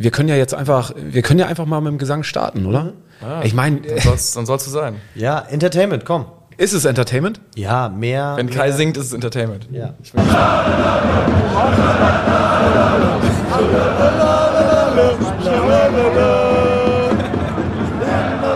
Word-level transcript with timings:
wir 0.00 0.10
können 0.10 0.30
ja 0.30 0.36
jetzt 0.36 0.54
einfach, 0.54 0.92
wir 0.96 1.20
können 1.20 1.40
ja 1.40 1.46
einfach 1.46 1.66
mal 1.66 1.82
mit 1.82 1.92
dem 1.92 1.98
Gesang 1.98 2.22
starten, 2.22 2.64
oder? 2.64 2.94
Ja, 3.20 3.42
ich 3.42 3.52
meine, 3.52 3.82
dann 3.82 3.98
soll's, 3.98 4.32
dann 4.32 4.46
soll's 4.46 4.64
so 4.64 4.70
sein. 4.70 4.96
Ja, 5.14 5.40
Entertainment, 5.40 6.06
komm. 6.06 6.24
ist 6.56 6.72
es 6.72 6.86
Entertainment? 6.86 7.38
Ja, 7.54 7.90
mehr. 7.90 8.32
Wenn 8.36 8.46
mehr, 8.46 8.54
Kai 8.54 8.72
singt, 8.72 8.96
ist 8.96 9.06
es 9.06 9.12
Entertainment. 9.12 9.68
Ja. 9.70 9.92
Ich 10.02 10.12
bin 10.12 10.22
Immer 10.22 10.36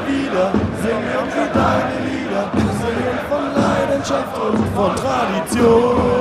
wieder 0.07 0.51
singen 0.83 1.29
wir 1.35 1.49
deine 1.53 1.99
Lieder, 2.07 2.45
singen 2.81 3.19
von 3.29 3.45
Leidenschaft 3.55 4.35
und 4.39 4.67
von 4.75 4.97
Tradition. 4.97 6.14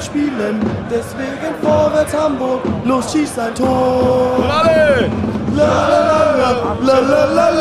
Allen 0.00 0.02
Spielen, 0.02 0.60
deswegen 0.90 1.54
vorwärts 1.62 2.14
Hamburg, 2.14 2.62
los 2.84 3.12
schieß 3.12 3.38
ein 3.38 3.54
Tor. 3.54 4.44
Alle! 4.48 5.10
La 5.54 5.64
la 5.64 6.00
la 6.10 6.34
la 6.40 6.50
la 6.82 7.00
la 7.00 7.24
la 7.24 7.44
la 7.44 7.58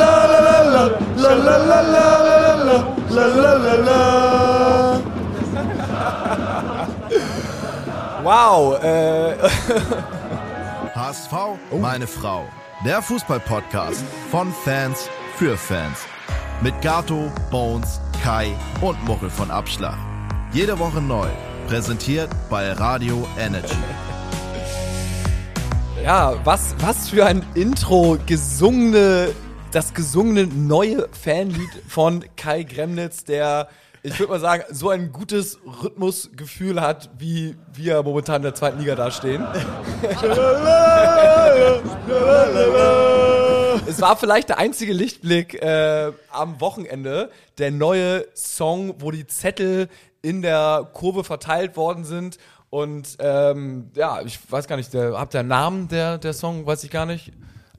la 1.16 1.28
la 1.28 1.58
la 1.58 1.82
la 1.82 2.06
la 2.10 2.78
la 3.10 3.26
la 3.28 3.54
la 3.54 3.76
la 3.76 5.02
Wow, 8.24 8.78
äh, 8.84 9.36
HSV, 10.94 11.34
meine 11.82 12.06
Frau. 12.06 12.46
Der 12.86 13.02
Fußball-Podcast 13.02 14.04
von 14.30 14.54
Fans 14.64 15.10
für 15.36 15.58
Fans. 15.58 16.06
Mit 16.62 16.80
Gato, 16.82 17.32
Bones, 17.50 18.00
Kai 18.24 18.56
und 18.82 19.04
Muchel 19.06 19.30
von 19.30 19.50
Abschlag. 19.50 19.98
Jede 20.52 20.78
Woche 20.78 21.02
neu. 21.02 21.28
Präsentiert 21.70 22.30
bei 22.50 22.72
Radio 22.72 23.28
Energy. 23.38 23.76
ja, 26.04 26.34
was, 26.44 26.74
was 26.80 27.10
für 27.10 27.28
ein 27.28 27.46
Intro, 27.54 28.18
gesungene, 28.26 29.30
das 29.72 29.94
gesungene 29.94 30.48
neue 30.48 31.08
Fanlied 31.12 31.70
von 31.88 32.26
Kai 32.36 32.64
Gremnitz, 32.64 33.24
der, 33.24 33.68
ich 34.02 34.20
würde 34.20 34.32
mal 34.32 34.40
sagen, 34.40 34.64
so 34.72 34.90
ein 34.90 35.12
gutes 35.12 35.60
Rhythmusgefühl 35.84 36.82
hat, 36.82 37.12
wie 37.20 37.56
wir 37.76 38.02
momentan 38.02 38.38
in 38.38 38.44
der 38.44 38.56
zweiten 38.56 38.80
Liga 38.80 38.96
dastehen. 38.96 39.46
Es 43.88 44.02
war 44.02 44.18
vielleicht 44.18 44.50
der 44.50 44.58
einzige 44.58 44.94
Lichtblick 44.94 45.62
äh, 45.62 46.12
am 46.32 46.62
Wochenende, 46.62 47.32
der 47.58 47.72
neue 47.72 48.26
Song, 48.36 48.96
wo 49.00 49.12
die 49.12 49.26
Zettel 49.28 49.90
in 50.22 50.42
der 50.42 50.90
Kurve 50.94 51.24
verteilt 51.24 51.78
worden 51.78 52.04
sind. 52.04 52.38
Und 52.70 53.18
ähm, 53.20 53.90
ja, 53.96 54.22
ich 54.22 54.40
weiß 54.52 54.68
gar 54.68 54.76
nicht, 54.76 54.94
der, 54.94 55.18
habt 55.18 55.34
ihr 55.34 55.40
einen 55.40 55.50
Namen 55.50 55.88
der, 55.88 56.18
der 56.18 56.34
Song? 56.34 56.66
Weiß 56.66 56.84
ich 56.84 56.92
gar 56.92 57.06
nicht. 57.06 57.32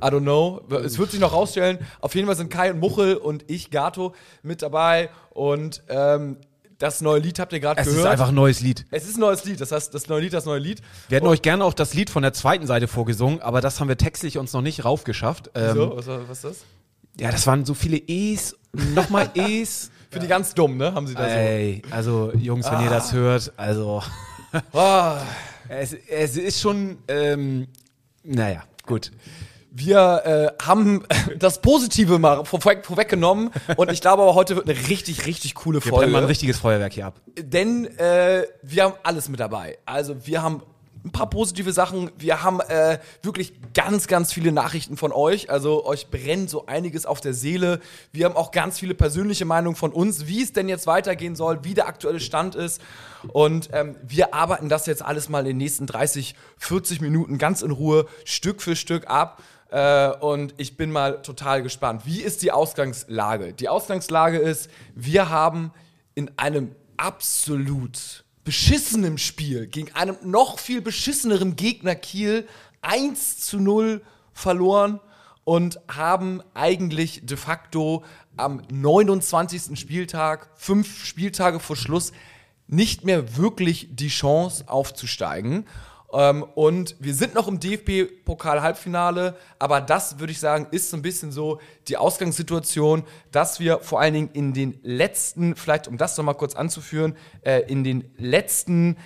I 0.02 0.06
don't 0.06 0.22
know. 0.22 0.62
Es 0.82 0.98
wird 0.98 1.10
sich 1.10 1.20
noch 1.20 1.32
rausstellen. 1.32 1.78
Auf 2.00 2.14
jeden 2.14 2.26
Fall 2.26 2.36
sind 2.36 2.50
Kai 2.50 2.70
und 2.70 2.80
Muchel 2.80 3.16
und 3.16 3.44
ich, 3.48 3.70
Gato, 3.70 4.14
mit 4.42 4.62
dabei. 4.62 5.10
Und 5.30 5.82
ähm, 5.88 6.38
das 6.80 7.00
neue 7.00 7.20
Lied 7.20 7.38
habt 7.38 7.52
ihr 7.52 7.60
gerade 7.60 7.80
Es 7.80 7.86
gehört. 7.86 8.04
ist 8.06 8.10
einfach 8.10 8.28
ein 8.30 8.34
neues 8.34 8.60
Lied. 8.60 8.84
es 8.90 9.04
ist 9.06 9.16
ein 9.16 9.20
neues 9.20 9.44
Lied. 9.44 9.60
Das 9.60 9.70
heißt, 9.70 9.94
das 9.94 10.08
neue 10.08 10.22
Lied, 10.22 10.32
das 10.32 10.44
neue 10.46 10.58
Lied. 10.58 10.80
Wir 11.08 11.16
hätten 11.16 11.28
euch 11.28 11.42
gerne 11.42 11.64
auch 11.64 11.74
das 11.74 11.94
Lied 11.94 12.10
von 12.10 12.22
der 12.22 12.32
zweiten 12.32 12.66
Seite 12.66 12.88
vorgesungen, 12.88 13.40
aber 13.40 13.60
das 13.60 13.78
haben 13.78 13.86
wir 13.88 13.96
textlich 13.96 14.38
uns 14.38 14.52
noch 14.52 14.62
nicht 14.62 14.84
raufgeschafft. 14.84 15.50
Ähm, 15.54 15.74
So, 15.76 15.96
was, 15.96 16.06
was 16.08 16.30
ist 16.38 16.44
das? 16.44 16.56
Ja, 17.20 17.30
das 17.30 17.46
waren 17.46 17.64
so 17.64 17.74
viele 17.74 17.96
E's, 17.98 18.56
nochmal 18.94 19.30
E's. 19.34 19.90
Für 20.10 20.18
die 20.18 20.26
ganz 20.26 20.54
dumm, 20.54 20.76
ne? 20.76 20.92
Haben 20.92 21.06
sie 21.06 21.14
da 21.14 21.22
so. 21.22 21.28
Ey, 21.36 21.82
also 21.92 22.32
Jungs, 22.34 22.68
wenn 22.70 22.80
ihr 22.80 22.90
das 22.90 23.12
hört, 23.12 23.52
also 23.56 24.02
Ah. 24.72 25.18
es, 25.68 25.92
es 26.08 26.36
ist 26.36 26.60
schon, 26.60 26.98
ähm, 27.06 27.68
naja, 28.24 28.64
gut. 28.86 29.12
Wir 29.80 30.52
äh, 30.58 30.64
haben 30.64 31.04
das 31.38 31.60
Positive 31.62 32.18
mal 32.18 32.44
vorweg, 32.44 32.84
vorweggenommen 32.84 33.50
und 33.76 33.90
ich 33.90 34.02
glaube 34.02 34.22
aber 34.22 34.34
heute 34.34 34.56
wird 34.56 34.68
eine 34.68 34.88
richtig, 34.88 35.26
richtig 35.26 35.54
coole 35.54 35.82
Wir 35.82 35.90
brennen 35.90 36.02
Folge. 36.02 36.12
mal 36.12 36.18
ein 36.18 36.24
richtiges 36.26 36.58
Feuerwerk 36.58 36.92
hier 36.92 37.06
ab. 37.06 37.20
denn 37.36 37.86
äh, 37.98 38.44
wir 38.62 38.84
haben 38.84 38.94
alles 39.02 39.28
mit 39.30 39.40
dabei. 39.40 39.78
Also 39.86 40.26
wir 40.26 40.42
haben 40.42 40.62
ein 41.02 41.12
paar 41.12 41.30
positive 41.30 41.72
Sachen. 41.72 42.10
Wir 42.18 42.42
haben 42.42 42.60
äh, 42.60 42.98
wirklich 43.22 43.54
ganz, 43.72 44.06
ganz 44.06 44.34
viele 44.34 44.52
Nachrichten 44.52 44.98
von 44.98 45.12
euch. 45.12 45.48
Also 45.48 45.86
euch 45.86 46.08
brennt 46.10 46.50
so 46.50 46.66
einiges 46.66 47.06
auf 47.06 47.22
der 47.22 47.32
Seele. 47.32 47.80
Wir 48.12 48.26
haben 48.26 48.36
auch 48.36 48.50
ganz 48.50 48.78
viele 48.78 48.94
persönliche 48.94 49.46
Meinungen 49.46 49.76
von 49.76 49.92
uns, 49.92 50.26
wie 50.26 50.42
es 50.42 50.52
denn 50.52 50.68
jetzt 50.68 50.86
weitergehen 50.86 51.36
soll, 51.36 51.64
wie 51.64 51.72
der 51.72 51.86
aktuelle 51.88 52.20
Stand 52.20 52.54
ist. 52.54 52.82
Und 53.28 53.70
ähm, 53.72 53.96
wir 54.02 54.34
arbeiten 54.34 54.68
das 54.68 54.84
jetzt 54.84 55.02
alles 55.02 55.30
mal 55.30 55.40
in 55.40 55.46
den 55.46 55.56
nächsten 55.56 55.86
30, 55.86 56.34
40 56.58 57.00
Minuten 57.00 57.38
ganz 57.38 57.62
in 57.62 57.70
Ruhe, 57.70 58.06
Stück 58.24 58.60
für 58.60 58.76
Stück 58.76 59.08
ab. 59.08 59.42
Äh, 59.70 60.10
und 60.20 60.54
ich 60.56 60.76
bin 60.76 60.90
mal 60.90 61.22
total 61.22 61.62
gespannt. 61.62 62.02
Wie 62.04 62.20
ist 62.20 62.42
die 62.42 62.52
Ausgangslage? 62.52 63.52
Die 63.52 63.68
Ausgangslage 63.68 64.38
ist, 64.38 64.70
wir 64.94 65.28
haben 65.28 65.72
in 66.14 66.30
einem 66.36 66.74
absolut 66.96 68.24
beschissenem 68.44 69.16
Spiel 69.16 69.66
gegen 69.66 69.94
einem 69.94 70.16
noch 70.24 70.58
viel 70.58 70.80
beschisseneren 70.80 71.56
Gegner 71.56 71.94
Kiel 71.94 72.46
1 72.82 73.38
zu 73.38 73.58
0 73.58 74.02
verloren 74.32 75.00
und 75.44 75.80
haben 75.88 76.42
eigentlich 76.54 77.20
de 77.24 77.36
facto 77.36 78.04
am 78.36 78.62
29. 78.70 79.78
Spieltag, 79.78 80.50
fünf 80.54 81.04
Spieltage 81.04 81.60
vor 81.60 81.76
Schluss, 81.76 82.12
nicht 82.66 83.04
mehr 83.04 83.36
wirklich 83.36 83.88
die 83.90 84.08
Chance 84.08 84.64
aufzusteigen. 84.68 85.66
Ähm, 86.12 86.44
und 86.54 86.96
wir 86.98 87.14
sind 87.14 87.34
noch 87.34 87.48
im 87.48 87.60
DFB-Pokal-Halbfinale, 87.60 89.36
aber 89.58 89.80
das 89.80 90.18
würde 90.18 90.32
ich 90.32 90.40
sagen, 90.40 90.66
ist 90.70 90.90
so 90.90 90.96
ein 90.96 91.02
bisschen 91.02 91.32
so 91.32 91.60
die 91.88 91.96
Ausgangssituation, 91.96 93.04
dass 93.30 93.60
wir 93.60 93.80
vor 93.80 94.00
allen 94.00 94.14
Dingen 94.14 94.30
in 94.32 94.52
den 94.52 94.78
letzten, 94.82 95.54
vielleicht 95.56 95.88
um 95.88 95.96
das 95.96 96.16
nochmal 96.16 96.34
kurz 96.36 96.54
anzuführen, 96.54 97.16
äh, 97.42 97.60
in 97.68 97.84
den 97.84 98.10
letzten 98.16 98.96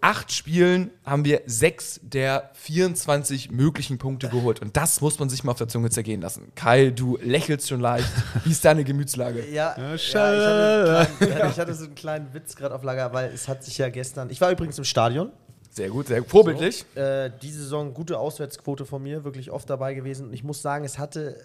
acht 0.00 0.32
Spielen 0.32 0.90
haben 1.04 1.24
wir 1.24 1.42
sechs 1.46 2.00
der 2.02 2.50
24 2.54 3.50
möglichen 3.50 3.98
Punkte 3.98 4.28
geholt. 4.28 4.60
Und 4.60 4.76
das 4.76 5.00
muss 5.00 5.18
man 5.18 5.28
sich 5.28 5.42
mal 5.44 5.52
auf 5.52 5.58
der 5.58 5.68
Zunge 5.68 5.90
zergehen 5.90 6.20
lassen. 6.20 6.52
Kai, 6.54 6.90
du 6.90 7.18
lächelst 7.20 7.68
schon 7.68 7.80
leicht. 7.80 8.08
Wie 8.44 8.50
ist 8.50 8.64
deine 8.64 8.84
Gemütslage? 8.84 9.44
Ja, 9.50 9.74
ja, 9.76 9.94
ich, 9.94 10.14
hatte 10.14 11.06
einen 11.08 11.18
kleinen, 11.18 11.38
ja, 11.38 11.50
ich 11.50 11.58
hatte 11.58 11.74
so 11.74 11.84
einen 11.86 11.94
kleinen 11.94 12.34
Witz 12.34 12.54
gerade 12.54 12.74
auf 12.74 12.84
Lager, 12.84 13.12
weil 13.12 13.30
es 13.32 13.48
hat 13.48 13.64
sich 13.64 13.78
ja 13.78 13.88
gestern. 13.88 14.30
Ich 14.30 14.40
war 14.40 14.50
übrigens 14.50 14.78
im 14.78 14.84
Stadion. 14.84 15.32
Sehr 15.78 15.90
gut, 15.90 16.08
sehr 16.08 16.24
vorbildlich. 16.24 16.84
Äh, 16.96 17.30
diese 17.40 17.60
Saison 17.60 17.94
gute 17.94 18.18
Auswärtsquote 18.18 18.84
von 18.84 19.00
mir, 19.00 19.22
wirklich 19.22 19.52
oft 19.52 19.70
dabei 19.70 19.94
gewesen. 19.94 20.26
Und 20.26 20.32
ich 20.32 20.42
muss 20.42 20.60
sagen, 20.60 20.84
es 20.84 20.98
hatte 20.98 21.38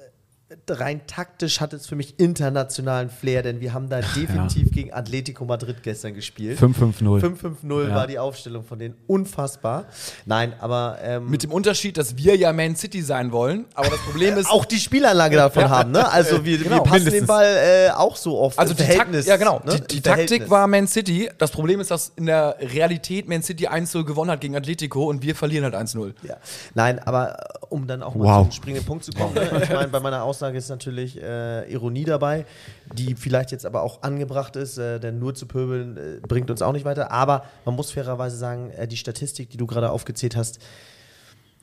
rein 0.70 1.02
taktisch 1.08 1.60
hat 1.62 1.74
es 1.74 1.88
für 1.88 1.96
mich 1.96 2.20
internationalen 2.20 3.10
Flair, 3.10 3.44
denn 3.44 3.60
wir 3.62 3.74
haben 3.74 3.90
da 3.90 4.02
definitiv 4.02 4.72
gegen 4.72 4.94
Atletico 4.94 5.46
Madrid 5.46 5.84
gestern 5.84 6.14
gespielt. 6.14 6.60
5-5-0. 6.60 7.22
5-5-0 7.64 7.90
Ja. 7.90 7.96
war 7.96 8.08
die 8.08 8.20
Aufstellung 8.20 8.64
von 8.64 8.80
denen. 8.80 8.96
Unfassbar. 9.08 9.86
Nein, 10.26 10.54
aber 10.60 10.98
ähm, 11.04 11.30
Mit 11.30 11.44
dem 11.44 11.52
Unterschied, 11.52 11.98
dass 11.98 12.18
wir 12.18 12.36
ja 12.36 12.54
Man 12.54 12.76
City 12.76 13.02
sein 13.02 13.32
wollen. 13.32 13.66
Aber 13.74 13.90
das 13.90 14.00
Problem 14.00 14.38
ist. 14.38 14.48
auch 14.50 14.66
die 14.66 14.80
Spielanlage 14.80 15.36
davon 15.38 15.70
haben, 15.70 15.92
ne? 15.92 16.10
Also 16.12 16.44
wir, 16.46 16.58
Genau, 16.58 16.76
wir 16.78 16.84
passen 16.84 16.94
mindestens. 17.06 17.22
den 17.22 17.28
Ball 17.28 17.46
äh, 17.88 17.90
auch 17.92 18.16
so 18.16 18.40
oft 18.40 18.60
Also 18.60 18.72
im 18.72 18.78
die, 18.78 18.84
Verhältnis. 18.84 19.26
Takt, 19.26 19.28
ja 19.28 19.38
genau, 19.38 19.62
ne? 19.66 19.80
die, 19.80 19.96
die 19.96 20.02
Taktik 20.02 20.50
war 20.50 20.68
Man 20.68 20.88
City. 20.88 21.30
Das 21.38 21.52
Problem 21.52 21.80
ist, 21.80 21.92
dass 21.92 22.12
in 22.16 22.26
der 22.28 22.58
Realität 22.60 23.28
Man 23.28 23.42
City 23.42 23.68
1-0 23.68 24.04
gewonnen 24.04 24.32
hat 24.32 24.42
gegen 24.42 24.56
Atletico 24.56 25.10
und 25.10 25.22
wir 25.24 25.36
verlieren 25.36 25.64
halt 25.64 25.76
1-0. 25.76 26.14
Ja. 26.24 26.36
Nein, 26.76 27.00
aber 27.00 27.40
äh, 27.40 27.66
um 27.70 27.88
dann 27.88 28.04
auch 28.04 28.16
mal 28.16 28.24
Wow. 28.26 28.44
zum 28.44 28.52
springenden 28.52 28.86
Punkt 28.86 29.04
zu 29.06 29.12
kommen. 29.14 29.34
Ne? 29.34 29.62
Ich 29.64 29.70
meine, 29.70 29.88
bei 29.88 30.00
meiner 30.00 30.24
Aussage 30.24 30.43
ist 30.52 30.70
natürlich 30.70 31.22
äh, 31.22 31.72
Ironie 31.72 32.06
dabei, 32.06 32.46
die 32.94 33.16
vielleicht 33.16 33.52
jetzt 33.52 33.66
aber 33.66 33.82
auch 33.82 34.04
angebracht 34.04 34.56
ist, 34.56 34.78
äh, 34.78 35.00
denn 35.00 35.20
nur 35.20 35.36
zu 35.36 35.46
pöbeln 35.46 35.98
äh, 35.98 36.20
bringt 36.28 36.52
uns 36.52 36.62
auch 36.62 36.74
nicht 36.74 36.86
weiter. 36.86 37.12
Aber 37.12 37.46
man 37.66 37.76
muss 37.76 37.92
fairerweise 37.92 38.38
sagen, 38.38 38.72
äh, 38.72 38.88
die 38.88 38.98
Statistik, 38.98 39.50
die 39.50 39.58
du 39.58 39.68
gerade 39.68 39.92
aufgezählt 39.92 40.36
hast, 40.36 40.60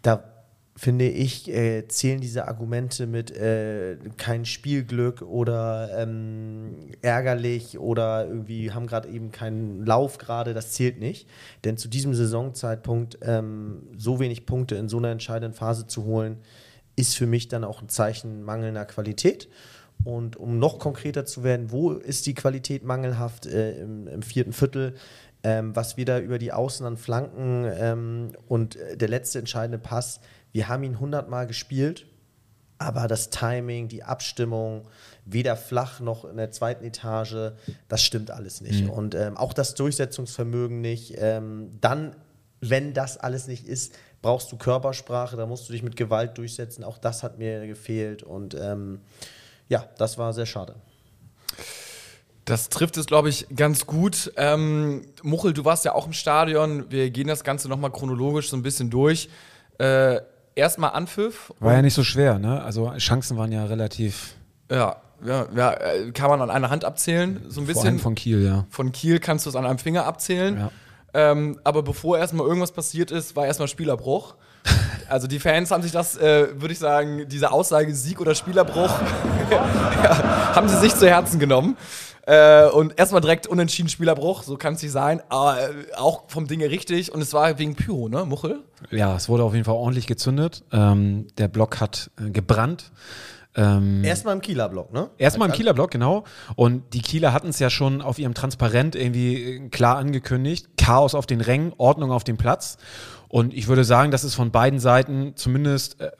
da 0.02 0.24
finde 0.80 1.08
ich, 1.08 1.46
äh, 1.50 1.86
zählen 1.88 2.22
diese 2.22 2.48
Argumente 2.48 3.06
mit 3.06 3.30
äh, 3.30 3.96
kein 4.16 4.46
Spielglück 4.46 5.20
oder 5.20 5.90
ähm, 5.94 6.74
ärgerlich 7.02 7.78
oder 7.78 8.26
irgendwie 8.26 8.70
haben 8.70 8.86
gerade 8.86 9.10
eben 9.10 9.30
keinen 9.30 9.84
Lauf 9.84 10.16
gerade, 10.16 10.54
das 10.54 10.72
zählt 10.72 10.98
nicht. 10.98 11.28
Denn 11.64 11.76
zu 11.76 11.88
diesem 11.88 12.14
Saisonzeitpunkt 12.14 13.18
ähm, 13.20 13.82
so 13.98 14.20
wenig 14.20 14.46
Punkte 14.46 14.76
in 14.76 14.88
so 14.88 14.96
einer 14.96 15.10
entscheidenden 15.10 15.52
Phase 15.52 15.86
zu 15.86 16.04
holen, 16.04 16.38
ist 17.00 17.16
für 17.16 17.26
mich 17.26 17.48
dann 17.48 17.64
auch 17.64 17.80
ein 17.80 17.88
Zeichen 17.88 18.42
mangelnder 18.42 18.84
Qualität. 18.84 19.48
Und 20.04 20.36
um 20.36 20.58
noch 20.58 20.78
konkreter 20.78 21.26
zu 21.26 21.42
werden, 21.42 21.70
wo 21.70 21.92
ist 21.92 22.26
die 22.26 22.34
Qualität 22.34 22.84
mangelhaft 22.84 23.46
äh, 23.46 23.80
im, 23.82 24.06
im 24.06 24.22
vierten 24.22 24.52
Viertel? 24.52 24.94
Ähm, 25.42 25.74
was 25.74 25.96
wir 25.96 26.04
da 26.04 26.18
über 26.18 26.38
die 26.38 26.52
Außen 26.52 26.84
an 26.84 26.98
Flanken 26.98 27.64
ähm, 27.74 28.32
und 28.46 28.76
äh, 28.76 28.96
der 28.96 29.08
letzte 29.08 29.38
entscheidende 29.38 29.78
Pass, 29.78 30.20
wir 30.52 30.68
haben 30.68 30.84
ihn 30.84 31.00
hundertmal 31.00 31.46
gespielt, 31.46 32.06
aber 32.76 33.08
das 33.08 33.30
Timing, 33.30 33.88
die 33.88 34.02
Abstimmung, 34.02 34.86
weder 35.24 35.56
flach 35.56 36.00
noch 36.00 36.24
in 36.24 36.36
der 36.36 36.50
zweiten 36.50 36.84
Etage, 36.84 37.52
das 37.88 38.02
stimmt 38.02 38.30
alles 38.30 38.60
nicht. 38.60 38.88
Und 38.88 39.14
ähm, 39.14 39.36
auch 39.36 39.52
das 39.52 39.74
Durchsetzungsvermögen 39.74 40.80
nicht. 40.80 41.14
Ähm, 41.18 41.70
dann 41.80 42.16
wenn 42.60 42.92
das 42.92 43.16
alles 43.16 43.46
nicht 43.46 43.66
ist, 43.66 43.94
brauchst 44.22 44.52
du 44.52 44.56
Körpersprache, 44.56 45.36
da 45.36 45.46
musst 45.46 45.68
du 45.68 45.72
dich 45.72 45.82
mit 45.82 45.96
Gewalt 45.96 46.36
durchsetzen. 46.38 46.84
Auch 46.84 46.98
das 46.98 47.22
hat 47.22 47.38
mir 47.38 47.66
gefehlt 47.66 48.22
und 48.22 48.54
ähm, 48.54 49.00
ja, 49.68 49.84
das 49.98 50.18
war 50.18 50.32
sehr 50.32 50.46
schade. 50.46 50.74
Das 52.44 52.68
trifft 52.68 52.96
es, 52.96 53.06
glaube 53.06 53.28
ich, 53.28 53.46
ganz 53.54 53.86
gut. 53.86 54.32
Ähm, 54.36 55.02
Muchel, 55.22 55.52
du 55.52 55.64
warst 55.64 55.84
ja 55.84 55.94
auch 55.94 56.06
im 56.06 56.12
Stadion. 56.12 56.90
Wir 56.90 57.10
gehen 57.10 57.28
das 57.28 57.44
Ganze 57.44 57.68
nochmal 57.68 57.92
chronologisch 57.92 58.48
so 58.50 58.56
ein 58.56 58.62
bisschen 58.62 58.90
durch. 58.90 59.28
Äh, 59.78 60.20
Erstmal 60.56 60.90
Anpfiff. 60.90 61.52
War 61.60 61.74
ja 61.74 61.82
nicht 61.82 61.94
so 61.94 62.02
schwer, 62.02 62.38
ne? 62.38 62.62
Also 62.62 62.92
Chancen 62.98 63.36
waren 63.38 63.52
ja 63.52 63.64
relativ. 63.64 64.34
Ja, 64.70 64.96
ja, 65.24 65.46
ja, 65.54 65.72
äh, 65.72 66.10
kann 66.12 66.28
man 66.28 66.42
an 66.42 66.50
einer 66.50 66.70
Hand 66.70 66.84
abzählen, 66.84 67.40
so 67.48 67.60
ein 67.60 67.66
Vor 67.66 67.82
allem 67.82 67.94
bisschen. 67.94 67.98
von 68.00 68.14
Kiel, 68.14 68.44
ja. 68.44 68.66
Von 68.70 68.92
Kiel 68.92 69.20
kannst 69.20 69.46
du 69.46 69.50
es 69.50 69.56
an 69.56 69.64
einem 69.64 69.78
Finger 69.78 70.06
abzählen. 70.06 70.58
Ja. 70.58 70.72
Ähm, 71.12 71.58
aber 71.64 71.82
bevor 71.82 72.18
erstmal 72.18 72.46
irgendwas 72.46 72.72
passiert 72.72 73.10
ist, 73.10 73.36
war 73.36 73.46
erstmal 73.46 73.68
Spielerbruch. 73.68 74.34
Also 75.08 75.26
die 75.26 75.40
Fans 75.40 75.72
haben 75.72 75.82
sich 75.82 75.90
das, 75.90 76.16
äh, 76.18 76.46
würde 76.54 76.72
ich 76.72 76.78
sagen, 76.78 77.26
diese 77.28 77.50
Aussage 77.50 77.92
Sieg 77.96 78.20
oder 78.20 78.36
Spielerbruch, 78.36 78.92
ja, 79.50 80.54
haben 80.54 80.68
sie 80.68 80.76
sich 80.76 80.94
zu 80.94 81.08
Herzen 81.08 81.40
genommen. 81.40 81.76
Äh, 82.26 82.66
und 82.68 82.96
erstmal 82.96 83.20
direkt 83.20 83.48
unentschieden 83.48 83.88
Spielerbruch, 83.88 84.44
so 84.44 84.56
kann 84.56 84.74
es 84.74 84.82
nicht 84.82 84.92
sein. 84.92 85.20
Aber 85.28 85.60
äh, 85.60 85.72
auch 85.96 86.24
vom 86.28 86.46
Dinge 86.46 86.70
richtig. 86.70 87.12
Und 87.12 87.22
es 87.22 87.32
war 87.32 87.58
wegen 87.58 87.74
Pyro, 87.74 88.08
ne, 88.08 88.24
Muchel? 88.24 88.60
Ja, 88.92 89.16
es 89.16 89.28
wurde 89.28 89.42
auf 89.42 89.52
jeden 89.52 89.64
Fall 89.64 89.74
ordentlich 89.74 90.06
gezündet. 90.06 90.62
Ähm, 90.70 91.26
der 91.38 91.48
Block 91.48 91.80
hat 91.80 92.12
äh, 92.20 92.30
gebrannt. 92.30 92.92
Ähm, 93.56 94.04
Erstmal 94.04 94.34
im 94.34 94.40
Kieler 94.40 94.68
Block, 94.68 94.92
ne? 94.92 95.10
Erstmal 95.18 95.48
im 95.48 95.54
Kieler 95.54 95.74
Block, 95.74 95.90
genau. 95.90 96.24
Und 96.54 96.94
die 96.94 97.02
Kieler 97.02 97.32
hatten 97.32 97.48
es 97.48 97.58
ja 97.58 97.68
schon 97.68 98.00
auf 98.00 98.18
ihrem 98.18 98.34
Transparent 98.34 98.94
irgendwie 98.94 99.56
äh, 99.56 99.68
klar 99.70 99.96
angekündigt. 99.96 100.68
Chaos 100.76 101.14
auf 101.14 101.26
den 101.26 101.40
Rängen, 101.40 101.72
Ordnung 101.76 102.12
auf 102.12 102.22
dem 102.24 102.36
Platz. 102.36 102.78
Und 103.28 103.54
ich 103.54 103.68
würde 103.68 103.84
sagen, 103.84 104.10
das 104.10 104.24
ist 104.24 104.34
von 104.34 104.50
beiden 104.50 104.78
Seiten 104.78 105.32
zumindest 105.36 106.00
äh, 106.00 106.06
äh, 106.06 106.10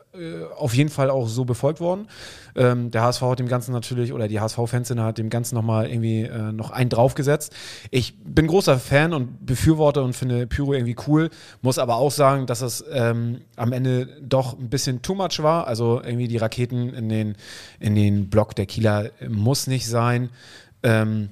auf 0.56 0.74
jeden 0.74 0.90
Fall 0.90 1.08
auch 1.08 1.28
so 1.28 1.44
befolgt 1.44 1.80
worden. 1.80 2.08
Ähm, 2.56 2.90
der 2.90 3.02
HSV 3.02 3.22
hat 3.22 3.38
dem 3.38 3.46
Ganzen 3.46 3.72
natürlich, 3.72 4.12
oder 4.12 4.26
die 4.26 4.40
HSV-Fans 4.40 4.90
hat 4.90 5.18
dem 5.18 5.30
Ganzen 5.30 5.54
nochmal 5.54 5.88
irgendwie 5.88 6.22
äh, 6.22 6.52
noch 6.52 6.72
einen 6.72 6.90
draufgesetzt. 6.90 7.54
Ich 7.90 8.18
bin 8.18 8.48
großer 8.48 8.80
Fan 8.80 9.12
und 9.12 9.46
Befürworter 9.46 10.02
und 10.02 10.14
finde 10.14 10.48
Pyro 10.48 10.74
irgendwie 10.74 10.96
cool, 11.06 11.30
muss 11.62 11.78
aber 11.78 11.96
auch 11.96 12.10
sagen, 12.10 12.46
dass 12.46 12.60
es 12.60 12.84
ähm, 12.92 13.42
am 13.54 13.72
Ende 13.72 14.08
doch 14.20 14.58
ein 14.58 14.68
bisschen 14.68 15.00
too 15.02 15.14
much 15.14 15.42
war. 15.42 15.68
Also 15.68 16.02
irgendwie 16.02 16.26
die 16.26 16.38
Raketen 16.38 16.92
in 16.92 17.08
den, 17.08 17.36
in 17.78 17.94
den 17.94 18.30
Block 18.30 18.56
der 18.56 18.66
Kieler 18.66 19.10
äh, 19.20 19.28
muss 19.28 19.68
nicht 19.68 19.86
sein. 19.86 20.30
Ähm, 20.82 21.30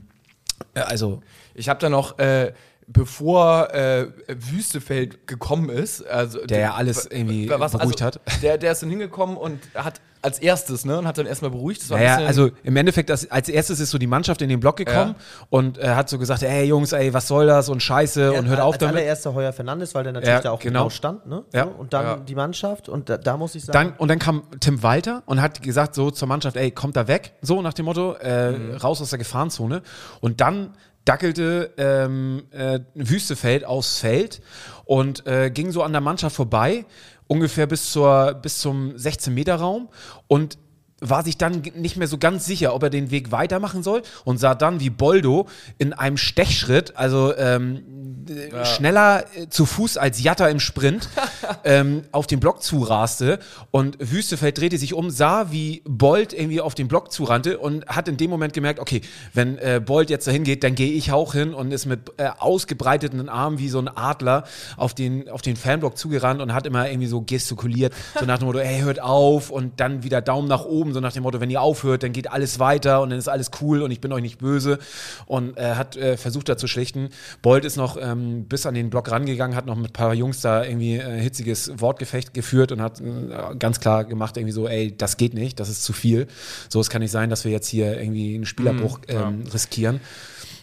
äh, 0.74 0.81
also 0.81 1.20
Ich 1.54 1.69
habe 1.69 1.81
da 1.81 1.88
noch, 1.88 2.19
äh, 2.20 2.52
bevor 2.90 3.73
äh, 3.75 4.06
Wüstefeld 4.29 5.26
gekommen 5.26 5.69
ist, 5.69 6.06
also 6.06 6.44
Der 6.46 6.58
ja 6.61 6.75
alles 6.75 7.06
irgendwie 7.06 7.46
beruhigt 7.46 8.00
hat. 8.02 8.20
Der, 8.43 8.58
der 8.58 8.73
ist 8.73 8.82
dann 8.82 8.90
hingekommen 8.90 9.37
und 9.37 9.61
hat 9.75 10.00
als 10.20 10.40
erstes, 10.40 10.85
ne, 10.85 10.99
und 10.99 11.06
hat 11.06 11.17
dann 11.17 11.26
erstmal 11.26 11.52
beruhigt. 11.52 11.81
Das 11.81 11.90
Naja, 11.90 12.17
also 12.26 12.50
im 12.64 12.76
Endeffekt, 12.76 13.08
das, 13.08 13.31
als 13.31 13.49
erstes 13.49 13.79
ist 13.79 13.90
so 13.90 13.99
die 13.99 14.08
Mannschaft 14.08 14.43
in 14.43 14.49
den 14.49 14.58
Block 14.58 14.76
gekommen 14.76 15.14
und 15.49 15.79
äh, 15.79 15.90
hat 15.90 16.08
so 16.08 16.19
gesagt, 16.19 16.43
ey 16.43 16.64
Jungs, 16.64 16.93
ey, 16.93 17.14
was 17.14 17.29
soll 17.29 17.46
das 17.46 17.69
und 17.69 17.81
Scheiße 17.82 18.32
und 18.32 18.49
hört 18.49 18.58
auf 18.58 18.73
als 18.75 18.81
damit. 18.81 18.96
allererster 18.96 19.32
Heuer 19.34 19.52
Fernandes, 19.52 19.94
weil 19.94 20.02
der 20.02 20.14
natürlich 20.14 20.34
Ja, 20.34 20.41
da 20.41 20.50
auch 20.50 20.58
genau. 20.58 20.91
stand, 20.91 21.25
ne? 21.26 21.44
Ja. 21.52 21.64
So, 21.64 21.70
und 21.70 21.93
dann 21.93 22.05
Ja. 22.05 22.17
die 22.17 22.34
Mannschaft 22.34 22.88
und 22.88 23.08
da, 23.08 23.17
da 23.17 23.37
muss 23.37 23.55
ich 23.55 23.64
sagen, 23.64 23.91
Dann, 23.91 23.93
und 23.99 24.08
dann 24.08 24.19
kam 24.19 24.43
Tim 24.58 24.82
Walter 24.82 25.23
und 25.26 25.41
hat 25.41 25.62
gesagt 25.62 25.94
so 25.94 26.11
zur 26.11 26.26
Mannschaft, 26.26 26.56
ey, 26.56 26.73
kommt 26.73 26.96
da 26.96 27.06
weg, 27.06 27.34
so 27.41 27.62
nach 27.62 27.75
dem 27.75 27.84
Motto, 27.84 28.14
äh, 28.14 28.75
raus 28.82 29.00
aus 29.00 29.11
der 29.11 29.20
Gefahrenzone. 29.20 29.82
Und 30.20 30.41
dann 30.41 30.70
dackelte 31.08 31.72
ähm, 31.78 32.43
äh, 32.50 32.81
Wüstefeld 32.94 33.64
aufs 33.64 33.99
Feld 33.99 34.43
und 34.84 35.26
äh, 35.26 35.50
ging 35.50 35.72
so 35.72 35.82
an 35.82 35.93
der 35.93 36.02
Mannschaft 36.02 36.37
vorbei, 36.37 36.84
ungefähr 37.26 37.66
bis, 37.66 37.90
zur, 37.93 38.34
bis 38.34 38.58
zum 38.58 38.94
16-Meter-Raum 38.94 39.88
und 40.26 40.58
war 41.00 41.22
sich 41.25 41.38
dann 41.38 41.62
nicht 41.76 41.96
mehr 41.96 42.08
so 42.08 42.19
ganz 42.19 42.44
sicher, 42.44 42.75
ob 42.75 42.82
er 42.82 42.90
den 42.90 43.10
Weg 43.10 43.31
weitermachen 43.31 43.82
soll 43.82 44.02
und 44.25 44.38
sah 44.38 44.55
dann, 44.55 44.81
wie 44.81 44.90
Boldo 44.90 45.46
in 45.78 45.93
einem 45.93 46.16
Stechschritt, 46.16 46.96
also 46.96 47.34
ähm, 47.37 47.84
äh, 48.30 48.64
schneller 48.64 49.25
äh, 49.36 49.48
zu 49.48 49.66
Fuß 49.66 49.96
als 49.96 50.22
Jatta 50.22 50.48
im 50.48 50.60
Sprint, 50.60 51.08
ähm, 51.64 52.02
auf 52.12 52.26
den 52.26 52.40
Block 52.40 52.62
zuraste 52.62 53.38
und 53.70 53.96
Wüstefeld 54.00 54.58
drehte 54.58 54.78
sich 54.78 54.94
um, 54.94 55.10
sah, 55.10 55.50
wie 55.50 55.82
Bolt 55.84 56.32
irgendwie 56.32 56.60
auf 56.60 56.75
den 56.75 56.88
Block 56.88 57.12
zurannte 57.12 57.58
und 57.58 57.86
hat 57.86 58.08
in 58.08 58.16
dem 58.16 58.30
Moment 58.30 58.52
gemerkt, 58.52 58.80
okay, 58.80 59.00
wenn 59.34 59.58
äh, 59.58 59.80
Bolt 59.84 60.10
jetzt 60.10 60.26
dahin 60.26 60.44
geht, 60.44 60.64
dann 60.64 60.75
gehe 60.75 60.92
ich 60.92 61.12
auch 61.12 61.32
hin 61.32 61.54
und 61.54 61.72
ist 61.72 61.86
mit 61.86 62.12
äh, 62.19 62.28
ausgebreiteten 62.38 63.28
Armen 63.28 63.58
wie 63.58 63.69
so 63.69 63.78
ein 63.78 63.88
Adler 63.88 64.44
auf 64.76 64.94
den, 64.94 65.28
auf 65.28 65.42
den 65.42 65.56
Fanblock 65.56 65.96
zugerannt 65.96 66.40
und 66.40 66.54
hat 66.54 66.66
immer 66.66 66.88
irgendwie 66.88 67.08
so 67.08 67.22
gestikuliert, 67.22 67.92
so 68.19 68.24
nach 68.26 68.38
dem 68.38 68.46
Motto, 68.46 68.58
ey, 68.58 68.81
hört 68.81 69.00
auf 69.00 69.50
und 69.50 69.81
dann 69.81 70.02
wieder 70.02 70.20
Daumen 70.20 70.48
nach 70.48 70.64
oben, 70.64 70.92
so 70.92 71.00
nach 71.00 71.12
dem 71.12 71.22
Motto, 71.22 71.40
wenn 71.40 71.50
ihr 71.50 71.60
aufhört, 71.60 72.02
dann 72.02 72.12
geht 72.12 72.31
alles 72.31 72.58
weiter 72.58 73.00
und 73.02 73.10
dann 73.10 73.19
ist 73.19 73.28
alles 73.28 73.50
cool 73.60 73.82
und 73.82 73.90
ich 73.90 74.00
bin 74.00 74.12
euch 74.12 74.22
nicht 74.22 74.38
böse 74.38 74.78
und 75.26 75.56
äh, 75.56 75.74
hat 75.74 75.96
äh, 75.96 76.16
versucht 76.16 76.48
da 76.48 76.56
zu 76.56 76.66
schlichten. 76.66 77.10
Bolt 77.42 77.64
ist 77.64 77.76
noch 77.76 77.96
ähm, 78.00 78.18
bis 78.49 78.67
an 78.67 78.75
den 78.75 78.91
Block 78.91 79.11
rangegangen, 79.11 79.56
hat 79.56 79.67
noch 79.67 79.76
mit 79.76 79.91
ein 79.91 79.93
paar 79.93 80.15
Jungs 80.15 80.41
da 80.41 80.65
irgendwie 80.65 80.97
äh, 80.97 81.20
hitziges 81.20 81.73
Wortgefecht 81.81 82.35
geführt 82.35 82.73
und 82.73 82.81
hat 82.81 83.00
äh, 83.00 83.56
ganz 83.59 83.81
klar 83.81 84.05
gemacht, 84.05 84.37
irgendwie 84.37 84.53
so, 84.53 84.69
ey, 84.69 84.94
das 84.97 85.17
geht 85.17 85.35
nicht, 85.35 85.61
das 85.61 85.69
ist 85.69 85.85
zu 85.85 85.93
viel. 85.93 86.26
So, 86.69 86.81
es 86.81 86.91
kann 86.91 87.03
nicht 87.03 87.11
sein, 87.11 87.31
dass 87.31 87.44
wir 87.44 87.53
jetzt 87.53 87.69
hier 87.69 87.99
irgendwie 88.00 88.35
einen 88.35 88.47
Spielerbruch 88.47 89.00
ähm, 89.09 89.44
riskieren. 89.53 90.00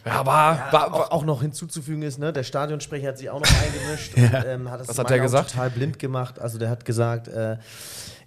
Ja, 0.06 0.25
war, 0.25 0.72
war, 0.72 0.94
auch, 0.94 1.12
auch 1.12 1.25
noch 1.25 1.42
hinzuzufügen 1.42 2.04
ist, 2.04 2.19
ne, 2.19 2.31
der 2.31 2.44
Stadionsprecher 2.44 3.07
hat 3.07 3.18
sich 3.18 3.30
auch 3.30 3.40
noch 3.40 3.62
eingemischt 3.63 4.16
und 4.16 4.46
ähm, 4.46 4.69
hat 4.69 4.81
es 4.81 4.88
Was 4.88 5.00
hat 5.00 5.10
der 5.10 5.19
gesagt? 5.19 5.52
total 5.52 5.72
blind 5.72 5.98
gemacht. 5.98 6.40
Also 6.40 6.60
der 6.60 6.69
hat 6.69 6.86
gesagt, 6.86 7.28
äh, 7.28 7.57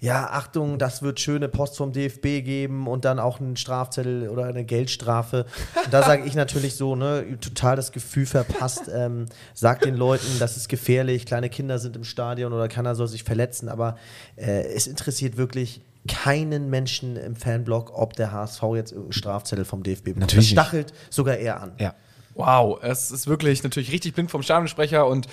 ja, 0.01 0.29
Achtung, 0.31 0.79
das 0.79 1.03
wird 1.03 1.19
schöne 1.19 1.49
Post 1.49 1.77
vom 1.77 1.93
DFB 1.93 2.45
geben 2.45 2.87
und 2.87 3.05
dann 3.05 3.19
auch 3.19 3.41
einen 3.41 3.57
Strafzettel 3.57 4.29
oder 4.29 4.45
eine 4.45 4.65
Geldstrafe. 4.65 5.47
Und 5.85 5.93
da 5.93 6.03
sage 6.03 6.25
ich 6.25 6.35
natürlich 6.35 6.77
so, 6.77 6.95
ne, 6.95 7.39
total 7.41 7.77
das 7.77 7.93
Gefühl 7.93 8.27
verpasst, 8.27 8.91
ähm, 8.93 9.27
sagt 9.55 9.85
den 9.85 9.95
Leuten, 9.95 10.39
das 10.39 10.57
ist 10.57 10.69
gefährlich, 10.69 11.27
kleine 11.27 11.49
Kinder 11.49 11.79
sind 11.79 11.97
im 11.97 12.05
Stadion 12.05 12.53
oder 12.53 12.69
keiner 12.69 12.95
soll 12.95 13.09
sich 13.09 13.25
verletzen, 13.25 13.69
aber 13.69 13.97
äh, 14.37 14.63
es 14.75 14.87
interessiert 14.87 15.37
wirklich 15.37 15.81
keinen 16.07 16.71
Menschen 16.71 17.17
im 17.17 17.37
Fanblock, 17.37 17.93
ob 17.95 18.15
der 18.15 18.33
HSV 18.33 18.63
jetzt 18.75 18.93
irgendeinen 18.93 19.13
Strafzettel 19.13 19.65
vom 19.65 19.83
DFB 19.83 20.05
bekommt. 20.05 20.21
Natürlich 20.21 20.55
das 20.55 20.73
nicht. 20.73 20.89
stachelt 20.89 20.95
sogar 21.11 21.37
eher 21.37 21.61
an. 21.61 21.73
Ja. 21.79 21.95
Wow, 22.35 22.79
es 22.83 23.11
ist 23.11 23.27
wirklich 23.27 23.63
natürlich 23.65 23.91
richtig 23.91 24.15
blind 24.15 24.31
vom 24.31 24.43
Stadionsprecher 24.43 25.07
und 25.07 25.27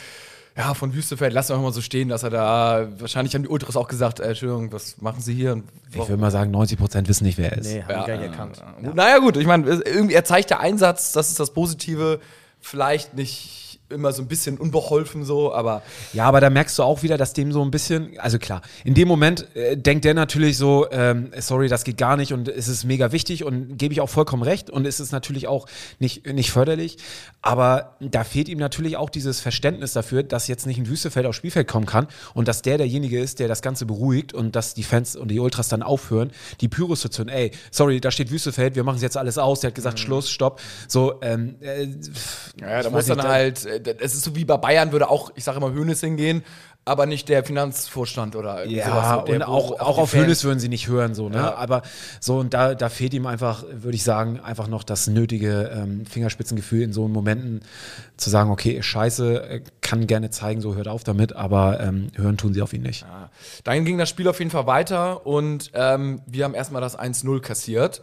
ja, 0.58 0.74
von 0.74 0.94
Wüstefeld, 0.94 1.34
lass 1.34 1.48
doch 1.48 1.62
mal 1.62 1.74
so 1.74 1.82
stehen, 1.82 2.08
dass 2.08 2.24
er 2.24 2.30
da, 2.30 2.88
wahrscheinlich 2.98 3.36
haben 3.36 3.44
die 3.44 3.50
Ultras 3.50 3.76
auch 3.76 3.90
gesagt, 3.90 4.22
äh, 4.22 4.30
Entschuldigung, 4.30 4.72
was 4.72 5.02
machen 5.02 5.22
sie 5.22 5.34
hier? 5.34 5.62
Ich 5.92 5.98
würde 5.98 6.18
mal 6.18 6.32
sagen, 6.32 6.50
90 6.52 6.80
Prozent 6.80 7.10
wissen 7.10 7.26
nicht, 7.26 7.38
wer 7.38 7.52
er 7.52 7.58
ist. 7.58 7.68
Nee, 7.68 7.84
haben 7.84 8.02
die 8.02 8.08
gar 8.08 8.18
nicht 8.18 8.32
erkannt. 8.32 8.64
Naja, 8.96 9.20
gut, 9.20 9.36
ich 9.36 9.46
meine, 9.46 9.70
irgendwie, 9.70 10.14
er 10.14 10.24
zeigt 10.24 10.50
der 10.52 10.62
Einsatz, 10.62 11.12
das 11.12 11.30
ist 11.30 11.42
das 11.42 11.52
Positive, 11.52 12.22
vielleicht 12.62 13.16
nicht 13.16 13.65
immer 13.90 14.12
so 14.14 14.22
ein 14.22 14.28
bisschen 14.28 14.58
unbeholfen 14.58 15.24
so, 15.26 15.54
aber 15.54 15.84
Ja, 16.14 16.26
aber 16.26 16.42
da 16.42 16.50
merkst 16.50 16.78
du 16.80 16.84
auch 16.84 17.04
wieder, 17.04 17.18
dass 17.18 17.34
dem 17.34 17.52
so 17.52 17.62
ein 17.62 17.72
bisschen, 17.72 18.18
also 18.18 18.40
klar, 18.40 18.62
in 18.84 18.96
dem 18.96 19.08
Moment 19.08 19.48
äh, 19.56 19.78
denkt 19.78 20.06
der 20.06 20.14
natürlich 20.14 20.58
so, 20.58 20.88
ähm, 20.92 21.32
sorry, 21.40 21.68
das 21.68 21.84
geht 21.84 21.98
gar 21.98 22.18
nicht 22.18 22.34
und 22.34 22.48
es 22.48 22.68
ist 22.68 22.84
mega 22.84 23.12
wichtig 23.12 23.44
und 23.44 23.78
gebe 23.78 23.94
ich 23.94 24.02
auch 24.02 24.10
vollkommen 24.10 24.44
recht 24.44 24.70
und 24.70 24.88
es 24.88 25.00
ist 25.00 25.12
natürlich 25.12 25.48
auch 25.48 25.68
nicht, 26.00 26.26
nicht 26.26 26.52
förderlich, 26.52 26.98
aber 27.42 27.96
da 28.00 28.24
fehlt 28.24 28.50
ihm 28.50 28.58
natürlich 28.58 28.98
auch 28.98 29.10
dieses 29.10 29.40
Verständnis 29.40 29.94
dafür, 29.94 30.24
dass 30.24 30.48
jetzt 30.48 30.66
nicht 30.66 30.80
ein 30.80 30.88
Wüstefeld 30.88 31.28
aufs 31.28 31.38
Spielfeld 31.38 31.68
kommen 31.68 31.86
kann 31.86 32.08
und 32.34 32.48
dass 32.48 32.64
der 32.64 32.78
derjenige 32.80 33.20
ist, 33.20 33.40
der 33.40 33.48
das 33.48 33.62
Ganze 33.62 33.86
beruhigt 33.86 34.34
und 34.34 34.56
dass 34.56 34.74
die 34.74 34.84
Fans 34.84 35.16
und 35.16 35.30
die 35.30 35.40
Ultras 35.40 35.68
dann 35.68 35.84
aufhören, 35.84 36.32
die 36.62 36.68
Pyros 36.68 37.02
zu 37.02 37.10
zünden, 37.10 37.36
ey, 37.36 37.52
sorry, 37.70 38.02
da 38.02 38.10
steht 38.10 38.32
Wüstefeld, 38.32 38.76
wir 38.76 38.84
machen 38.84 39.00
jetzt 39.00 39.18
alles 39.18 39.38
aus, 39.38 39.60
der 39.60 39.70
hat 39.70 39.76
gesagt, 39.76 40.00
Schluss, 40.00 40.32
Stopp, 40.32 40.60
so, 40.88 41.22
ähm, 41.22 41.56
äh, 41.62 41.88
ja, 42.60 42.84
da 42.84 42.90
muss 42.90 43.06
dann 43.06 43.22
halt, 43.24 43.66
äh, 43.66 43.96
es 44.00 44.14
ist 44.14 44.24
so 44.24 44.36
wie 44.36 44.46
bei 44.46 44.58
Bayern 44.58 44.92
würde 44.92 45.10
auch, 45.10 45.32
ich 45.36 45.44
sage 45.44 45.58
immer, 45.58 45.74
Hönes 45.74 46.00
hingehen, 46.00 46.44
aber 46.88 47.08
nicht 47.08 47.30
der 47.30 47.44
Finanzvorstand 47.44 48.36
oder 48.36 48.60
irgendwie 48.60 48.78
Ja, 48.78 48.86
sowas, 48.86 49.20
so, 49.20 49.26
der, 49.26 49.36
und 49.36 49.42
auch, 49.42 49.80
auch 49.80 49.96
die 49.96 50.02
auf 50.02 50.14
Hönes 50.14 50.44
würden 50.44 50.60
sie 50.60 50.70
nicht 50.70 50.88
hören, 50.88 51.16
so, 51.16 51.30
ne? 51.30 51.38
Ja. 51.38 51.56
Aber 51.56 51.82
so, 52.20 52.38
und 52.38 52.54
da, 52.54 52.76
da 52.76 52.90
fehlt 52.90 53.14
ihm 53.16 53.26
einfach, 53.26 53.66
würde 53.72 53.96
ich 53.96 54.04
sagen, 54.04 54.40
einfach 54.40 54.68
noch 54.68 54.84
das 54.84 55.08
nötige 55.08 55.72
ähm, 55.76 56.06
Fingerspitzengefühl 56.06 56.84
in 56.84 56.94
so 56.94 57.08
Momenten 57.08 57.62
zu 58.18 58.30
sagen, 58.30 58.52
okay, 58.52 58.82
scheiße, 58.84 59.50
äh, 59.50 59.62
kann 59.82 60.06
gerne 60.06 60.30
zeigen, 60.30 60.62
so 60.62 60.76
hört 60.76 60.88
auf 60.88 61.04
damit, 61.04 61.36
aber 61.36 61.80
ähm, 61.80 62.10
hören 62.16 62.38
tun 62.38 62.54
sie 62.54 62.62
auf 62.62 62.72
ihn 62.72 62.84
nicht. 62.84 63.06
Dann 63.64 63.84
ging 63.84 63.98
das 63.98 64.10
Spiel 64.10 64.28
auf 64.28 64.38
jeden 64.38 64.52
Fall 64.52 64.68
weiter 64.68 65.26
und 65.26 65.72
ähm, 65.74 66.22
wir 66.28 66.46
haben 66.46 66.54
erstmal 66.54 66.82
das 66.82 66.98
1-0 66.98 67.40
kassiert. 67.42 68.02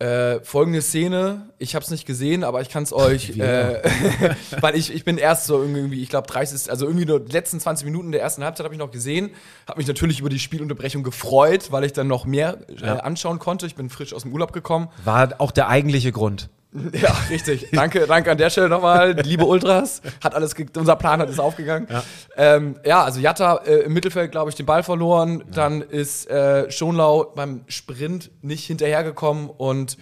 Äh, 0.00 0.40
folgende 0.44 0.80
Szene, 0.80 1.50
ich 1.58 1.74
habe 1.74 1.84
es 1.84 1.90
nicht 1.90 2.06
gesehen, 2.06 2.42
aber 2.42 2.62
ich 2.62 2.70
kann 2.70 2.84
es 2.84 2.90
euch, 2.90 3.30
äh, 3.38 3.82
weil 4.62 4.74
ich, 4.74 4.94
ich 4.94 5.04
bin 5.04 5.18
erst 5.18 5.44
so 5.44 5.60
irgendwie, 5.60 6.02
ich 6.02 6.08
glaube 6.08 6.26
30, 6.26 6.70
also 6.70 6.86
irgendwie 6.86 7.04
nur 7.04 7.20
die 7.20 7.30
letzten 7.30 7.60
20 7.60 7.84
Minuten 7.84 8.10
der 8.10 8.22
ersten 8.22 8.42
Halbzeit 8.42 8.64
habe 8.64 8.74
ich 8.74 8.78
noch 8.78 8.90
gesehen, 8.90 9.30
habe 9.68 9.76
mich 9.76 9.86
natürlich 9.86 10.20
über 10.20 10.30
die 10.30 10.38
Spielunterbrechung 10.38 11.02
gefreut, 11.02 11.70
weil 11.70 11.84
ich 11.84 11.92
dann 11.92 12.06
noch 12.06 12.24
mehr 12.24 12.60
äh, 12.80 12.86
anschauen 12.86 13.38
konnte. 13.38 13.66
Ich 13.66 13.74
bin 13.74 13.90
frisch 13.90 14.14
aus 14.14 14.22
dem 14.22 14.32
Urlaub 14.32 14.54
gekommen. 14.54 14.88
War 15.04 15.34
auch 15.36 15.50
der 15.50 15.68
eigentliche 15.68 16.12
Grund. 16.12 16.48
Ja, 17.00 17.16
richtig. 17.28 17.68
Danke, 17.72 18.06
danke 18.06 18.30
an 18.30 18.38
der 18.38 18.50
Stelle 18.50 18.68
nochmal. 18.68 19.12
Liebe 19.22 19.44
Ultras, 19.44 20.02
hat 20.22 20.34
alles, 20.34 20.54
unser 20.76 20.96
Plan 20.96 21.20
hat 21.20 21.28
ist 21.28 21.40
aufgegangen. 21.40 21.88
Ja, 21.90 22.02
ähm, 22.36 22.76
ja 22.84 23.02
also 23.02 23.20
Jatta 23.20 23.56
äh, 23.64 23.80
im 23.80 23.92
Mittelfeld, 23.92 24.30
glaube 24.30 24.50
ich, 24.50 24.56
den 24.56 24.66
Ball 24.66 24.82
verloren. 24.82 25.44
Dann 25.52 25.82
ist 25.82 26.30
äh, 26.30 26.70
Schonlau 26.70 27.32
beim 27.34 27.62
Sprint 27.66 28.30
nicht 28.42 28.66
hinterhergekommen 28.66 29.50
und 29.50 29.96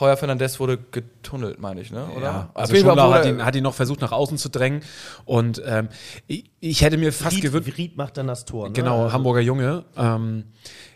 Heuer 0.00 0.16
Fernandes 0.16 0.58
wurde 0.58 0.78
getunnelt, 0.78 1.60
meine 1.60 1.80
ich, 1.80 1.92
ne? 1.92 2.06
Oder? 2.16 2.24
Ja, 2.24 2.50
also 2.54 2.74
Schonlau 2.74 3.12
hat 3.12 3.24
ihn, 3.24 3.44
hat 3.44 3.54
ihn 3.54 3.62
noch 3.62 3.74
versucht, 3.74 4.00
nach 4.00 4.10
außen 4.10 4.36
zu 4.36 4.48
drängen. 4.48 4.82
Und 5.24 5.62
ähm, 5.64 5.88
ich, 6.26 6.50
ich 6.58 6.82
hätte 6.82 6.96
mir 6.96 7.12
fast 7.12 7.40
gewünscht. 7.40 7.68
Ried, 7.68 7.78
Ried 7.78 7.96
macht 7.96 8.16
dann 8.16 8.26
das 8.26 8.44
Tor. 8.44 8.66
Ne? 8.66 8.72
Genau, 8.72 9.04
Also, 9.04 9.12
Hamburger 9.12 9.40
Junge. 9.40 9.84
Ähm, 9.96 10.44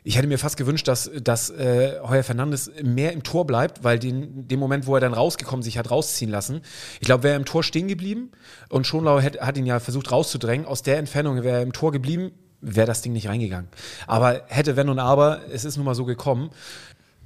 ich 0.03 0.17
hätte 0.17 0.29
mir 0.29 0.39
fast 0.39 0.57
gewünscht, 0.57 0.89
dass, 0.89 1.11
dass 1.23 1.51
äh, 1.51 1.99
Heuer 2.03 2.23
Fernandes 2.23 2.71
mehr 2.83 3.13
im 3.13 3.23
Tor 3.23 3.47
bleibt, 3.47 3.85
weil 3.85 3.99
den, 3.99 4.49
dem 4.49 4.61
Moment, 4.61 4.87
wo 4.87 4.95
er 4.95 5.01
dann 5.01 5.15
rausgekommen 5.15 5.63
sich 5.63 5.79
hat 5.79 5.91
rausziehen 5.91 6.31
lassen, 6.31 6.63
ich 7.01 7.07
glaube, 7.07 7.25
wäre 7.25 7.35
er 7.35 7.39
im 7.39 7.45
Tor 7.45 7.63
stehen 7.63 7.89
geblieben 7.89 8.31
und 8.69 8.87
Schonlau 8.87 9.21
hätt, 9.21 9.41
hat 9.41 9.57
ihn 9.59 9.67
ja 9.67 9.81
versucht 9.81 10.11
rauszudrängen. 10.11 10.67
Aus 10.67 10.83
der 10.83 10.99
Entfernung 10.99 11.43
wäre 11.43 11.59
er 11.59 11.63
im 11.63 11.73
Tor 11.73 11.93
geblieben, 11.93 12.33
wäre 12.61 12.87
das 12.87 13.03
Ding 13.03 13.13
nicht 13.13 13.29
reingegangen. 13.29 13.69
Aber 14.07 14.43
hätte, 14.49 14.77
wenn 14.77 14.89
und 14.89 14.99
aber, 14.99 15.41
es 15.51 15.65
ist 15.65 15.77
nun 15.77 15.87
mal 15.87 15.95
so 15.95 16.05
gekommen. 16.05 16.51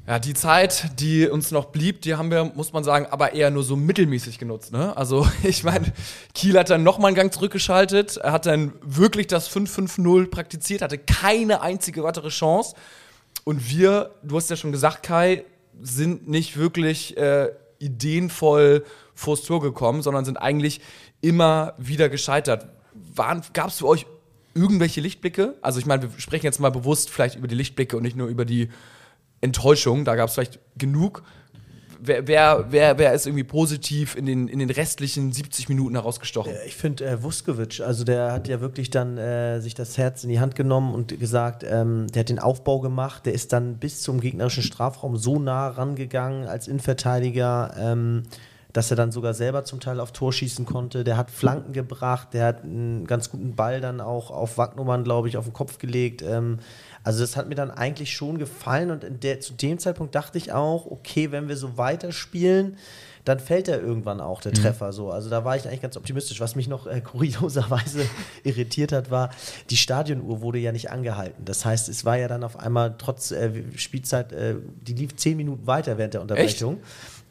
Ja, 0.06 0.18
die 0.18 0.34
Zeit, 0.34 1.00
die 1.00 1.26
uns 1.26 1.50
noch 1.50 1.66
blieb, 1.66 2.02
die 2.02 2.14
haben 2.14 2.30
wir, 2.30 2.44
muss 2.44 2.74
man 2.74 2.84
sagen, 2.84 3.06
aber 3.10 3.32
eher 3.32 3.50
nur 3.50 3.62
so 3.62 3.74
mittelmäßig 3.74 4.38
genutzt. 4.38 4.70
Ne? 4.70 4.94
Also, 4.94 5.26
ich 5.42 5.64
meine, 5.64 5.92
Kiel 6.34 6.58
hat 6.58 6.68
dann 6.68 6.82
nochmal 6.82 7.08
einen 7.08 7.16
Gang 7.16 7.32
zurückgeschaltet, 7.32 8.18
er 8.18 8.32
hat 8.32 8.44
dann 8.44 8.74
wirklich 8.82 9.28
das 9.28 9.50
5-5-0 9.50 10.28
praktiziert, 10.28 10.82
hatte 10.82 10.98
keine 10.98 11.62
einzige 11.62 12.02
weitere 12.02 12.28
Chance. 12.28 12.74
Und 13.44 13.70
wir, 13.70 14.10
du 14.22 14.36
hast 14.36 14.50
ja 14.50 14.56
schon 14.56 14.72
gesagt, 14.72 15.04
Kai, 15.04 15.44
sind 15.80 16.28
nicht 16.28 16.58
wirklich 16.58 17.16
äh, 17.16 17.48
ideenvoll 17.78 18.84
vors 19.14 19.42
Tor 19.42 19.60
gekommen, 19.60 20.02
sondern 20.02 20.26
sind 20.26 20.36
eigentlich 20.36 20.82
immer 21.22 21.72
wieder 21.78 22.10
gescheitert. 22.10 22.66
Gab 23.14 23.68
es 23.68 23.78
für 23.78 23.86
euch 23.86 24.06
irgendwelche 24.54 25.00
Lichtblicke? 25.00 25.54
Also 25.62 25.78
ich 25.78 25.86
meine, 25.86 26.02
wir 26.02 26.20
sprechen 26.20 26.44
jetzt 26.44 26.60
mal 26.60 26.70
bewusst 26.70 27.10
vielleicht 27.10 27.36
über 27.36 27.48
die 27.48 27.54
Lichtblicke 27.54 27.96
und 27.96 28.02
nicht 28.02 28.16
nur 28.16 28.28
über 28.28 28.44
die 28.44 28.68
Enttäuschung. 29.44 30.04
Da 30.04 30.16
gab 30.16 30.28
es 30.28 30.34
vielleicht 30.34 30.58
genug. 30.76 31.22
Wer, 32.06 32.26
wer, 32.26 32.66
wer, 32.68 32.98
wer 32.98 33.14
ist 33.14 33.26
irgendwie 33.26 33.44
positiv 33.44 34.14
in 34.14 34.26
den, 34.26 34.48
in 34.48 34.58
den 34.58 34.68
restlichen 34.68 35.32
70 35.32 35.70
Minuten 35.70 35.94
herausgestochen? 35.94 36.52
Ich 36.66 36.74
finde 36.74 37.06
äh, 37.06 37.22
Vuskovic, 37.22 37.80
also 37.80 38.04
der 38.04 38.30
hat 38.30 38.46
ja 38.46 38.60
wirklich 38.60 38.90
dann 38.90 39.16
äh, 39.16 39.60
sich 39.60 39.74
das 39.74 39.96
Herz 39.96 40.22
in 40.22 40.28
die 40.28 40.38
Hand 40.38 40.54
genommen 40.54 40.92
und 40.92 41.18
gesagt, 41.18 41.64
ähm, 41.66 42.06
der 42.08 42.20
hat 42.20 42.28
den 42.28 42.38
Aufbau 42.38 42.80
gemacht, 42.80 43.24
der 43.24 43.32
ist 43.32 43.54
dann 43.54 43.78
bis 43.78 44.02
zum 44.02 44.20
gegnerischen 44.20 44.62
Strafraum 44.62 45.16
so 45.16 45.38
nah 45.38 45.68
rangegangen 45.68 46.46
als 46.46 46.68
Innenverteidiger, 46.68 47.74
ähm, 47.78 48.24
dass 48.74 48.90
er 48.90 48.96
dann 48.96 49.10
sogar 49.10 49.32
selber 49.32 49.64
zum 49.64 49.80
Teil 49.80 49.98
auf 49.98 50.12
Tor 50.12 50.32
schießen 50.32 50.66
konnte. 50.66 51.04
Der 51.04 51.16
hat 51.16 51.30
Flanken 51.30 51.72
gebracht, 51.72 52.34
der 52.34 52.46
hat 52.46 52.64
einen 52.64 53.06
ganz 53.06 53.30
guten 53.30 53.54
Ball 53.54 53.80
dann 53.80 54.02
auch 54.02 54.30
auf 54.30 54.58
Wagnummern, 54.58 55.04
glaube 55.04 55.28
ich, 55.28 55.38
auf 55.38 55.44
den 55.44 55.54
Kopf 55.54 55.78
gelegt. 55.78 56.20
Ähm, 56.20 56.58
also 57.04 57.20
das 57.20 57.36
hat 57.36 57.48
mir 57.48 57.54
dann 57.54 57.70
eigentlich 57.70 58.12
schon 58.12 58.38
gefallen 58.38 58.90
und 58.90 59.04
in 59.04 59.20
der, 59.20 59.40
zu 59.40 59.52
dem 59.52 59.78
Zeitpunkt 59.78 60.14
dachte 60.14 60.38
ich 60.38 60.52
auch, 60.52 60.86
okay, 60.86 61.30
wenn 61.30 61.48
wir 61.48 61.56
so 61.56 61.76
weiterspielen, 61.76 62.76
dann 63.24 63.40
fällt 63.40 63.68
er 63.68 63.80
irgendwann 63.80 64.20
auch, 64.20 64.42
der 64.42 64.52
Treffer 64.52 64.92
so. 64.92 65.10
Also 65.10 65.30
da 65.30 65.44
war 65.44 65.56
ich 65.56 65.66
eigentlich 65.66 65.80
ganz 65.80 65.96
optimistisch. 65.96 66.40
Was 66.40 66.56
mich 66.56 66.68
noch 66.68 66.86
äh, 66.86 67.00
kurioserweise 67.00 68.06
irritiert 68.44 68.92
hat, 68.92 69.10
war, 69.10 69.30
die 69.70 69.78
Stadionuhr 69.78 70.42
wurde 70.42 70.58
ja 70.58 70.72
nicht 70.72 70.90
angehalten. 70.90 71.44
Das 71.44 71.64
heißt, 71.64 71.88
es 71.88 72.04
war 72.04 72.18
ja 72.18 72.28
dann 72.28 72.44
auf 72.44 72.58
einmal 72.58 72.96
trotz 72.98 73.30
äh, 73.30 73.50
Spielzeit, 73.76 74.32
äh, 74.32 74.56
die 74.86 74.92
lief 74.92 75.16
zehn 75.16 75.38
Minuten 75.38 75.66
weiter 75.66 75.96
während 75.96 76.14
der 76.14 76.20
Unterbrechung. 76.20 76.80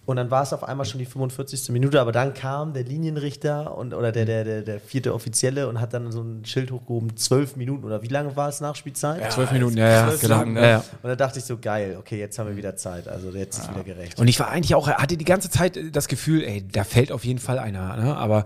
Und 0.06 0.18
dann 0.18 0.30
war 0.30 0.44
es 0.44 0.52
auf 0.52 0.66
einmal 0.66 0.86
schon 0.86 1.00
die 1.00 1.06
45. 1.06 1.70
Minute, 1.70 2.02
aber 2.02 2.12
dann 2.12 2.34
kam 2.34 2.74
der 2.74 2.84
Linienrichter 2.84 3.78
und, 3.78 3.94
oder 3.94 4.12
der, 4.12 4.26
der, 4.26 4.44
der, 4.44 4.62
der 4.62 4.80
vierte 4.82 5.14
Offizielle 5.14 5.70
und 5.70 5.80
hat 5.80 5.94
dann 5.94 6.12
so 6.12 6.22
ein 6.22 6.44
Schild 6.44 6.72
hochgehoben, 6.72 7.16
zwölf 7.16 7.56
Minuten 7.56 7.86
oder 7.86 8.02
wie 8.02 8.08
lange 8.08 8.36
war 8.36 8.50
es 8.50 8.60
Nachspielzeit? 8.60 9.32
Zwölf 9.32 9.52
Minuten, 9.52 9.78
ja, 9.78 9.90
ja, 9.90 10.08
zwölf 10.08 10.22
genau. 10.22 10.40
Minuten, 10.40 10.54
ne? 10.56 10.62
Ja, 10.62 10.68
ja. 10.68 10.84
Und 11.02 11.10
da 11.10 11.16
dachte 11.16 11.40
ich 11.40 11.46
so, 11.46 11.58
geil, 11.58 11.96
okay, 11.98 12.20
jetzt 12.20 12.38
haben 12.38 12.50
wir 12.50 12.58
wieder 12.58 12.76
Zeit. 12.76 13.08
Also 13.08 13.30
jetzt 13.30 13.60
ist 13.60 13.72
wieder 13.72 13.84
gerecht. 13.84 14.20
Und 14.20 14.28
ich 14.28 14.38
war 14.40 14.50
eigentlich 14.50 14.76
auch, 14.76 14.90
hatte 14.90 15.16
die 15.16 15.26
ganze 15.26 15.50
Zeit 15.50 15.80
das 15.94 16.10
Gefühl, 16.10 16.44
ey, 16.44 16.68
da 16.70 16.84
fällt 16.84 17.14
auf 17.14 17.24
jeden 17.24 17.40
Fall 17.40 17.58
einer. 17.58 17.96
Ne? 17.96 18.18
Aber 18.18 18.44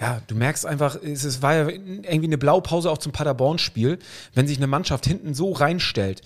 ja, 0.00 0.22
du 0.26 0.34
merkst 0.34 0.64
einfach, 0.64 0.96
es, 1.02 1.42
war 1.42 1.54
ja 1.54 1.68
irgendwie 1.68 2.24
eine 2.24 2.38
Blaupause 2.38 2.90
auch 2.90 2.98
zum 2.98 3.12
Paderborn-Spiel, 3.12 3.98
wenn 4.34 4.46
sich 4.46 4.56
eine 4.56 4.66
Mannschaft 4.66 5.06
hinten 5.06 5.34
so 5.34 5.52
reinstellt. 5.52 6.22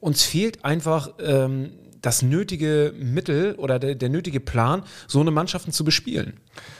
Uns 0.00 0.22
fehlt 0.22 0.64
einfach 0.64 1.10
ähm, 1.18 1.70
das 2.00 2.22
nötige 2.22 2.94
Mittel 2.96 3.56
oder 3.56 3.80
der, 3.80 3.96
der 3.96 4.08
nötige 4.08 4.38
Plan, 4.38 4.84
so 5.08 5.20
eine 5.20 5.32
Mannschaften 5.32 5.72
zu 5.72 5.84
bespielen. 5.84 6.34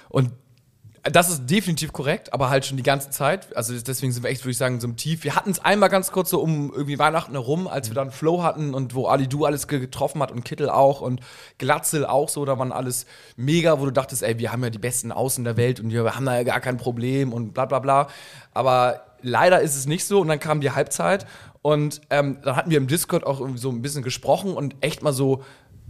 Und 0.09 0.31
das 1.03 1.31
ist 1.31 1.47
definitiv 1.47 1.93
korrekt, 1.93 2.33
aber 2.33 2.51
halt 2.51 2.67
schon 2.67 2.77
die 2.77 2.83
ganze 2.83 3.11
Zeit. 3.11 3.57
Also 3.57 3.75
deswegen 3.79 4.13
sind 4.13 4.23
wir 4.23 4.31
echt, 4.31 4.43
würde 4.43 4.51
ich 4.51 4.59
sagen, 4.59 4.81
so 4.81 4.87
im 4.87 4.97
Tief. 4.97 5.25
Wir 5.25 5.37
hatten 5.37 5.51
es 5.51 5.65
einmal 5.65 5.89
ganz 5.89 6.13
kurz 6.13 6.31
so 6.31 6.41
um 6.41 6.73
irgendwie 6.73 6.99
Weihnachten 6.99 7.33
herum, 7.33 7.67
als 7.69 7.89
wir 7.89 7.95
dann 7.95 8.11
Flow 8.11 8.43
hatten 8.43 8.75
und 8.75 8.95
wo 8.95 9.07
Ali 9.07 9.29
Du 9.29 9.45
alles 9.45 9.69
getroffen 9.69 10.23
hat 10.23 10.33
und 10.33 10.45
Kittel 10.45 10.69
auch 10.71 11.01
und 11.01 11.21
Glatzel 11.59 12.05
auch 12.05 12.29
so, 12.29 12.45
da 12.45 12.59
waren 12.59 12.73
alles 12.73 13.07
mega, 13.37 13.81
wo 13.81 13.85
du 13.85 13.91
dachtest, 13.91 14.23
ey, 14.23 14.39
wir 14.39 14.53
haben 14.53 14.63
ja 14.63 14.71
die 14.71 14.79
besten 14.79 15.13
Außen 15.13 15.45
der 15.45 15.57
Welt 15.57 15.81
und 15.81 15.91
wir 15.91 16.15
haben 16.15 16.27
da 16.27 16.37
ja 16.37 16.43
gar 16.43 16.61
kein 16.61 16.77
Problem 16.77 17.33
und 17.33 17.55
bla 17.55 17.67
bla 17.67 17.79
bla. 17.79 18.09
Aber 18.53 19.03
leider 19.23 19.61
ist 19.61 19.77
es 19.77 19.87
nicht 19.87 20.05
so 20.05 20.21
und 20.21 20.29
dann 20.29 20.41
kam 20.41 20.61
die 20.61 20.71
Halbzeit 20.71 21.27
und 21.63 22.01
ähm, 22.11 22.39
dann 22.43 22.57
hatten 22.57 22.71
wir 22.71 22.79
im 22.79 22.87
Discord 22.87 23.25
auch 23.25 23.41
irgendwie 23.41 23.61
so 23.61 23.71
ein 23.71 23.83
bisschen 23.83 24.03
gesprochen 24.03 24.55
und 24.55 24.77
echt 24.81 25.03
mal 25.03 25.13
so 25.13 25.43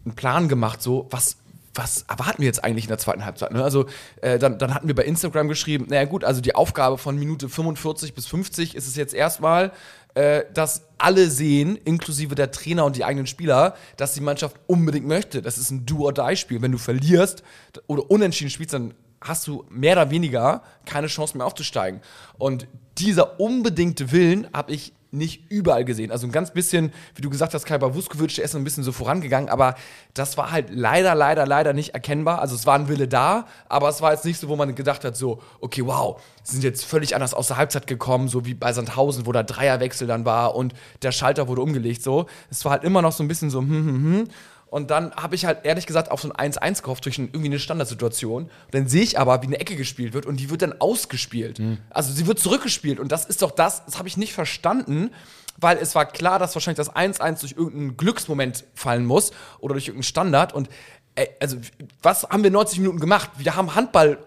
einen 0.05 0.15
Plan 0.15 0.49
gemacht, 0.49 0.83
so 0.83 1.07
was 1.11 1.37
was 1.79 2.05
erwarten 2.09 2.41
wir 2.41 2.47
jetzt 2.47 2.63
eigentlich 2.65 2.85
in 2.85 2.89
der 2.89 2.99
zweiten 2.99 3.25
Halbzeit? 3.25 3.53
Ne? 3.53 3.63
Also 3.63 3.87
äh, 4.21 4.39
dann, 4.39 4.59
dann 4.59 4.75
hatten 4.75 4.89
wir 4.89 4.95
bei 4.95 5.05
Instagram 5.05 5.49
geschrieben, 5.49 5.87
naja 5.89 6.05
gut, 6.05 6.25
also 6.25 6.41
die 6.41 6.55
Aufgabe 6.55 6.99
von 6.99 7.17
Minute 7.17 7.49
45 7.49 8.15
bis 8.15 8.27
50 8.27 8.75
ist 8.75 8.89
es 8.89 8.97
jetzt 8.97 9.15
erstmal, 9.15 9.73
äh, 10.15 10.45
dass 10.53 10.83
alle 10.99 11.31
sehen, 11.31 11.77
inklusive 11.77 12.35
der 12.35 12.51
Trainer 12.51 12.85
und 12.85 12.97
die 12.97 13.05
eigenen 13.05 13.29
Spieler, 13.29 13.77
dass 13.97 14.13
die 14.13 14.21
Mannschaft 14.21 14.57
unbedingt 14.67 15.07
möchte. 15.07 15.41
Das 15.41 15.57
ist 15.57 15.71
ein 15.71 15.87
Do-or-Die-Spiel. 15.87 16.61
Wenn 16.61 16.73
du 16.73 16.79
verlierst 16.79 17.45
oder 17.87 18.11
unentschieden 18.11 18.51
spielst, 18.51 18.75
dann 18.75 18.95
hast 19.21 19.47
du 19.47 19.65
mehr 19.71 19.93
oder 19.93 20.11
weniger 20.11 20.63
keine 20.85 21.07
Chance 21.07 21.37
mehr 21.37 21.47
aufzusteigen. 21.47 22.01
Und 22.39 22.67
dieser 22.99 23.39
unbedingte 23.39 24.11
Willen 24.11 24.49
habe 24.53 24.73
ich 24.73 24.93
nicht 25.11 25.51
überall 25.51 25.85
gesehen. 25.85 26.11
Also 26.11 26.27
ein 26.27 26.33
ganz 26.33 26.53
bisschen, 26.53 26.93
wie 27.15 27.23
du 27.23 27.31
gesagt 27.31 27.55
hast, 27.55 27.65
Kai 27.65 27.81
Wuskovic, 27.81 28.35
der 28.35 28.45
ist 28.45 28.55
ein 28.55 28.65
bisschen 28.65 28.85
so 28.85 28.93
vorangegangen, 28.93 29.49
aber 29.49 29.75
das 30.15 30.37
war 30.37 30.51
halt 30.51 30.69
leider, 30.71 31.15
leider, 31.15 31.47
leider 31.47 31.73
nicht 31.73 31.95
erkennbar. 31.95 32.41
Also 32.41 32.55
es 32.55 32.67
war 32.67 32.75
ein 32.75 32.89
Wille 32.89 33.09
da, 33.09 33.47
aber 33.69 33.89
es 33.89 34.03
war 34.03 34.13
jetzt 34.13 34.25
nicht 34.25 34.39
so, 34.39 34.49
wo 34.49 34.57
man 34.57 34.75
gedacht 34.75 35.05
hat, 35.05 35.17
so, 35.17 35.41
okay, 35.61 35.85
wow, 35.85 36.21
sie 36.43 36.55
sind 36.55 36.65
jetzt 36.65 36.85
völlig 36.85 37.15
anders 37.15 37.35
aus 37.35 37.49
der 37.49 37.57
Halbzeit 37.57 37.87
gekommen, 37.87 38.29
so 38.29 38.45
wie 38.45 38.55
bei 38.55 38.73
Sandhausen, 38.73 39.27
wo 39.27 39.33
da 39.33 39.43
Dreierwechsel 39.43 40.07
dann 40.07 40.25
war 40.25 40.55
und 40.55 40.75
der 41.03 41.13
Schalter 41.13 41.49
wurde 41.49 41.63
umgelegt, 41.63 42.03
so. 42.03 42.27
Es 42.51 42.65
war 42.65 42.73
halt 42.73 42.85
immer 42.85 43.03
noch 43.03 43.13
so 43.13 43.25
ein 43.25 43.29
bisschen 43.29 43.51
so, 43.51 43.61
hm, 43.61 43.71
hm, 43.71 43.87
hm. 43.87 44.29
Und 44.71 44.91
dann 44.91 45.15
habe 45.15 45.35
ich 45.35 45.47
halt 45.47 45.65
ehrlich 45.65 45.87
gesagt 45.87 46.11
auf 46.11 46.21
so 46.21 46.31
ein 46.33 46.53
1-1 46.53 46.83
gehofft 46.83 47.05
durch 47.05 47.19
ein, 47.19 47.29
irgendwie 47.29 47.47
eine 47.47 47.59
Standardsituation. 47.59 48.45
Und 48.45 48.53
dann 48.71 48.87
sehe 48.89 49.03
ich 49.03 49.19
aber, 49.19 49.43
wie 49.43 49.47
eine 49.47 49.61
Ecke 49.61 49.77
gespielt 49.77 50.13
wird 50.13 50.27
und 50.27 50.39
die 50.39 50.51
wird 50.51 50.63
dann 50.63 50.75
ausgespielt. 50.81 51.59
Also 51.91 52.13
sie 52.13 52.27
wird 52.27 52.39
zurückgespielt 52.39 53.01
und 53.01 53.11
das 53.11 53.25
ist 53.25 53.43
doch 53.43 53.51
das, 53.51 53.85
das 53.87 53.99
habe 53.99 54.09
ich 54.09 54.17
nicht 54.17 54.33
verstanden, 54.33 55.11
weil 55.57 55.79
es 55.79 55.95
war 55.95 56.07
klar, 56.07 56.39
dass 56.39 56.55
wahrscheinlich 56.55 56.77
das 56.77 56.95
1-1 56.95 57.41
durch 57.41 57.53
irgendeinen 57.53 57.97
Glücksmoment 57.97 58.65
fallen 58.75 59.05
muss 59.07 59.33
oder 59.59 59.75
durch 59.75 59.89
irgendeinen 59.89 60.05
Standard 60.05 60.53
und 60.53 60.69
ey, 61.15 61.29
also 61.41 61.57
was 62.03 62.25
haben 62.25 62.43
wir 62.45 62.51
90 62.51 62.79
Minuten 62.79 63.01
gemacht? 63.01 63.31
Wir 63.39 63.57
haben 63.57 63.75
Handball 63.75 64.19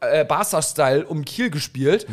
äh, 0.00 0.24
Barca-Style 0.24 1.06
um 1.06 1.24
Kiel 1.24 1.50
gespielt. 1.50 2.06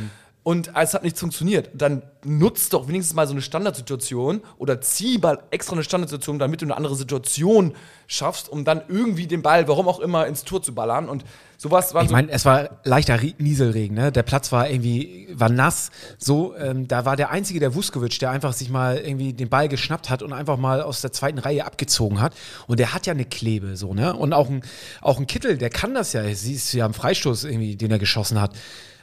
Und 0.46 0.74
es 0.76 0.94
hat 0.94 1.04
nicht 1.04 1.18
funktioniert. 1.18 1.72
Dann 1.74 2.04
nutzt 2.24 2.74
doch 2.74 2.88
wenigstens 2.88 3.16
mal 3.16 3.26
so 3.26 3.34
eine 3.34 3.42
Standardsituation 3.42 4.42
oder 4.60 4.80
zieh 4.80 5.18
mal 5.18 5.40
extra 5.50 5.74
eine 5.74 5.84
Standardsituation, 5.84 6.38
damit 6.38 6.62
du 6.62 6.66
eine 6.68 6.78
andere 6.78 6.96
Situation 6.96 7.74
schaffst, 8.06 8.50
um 8.50 8.64
dann 8.64 8.84
irgendwie 8.88 9.26
den 9.26 9.42
Ball, 9.42 9.68
warum 9.68 9.88
auch 9.88 10.00
immer, 10.00 10.28
ins 10.28 10.44
Tor 10.44 10.62
zu 10.62 10.76
ballern. 10.76 11.10
Und 11.10 11.26
sowas 11.58 11.96
war 11.96 12.04
Ich 12.04 12.10
so. 12.10 12.14
meine, 12.14 12.30
es 12.30 12.46
war 12.46 12.70
leichter 12.84 13.20
Nieselregen, 13.40 13.96
ne? 13.98 14.12
Der 14.12 14.22
Platz 14.22 14.52
war 14.52 14.70
irgendwie, 14.70 15.30
war 15.34 15.50
nass. 15.50 15.90
So, 16.20 16.56
ähm, 16.58 16.88
da 16.88 17.06
war 17.06 17.16
der 17.16 17.32
einzige, 17.32 17.60
der 17.60 17.74
Vuskovic, 17.74 18.20
der 18.20 18.30
einfach 18.30 18.54
sich 18.54 18.70
mal 18.70 19.00
irgendwie 19.00 19.34
den 19.34 19.50
Ball 19.50 19.68
geschnappt 19.68 20.12
hat 20.12 20.22
und 20.22 20.32
einfach 20.32 20.58
mal 20.58 20.84
aus 20.84 21.02
der 21.02 21.12
zweiten 21.12 21.40
Reihe 21.40 21.66
abgezogen 21.66 22.22
hat. 22.22 22.36
Und 22.68 22.80
der 22.80 22.94
hat 22.94 23.08
ja 23.08 23.14
eine 23.14 23.26
Klebe, 23.26 23.76
so, 23.76 23.96
ne? 23.96 24.16
Und 24.16 24.32
auch 24.32 24.52
ein, 24.52 24.62
auch 25.02 25.18
ein 25.18 25.26
Kittel, 25.26 25.58
der 25.58 25.72
kann 25.72 25.96
das 25.96 26.14
ja. 26.14 26.24
Siehst 26.36 26.72
du 26.72 26.78
ja 26.78 26.86
am 26.86 26.94
Freistoß 26.94 27.46
irgendwie, 27.46 27.78
den 27.78 27.90
er 27.90 27.98
geschossen 27.98 28.40
hat. 28.40 28.56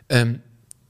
Ähm, 0.08 0.40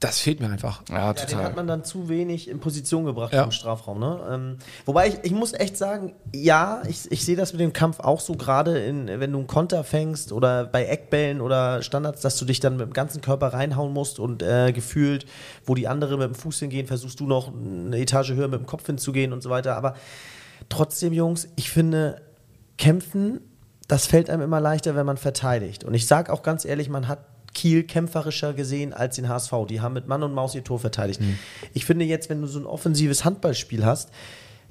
das 0.03 0.19
fehlt 0.19 0.39
mir 0.41 0.49
einfach. 0.49 0.81
ja, 0.89 0.95
Ja, 0.95 1.13
den 1.13 1.21
hat 1.23 1.29
total. 1.29 1.53
man 1.53 1.67
dann 1.67 1.83
zu 1.83 2.09
wenig 2.09 2.49
in 2.49 2.59
Position 2.59 3.05
gebracht 3.05 3.33
Ja. 3.33 3.43
im 3.43 3.51
Strafraum. 3.51 3.99
Ne? 3.99 4.19
Ähm, 4.29 4.57
wobei 4.85 5.07
ich, 5.07 5.15
ich 5.23 5.31
muss 5.31 5.53
echt 5.53 5.77
sagen, 5.77 6.13
ja, 6.33 6.81
ich, 6.87 7.11
ich 7.11 7.23
sehe 7.23 7.35
das 7.35 7.53
mit 7.53 7.61
dem 7.61 7.71
Kampf 7.73 7.99
auch 7.99 8.19
so 8.19 8.33
gerade, 8.33 8.79
in, 8.79 9.07
wenn 9.07 9.31
du 9.31 9.37
einen 9.39 9.47
Konter 9.47 9.83
fängst 9.83 10.31
oder 10.31 10.65
bei 10.65 10.85
Eckbällen 10.85 11.39
oder 11.41 11.81
Standards, 11.81 12.21
dass 12.21 12.37
du 12.37 12.45
dich 12.45 12.59
dann 12.59 12.77
mit 12.77 12.85
dem 12.87 12.93
ganzen 12.93 13.21
Körper 13.21 13.47
reinhauen 13.53 13.93
musst 13.93 14.19
und 14.19 14.43
äh, 14.43 14.71
gefühlt, 14.73 15.25
wo 15.65 15.75
die 15.75 15.87
anderen 15.87 16.19
mit 16.19 16.27
dem 16.27 16.35
Fuß 16.35 16.59
hingehen, 16.59 16.85
versuchst 16.87 17.19
du 17.19 17.25
noch 17.25 17.51
eine 17.53 17.97
Etage 17.97 18.31
höher 18.31 18.47
mit 18.47 18.59
dem 18.59 18.65
Kopf 18.65 18.85
hinzugehen 18.85 19.31
und 19.33 19.41
so 19.41 19.49
weiter. 19.49 19.75
Aber 19.77 19.95
trotzdem, 20.69 21.13
Jungs, 21.13 21.47
ich 21.55 21.69
finde, 21.71 22.21
kämpfen 22.77 23.39
das 23.89 24.07
fällt 24.07 24.29
einem 24.29 24.41
immer 24.41 24.61
leichter, 24.61 24.95
wenn 24.95 25.05
man 25.05 25.17
verteidigt. 25.17 25.83
Und 25.83 25.93
ich 25.93 26.07
sage 26.07 26.31
auch 26.31 26.41
ganz 26.41 26.63
ehrlich, 26.63 26.87
man 26.89 27.09
hat 27.09 27.19
Kiel 27.53 27.83
kämpferischer 27.83 28.53
gesehen 28.53 28.93
als 28.93 29.15
den 29.15 29.29
HSV. 29.29 29.53
Die 29.69 29.81
haben 29.81 29.93
mit 29.93 30.07
Mann 30.07 30.23
und 30.23 30.33
Maus 30.33 30.55
ihr 30.55 30.63
Tor 30.63 30.79
verteidigt. 30.79 31.21
Ich 31.73 31.85
finde 31.85 32.05
jetzt, 32.05 32.29
wenn 32.29 32.41
du 32.41 32.47
so 32.47 32.59
ein 32.59 32.65
offensives 32.65 33.25
Handballspiel 33.25 33.85
hast, 33.85 34.09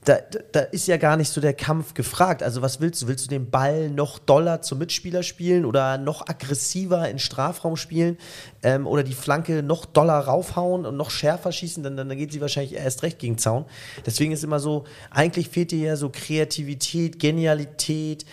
da, 0.05 0.17
da, 0.17 0.41
da 0.51 0.61
ist 0.61 0.89
ja 0.89 0.97
gar 0.97 1.17
nicht 1.17 1.29
so 1.29 1.41
der 1.41 1.55
Kampf 1.55 1.95
gefragt. 1.95 2.43
Also 2.43 2.61
was 2.61 2.81
willst 2.81 3.03
du? 3.03 3.07
Willst 3.07 3.27
du 3.27 3.29
den 3.29 3.51
Ball 3.51 3.89
noch 3.89 4.19
doller 4.19 4.61
zum 4.61 4.79
Mitspieler 4.79 5.23
spielen 5.23 5.65
oder 5.65 5.97
noch 5.97 6.27
aggressiver 6.27 7.09
in 7.09 7.21
Strafraum 7.21 7.77
spielen 7.77 8.19
ähm, 8.65 8.89
oder 8.89 9.05
die 9.05 9.15
Flanke 9.15 9.63
noch 9.63 9.87
doller 9.87 10.19
raufhauen 10.19 10.87
und 10.87 10.97
noch 10.97 11.11
schärfer 11.11 11.53
schießen? 11.53 11.85
Dann, 11.85 11.97
dann 11.97 12.09
geht 12.17 12.33
sie 12.33 12.41
wahrscheinlich 12.41 12.75
erst 12.75 13.05
recht 13.05 13.21
gegen 13.21 13.39
Zaun. 13.39 13.65
Deswegen 14.05 14.33
ist 14.33 14.43
immer 14.43 14.59
so, 14.59 14.85
eigentlich 15.11 15.49
fehlt 15.49 15.71
dir 15.71 15.87
ja 15.87 15.97
so 15.97 16.11
Kreativität, 16.11 17.21
Genialität, 17.21 18.27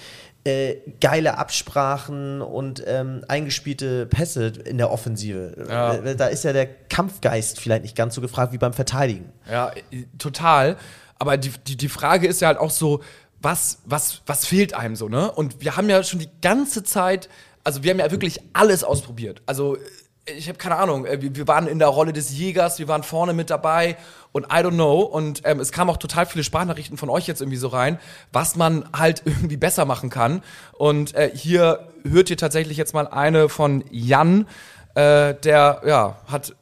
äh, 0.46 0.78
geile 1.02 1.38
Absprachen 1.38 2.42
und 2.42 2.84
ähm, 2.88 3.24
eingespielte 3.28 4.06
Pässe 4.06 4.54
in 4.66 4.78
der 4.78 4.92
Offensive. 4.92 5.66
Ja. 5.70 5.96
Äh, 5.96 6.16
Da 6.16 6.28
ist 6.28 6.44
ja 6.44 6.54
der 6.54 6.66
Kampfgeist 6.66 7.60
vielleicht 7.60 7.84
nicht 7.84 7.96
ganz 7.96 8.16
so 8.16 8.22
gefragt 8.22 8.54
wie 8.54 8.58
beim 8.58 8.74
Verteidigen. 8.74 9.32
Ja, 9.50 9.72
äh, 9.92 10.06
total. 10.18 10.78
Aber 11.18 11.38
die, 11.38 11.52
die, 11.68 11.76
die 11.76 11.90
Frage 11.90 12.28
ist 12.28 12.42
ja 12.42 12.48
halt 12.48 12.58
auch 12.58 12.72
so, 12.72 13.02
was, 13.42 13.80
was, 13.86 14.22
was 14.26 14.46
fehlt 14.46 14.74
einem 14.74 14.96
so, 14.96 15.10
ne? 15.10 15.32
Und 15.32 15.62
wir 15.62 15.76
haben 15.76 15.90
ja 15.90 16.04
schon 16.04 16.20
die 16.20 16.30
ganze 16.42 16.84
Zeit, 16.84 17.30
also 17.64 17.84
wir 17.84 17.92
haben 17.92 18.00
ja 18.00 18.12
wirklich 18.12 18.40
alles 18.54 18.84
ausprobiert. 18.84 19.42
Also 19.46 19.76
äh, 19.76 19.80
ich 20.26 20.48
habe 20.48 20.58
keine 20.58 20.76
Ahnung, 20.76 21.06
äh, 21.06 21.18
wir, 21.22 21.48
waren 21.48 21.68
in 21.68 21.80
der 21.80 21.88
Rolle 21.88 22.14
des 22.14 22.38
Jägers, 22.38 22.80
wir 22.80 22.88
waren 22.88 23.04
vorne 23.04 23.34
mit 23.34 23.50
dabei 23.50 23.98
und 24.32 24.46
I 24.46 24.58
don't 24.58 24.74
know. 24.74 25.02
Und 25.02 25.42
ähm, 25.46 25.60
es 25.60 25.72
kamen 25.72 25.90
auch 25.90 25.98
total 25.98 26.26
viele 26.26 26.44
Sprachnachrichten 26.44 26.98
von 26.98 27.10
euch 27.10 27.28
jetzt 27.28 27.42
irgendwie 27.42 27.58
so 27.58 27.68
rein, 27.68 28.00
was 28.32 28.56
man 28.56 28.86
halt 28.94 29.24
irgendwie 29.26 29.58
besser 29.58 29.86
machen 29.86 30.10
kann. 30.10 30.42
Und 30.74 31.16
äh, 31.16 31.32
hier 31.34 31.88
hört 32.04 32.30
ihr 32.30 32.38
tatsächlich 32.38 32.78
jetzt 32.78 32.94
mal 32.94 33.08
eine 33.08 33.50
von 33.50 33.84
Jan, 33.90 34.48
äh, 34.96 35.34
der 35.36 35.82
ja 35.86 36.18
hat, 36.28 36.56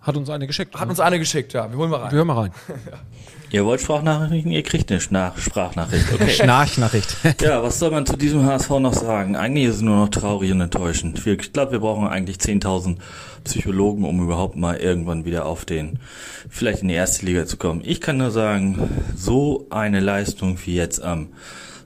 Hat 0.00 0.16
uns 0.16 0.30
eine 0.30 0.46
geschickt. 0.46 0.78
hat 0.78 0.88
uns 0.88 1.00
eine 1.00 1.18
geschickt, 1.18 1.52
ja. 1.52 1.70
Wir 1.70 1.78
holen 1.78 1.90
mal 1.90 2.00
rein. 2.00 2.10
Wir 2.10 2.18
hören 2.18 2.26
mal 2.26 2.38
rein. 2.38 2.52
Ihr 3.50 3.64
wollt 3.64 3.80
Sprachnachrichten, 3.80 4.50
ihr 4.50 4.62
kriegt 4.62 4.90
eine 4.90 5.00
Schnach 5.00 5.38
Sprachnachricht. 5.38 6.12
Okay. 6.12 6.30
Schnarchnachricht. 6.42 7.16
ja, 7.40 7.62
was 7.62 7.78
soll 7.78 7.92
man 7.92 8.04
zu 8.04 8.16
diesem 8.16 8.44
HSV 8.44 8.70
noch 8.80 8.92
sagen? 8.92 9.36
Eigentlich 9.36 9.66
ist 9.66 9.76
es 9.76 9.82
nur 9.82 9.96
noch 9.96 10.08
traurig 10.08 10.50
und 10.50 10.60
enttäuschend. 10.60 11.24
Ich 11.24 11.52
glaube, 11.52 11.72
wir 11.72 11.78
brauchen 11.78 12.08
eigentlich 12.08 12.38
10.000 12.38 12.96
Psychologen, 13.44 14.04
um 14.04 14.20
überhaupt 14.20 14.56
mal 14.56 14.76
irgendwann 14.76 15.24
wieder 15.24 15.46
auf 15.46 15.64
den, 15.64 16.00
vielleicht 16.50 16.82
in 16.82 16.88
die 16.88 16.94
erste 16.94 17.24
Liga 17.24 17.46
zu 17.46 17.56
kommen. 17.56 17.82
Ich 17.84 18.00
kann 18.00 18.16
nur 18.16 18.32
sagen, 18.32 18.88
so 19.16 19.66
eine 19.70 20.00
Leistung 20.00 20.58
wie 20.64 20.74
jetzt 20.74 21.00
am 21.00 21.28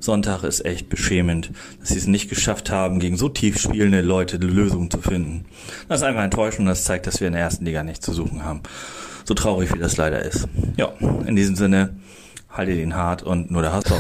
Sonntag 0.01 0.45
ist 0.45 0.65
echt 0.65 0.89
beschämend, 0.89 1.51
dass 1.79 1.91
sie 1.91 1.99
es 1.99 2.07
nicht 2.07 2.31
geschafft 2.31 2.71
haben, 2.71 3.01
gegen 3.01 3.19
so 3.19 3.29
tief 3.29 3.61
spielende 3.61 4.01
Leute 4.01 4.37
eine 4.37 4.47
Lösung 4.47 4.91
zu 4.91 4.99
finden. 4.99 5.45
Das 5.89 6.01
ist 6.01 6.07
einfach 6.07 6.23
enttäuschend 6.23 6.61
und 6.61 6.67
das 6.67 6.85
zeigt, 6.85 7.07
dass 7.07 7.21
wir 7.21 7.27
in 7.27 7.35
der 7.35 7.43
ersten 7.43 7.67
Liga 7.67 7.83
nichts 7.83 8.07
zu 8.07 8.15
suchen 8.15 8.43
haben. 8.43 8.63
So 9.25 9.35
traurig 9.35 9.73
wie 9.75 9.79
das 9.79 9.97
leider 9.97 10.23
ist. 10.23 10.49
Ja, 10.77 10.93
in 11.27 11.37
diesem 11.37 11.57
Sinne, 11.57 11.95
haltet 12.51 12.79
ihn 12.79 12.95
hart 12.95 13.23
und 13.23 13.51
nur 13.51 13.63
der 13.63 13.73
HSV. 13.73 13.93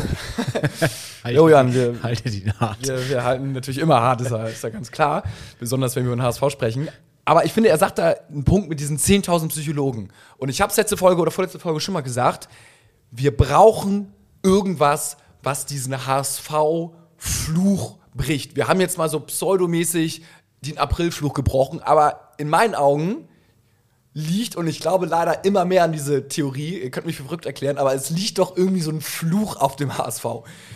Jo, 1.30 1.48
Jan, 1.48 1.74
wir, 1.74 1.96
Halte 2.02 2.30
die 2.30 2.50
hart. 2.58 2.78
wir, 2.86 3.08
wir 3.08 3.24
halten 3.24 3.52
natürlich 3.52 3.78
immer 3.78 4.00
hart, 4.00 4.22
ist 4.22 4.30
ja, 4.30 4.46
ist 4.46 4.62
ja 4.64 4.70
ganz 4.70 4.90
klar. 4.90 5.22
Besonders 5.58 5.94
wenn 5.94 6.04
wir 6.04 6.12
über 6.12 6.22
den 6.22 6.26
HSV 6.26 6.50
sprechen. 6.50 6.88
Aber 7.26 7.44
ich 7.44 7.52
finde, 7.52 7.68
er 7.68 7.76
sagt 7.78 7.98
da 7.98 8.14
einen 8.30 8.44
Punkt 8.44 8.68
mit 8.70 8.80
diesen 8.80 8.98
10.000 8.98 9.48
Psychologen. 9.48 10.08
Und 10.38 10.48
ich 10.48 10.62
habe 10.62 10.70
es 10.70 10.76
letzte 10.76 10.96
Folge 10.96 11.20
oder 11.20 11.30
vorletzte 11.30 11.58
Folge 11.58 11.80
schon 11.80 11.92
mal 11.94 12.00
gesagt, 12.00 12.48
wir 13.10 13.36
brauchen 13.36 14.12
irgendwas, 14.42 15.18
was 15.42 15.66
diesen 15.66 16.06
HSV-Fluch 16.06 17.98
bricht. 18.14 18.56
Wir 18.56 18.68
haben 18.68 18.80
jetzt 18.80 18.96
mal 18.98 19.08
so 19.08 19.20
pseudomäßig 19.20 20.22
den 20.62 20.78
Aprilfluch 20.78 21.34
gebrochen, 21.34 21.80
aber 21.80 22.32
in 22.38 22.48
meinen 22.48 22.74
Augen 22.74 23.28
liegt, 24.12 24.56
und 24.56 24.66
ich 24.66 24.80
glaube 24.80 25.06
leider 25.06 25.44
immer 25.44 25.64
mehr 25.64 25.84
an 25.84 25.92
diese 25.92 26.26
Theorie, 26.26 26.80
ihr 26.82 26.90
könnt 26.90 27.06
mich 27.06 27.16
für 27.16 27.22
verrückt 27.22 27.46
erklären, 27.46 27.78
aber 27.78 27.94
es 27.94 28.10
liegt 28.10 28.38
doch 28.38 28.56
irgendwie 28.56 28.80
so 28.80 28.90
ein 28.90 29.00
Fluch 29.00 29.56
auf 29.56 29.76
dem 29.76 29.96
HSV. 29.96 30.24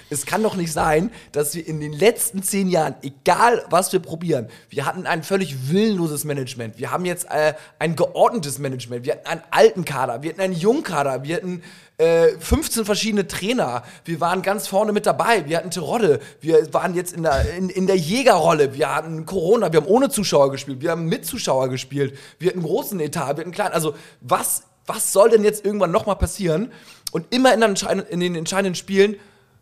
Es 0.09 0.25
kann 0.25 0.43
doch 0.43 0.55
nicht 0.55 0.73
sein, 0.73 1.11
dass 1.33 1.55
wir 1.55 1.67
in 1.67 1.81
den 1.81 1.93
letzten 1.93 2.45
zehn 2.45 2.69
Jahren, 2.69 2.95
egal 3.03 3.65
was 3.71 3.93
wir 3.93 3.99
probieren, 3.99 4.49
wir 4.71 4.87
hatten 4.87 5.07
ein 5.07 5.25
völlig 5.25 5.71
willenloses 5.71 6.25
Management, 6.25 6.79
wir 6.79 6.93
haben 6.93 7.05
jetzt 7.05 7.27
äh, 7.29 7.55
ein 7.81 7.97
geordnetes 7.97 8.61
Management, 8.61 9.05
wir 9.05 9.15
hatten 9.15 9.27
einen 9.27 9.43
alten 9.51 9.85
Kader, 9.85 10.23
wir 10.23 10.31
hatten 10.31 10.41
einen 10.41 10.55
jungen 10.55 10.85
Kader, 10.85 11.25
wir 11.25 11.37
hatten 11.37 11.63
äh, 11.97 12.31
15 12.39 12.85
verschiedene 12.85 13.27
Trainer. 13.29 13.83
Wir 14.05 14.21
waren 14.21 14.43
ganz 14.43 14.67
vorne 14.67 14.93
mit 14.93 15.07
dabei. 15.07 15.47
Wir 15.47 15.59
hatten 15.59 15.71
Terodde. 15.71 16.21
Wir 16.41 16.73
waren 16.75 16.95
jetzt 16.95 17.13
in 17.13 17.23
der, 17.23 17.55
in, 17.55 17.69
in 17.69 17.87
der 17.87 17.97
Jägerrolle. 17.97 18.75
Wir 18.75 18.95
hatten 18.95 19.27
Corona. 19.27 19.73
Wir 19.73 19.81
haben 19.81 19.87
ohne 19.87 20.09
Zuschauer 20.11 20.51
gespielt. 20.51 20.81
Wir 20.81 20.91
haben 20.91 21.07
mit 21.07 21.25
Zuschauer 21.25 21.69
gespielt. 21.69 22.19
Wir 22.39 22.51
hatten 22.51 22.63
großen 22.63 22.99
Etat. 23.01 23.37
Wir 23.37 23.43
hatten 23.43 23.53
kleinen. 23.53 23.73
Also, 23.75 23.95
was, 24.21 24.65
was 24.87 25.13
soll 25.13 25.31
denn 25.31 25.45
jetzt 25.45 25.65
irgendwann 25.65 25.93
nochmal 25.93 26.17
passieren? 26.17 26.73
Und 27.13 27.33
immer 27.33 27.55
in, 27.55 27.61
den 27.61 27.71
entscheidenden- 27.71 28.09
in 28.11 28.21
den 28.21 28.35
entscheidenden 28.35 28.75
Spielen 28.75 29.17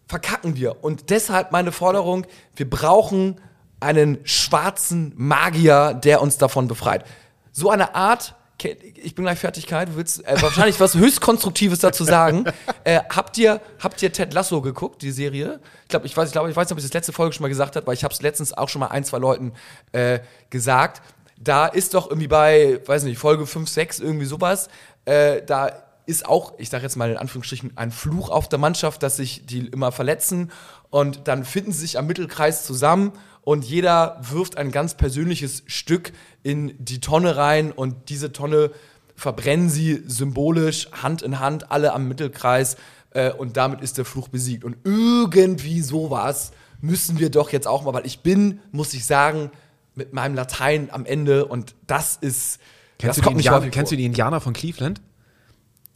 verkacken 0.06 0.56
wir. 0.56 0.82
Und 0.82 1.10
deshalb 1.10 1.52
meine 1.52 1.70
Forderung: 1.70 2.26
Wir 2.56 2.68
brauchen 2.68 3.40
einen 3.78 4.18
schwarzen 4.24 5.12
Magier, 5.16 5.92
der 5.92 6.22
uns 6.22 6.38
davon 6.38 6.66
befreit. 6.66 7.04
So 7.50 7.68
eine 7.68 7.94
Art 7.94 8.36
ich 8.64 9.14
bin 9.14 9.24
gleich 9.24 9.38
Fertigkeit. 9.38 9.88
Du 9.88 9.96
willst 9.96 10.26
äh, 10.26 10.40
wahrscheinlich 10.40 10.80
was 10.80 10.94
höchst 10.94 11.20
Konstruktives 11.20 11.80
dazu 11.80 12.04
sagen. 12.04 12.44
Äh, 12.84 13.00
habt 13.10 13.38
ihr 13.38 13.60
habt 13.78 14.02
ihr 14.02 14.12
Ted 14.12 14.34
Lasso 14.34 14.60
geguckt, 14.60 15.02
die 15.02 15.12
Serie? 15.12 15.60
Ich 15.82 15.88
glaube, 15.88 16.06
ich 16.06 16.16
weiß, 16.16 16.28
ich 16.28 16.32
glaube, 16.32 16.50
ich 16.50 16.56
weiß 16.56 16.66
nicht, 16.66 16.72
ob 16.72 16.78
ich 16.78 16.84
das 16.84 16.92
letzte 16.92 17.12
Folge 17.12 17.32
schon 17.32 17.42
mal 17.42 17.48
gesagt 17.48 17.76
habe, 17.76 17.86
weil 17.86 17.94
ich 17.94 18.02
habe 18.02 18.12
es 18.12 18.22
letztens 18.22 18.52
auch 18.52 18.68
schon 18.68 18.80
mal 18.80 18.88
ein, 18.88 19.04
zwei 19.04 19.18
Leuten 19.18 19.52
äh, 19.92 20.18
gesagt. 20.50 21.00
Da 21.38 21.66
ist 21.66 21.94
doch 21.94 22.08
irgendwie 22.08 22.26
bei, 22.26 22.80
weiß 22.84 23.04
nicht, 23.04 23.18
Folge 23.18 23.46
5, 23.46 23.68
6 23.68 24.00
irgendwie 24.00 24.26
sowas. 24.26 24.68
Äh, 25.04 25.42
da 25.42 25.70
ist 26.06 26.26
auch, 26.26 26.54
ich 26.58 26.70
sage 26.70 26.82
jetzt 26.82 26.96
mal 26.96 27.10
in 27.10 27.16
Anführungsstrichen, 27.16 27.76
ein 27.76 27.92
Fluch 27.92 28.30
auf 28.30 28.48
der 28.48 28.58
Mannschaft, 28.58 29.02
dass 29.02 29.16
sich 29.16 29.46
die 29.46 29.66
immer 29.68 29.92
verletzen 29.92 30.50
und 30.90 31.28
dann 31.28 31.44
finden 31.44 31.72
sie 31.72 31.80
sich 31.80 31.98
am 31.98 32.06
Mittelkreis 32.06 32.64
zusammen 32.64 33.12
und 33.42 33.64
jeder 33.64 34.18
wirft 34.20 34.56
ein 34.56 34.70
ganz 34.70 34.94
persönliches 34.94 35.62
Stück 35.66 36.12
in 36.42 36.74
die 36.78 37.00
Tonne 37.00 37.36
rein 37.36 37.72
und 37.72 38.08
diese 38.08 38.32
Tonne 38.32 38.70
verbrennen 39.14 39.70
sie 39.70 40.02
symbolisch 40.06 40.90
Hand 40.92 41.22
in 41.22 41.38
Hand 41.38 41.70
alle 41.70 41.92
am 41.92 42.08
Mittelkreis 42.08 42.76
äh, 43.10 43.32
und 43.32 43.56
damit 43.56 43.80
ist 43.80 43.98
der 43.98 44.04
Fluch 44.04 44.28
besiegt 44.28 44.64
und 44.64 44.76
irgendwie 44.84 45.80
sowas 45.80 46.52
müssen 46.80 47.18
wir 47.18 47.30
doch 47.30 47.50
jetzt 47.50 47.68
auch 47.68 47.84
mal, 47.84 47.94
weil 47.94 48.06
ich 48.06 48.20
bin, 48.20 48.60
muss 48.72 48.92
ich 48.94 49.04
sagen, 49.04 49.50
mit 49.94 50.12
meinem 50.12 50.34
Latein 50.34 50.88
am 50.90 51.04
Ende 51.04 51.44
und 51.44 51.74
das 51.86 52.16
ist 52.20 52.58
Kennst, 52.98 53.18
das 53.18 53.24
du 53.24 53.30
die, 53.30 53.36
Indianer, 53.36 53.68
kennst 53.70 53.92
du 53.92 53.96
die 53.96 54.04
Indianer 54.04 54.40
von 54.40 54.52
Cleveland? 54.52 55.00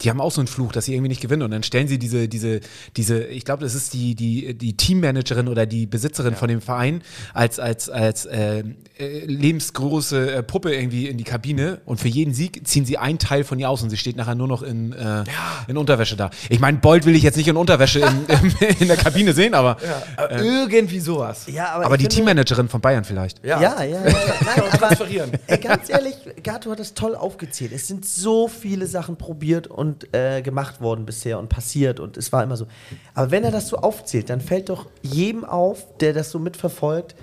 Die 0.01 0.09
haben 0.09 0.21
auch 0.21 0.31
so 0.31 0.41
einen 0.41 0.47
Fluch, 0.47 0.71
dass 0.71 0.85
sie 0.85 0.93
irgendwie 0.93 1.09
nicht 1.09 1.21
gewinnen. 1.21 1.43
Und 1.43 1.51
dann 1.51 1.63
stellen 1.63 1.87
sie 1.87 1.97
diese, 1.97 2.27
diese, 2.27 2.59
diese, 2.95 3.23
ich 3.23 3.45
glaube, 3.45 3.63
das 3.63 3.75
ist 3.75 3.93
die, 3.93 4.15
die, 4.15 4.53
die 4.53 4.77
Teammanagerin 4.77 5.47
oder 5.47 5.65
die 5.65 5.85
Besitzerin 5.87 6.35
von 6.35 6.49
dem 6.49 6.61
Verein 6.61 7.01
als, 7.33 7.59
als, 7.59 7.89
als 7.89 8.25
äh, 8.25 8.63
äh, 8.99 9.25
lebensgroße 9.25 10.35
äh, 10.35 10.43
Puppe 10.43 10.73
irgendwie 10.73 11.07
in 11.07 11.17
die 11.17 11.23
Kabine. 11.23 11.81
Und 11.85 11.99
für 11.99 12.07
jeden 12.07 12.33
Sieg 12.33 12.67
ziehen 12.67 12.85
sie 12.85 12.97
einen 12.97 13.19
Teil 13.19 13.43
von 13.43 13.59
ihr 13.59 13.69
aus 13.69 13.81
und 13.83 13.89
sie 13.89 13.97
steht 13.97 14.17
nachher 14.17 14.35
nur 14.35 14.47
noch 14.47 14.61
in, 14.61 14.93
äh, 14.93 15.23
in 15.67 15.77
Unterwäsche 15.77 16.15
da. 16.15 16.29
Ich 16.49 16.59
meine, 16.59 16.77
Bolt 16.77 17.05
will 17.05 17.15
ich 17.15 17.23
jetzt 17.23 17.37
nicht 17.37 17.47
in 17.47 17.57
Unterwäsche 17.57 17.99
in, 17.99 18.67
in, 18.79 18.87
der 18.87 18.97
Kabine 18.97 19.33
sehen, 19.33 19.53
aber, 19.53 19.77
Aber 20.15 20.41
irgendwie 20.41 20.99
sowas. 20.99 21.45
Ja, 21.47 21.73
aber 21.73 21.95
ich 21.95 22.01
die 22.01 22.07
Teammanagerin 22.07 22.69
von 22.69 22.81
Bayern 22.81 23.03
vielleicht. 23.03 23.43
Ja, 23.45 23.61
ja, 23.61 23.83
ja. 23.83 24.05
ja. 24.05 24.13
Nein, 24.45 24.57
aber, 24.57 24.69
transferieren. 24.69 25.31
ey, 25.47 25.57
ganz 25.57 25.89
ehrlich, 25.89 26.15
Gato 26.43 26.71
hat 26.71 26.79
das 26.79 26.93
toll 26.93 27.15
aufgezählt. 27.15 27.71
Es 27.73 27.87
sind 27.87 28.05
so 28.05 28.47
viele 28.47 28.87
Sachen 28.87 29.17
probiert 29.17 29.67
und 29.67 29.86
äh, 30.13 30.41
gemacht 30.41 30.81
worden 30.81 31.05
bisher 31.05 31.39
und 31.39 31.49
passiert 31.49 31.99
und 31.99 32.17
es 32.17 32.31
war 32.31 32.43
immer 32.43 32.57
so. 32.57 32.67
Aber 33.13 33.31
wenn 33.31 33.43
er 33.43 33.51
das 33.51 33.67
so 33.67 33.77
aufzählt, 33.77 34.29
dann 34.29 34.41
fällt 34.41 34.69
doch 34.69 34.87
jedem 35.01 35.43
auf, 35.45 35.85
der 35.97 36.13
das 36.13 36.31
so 36.31 36.39
mitverfolgt, 36.39 37.15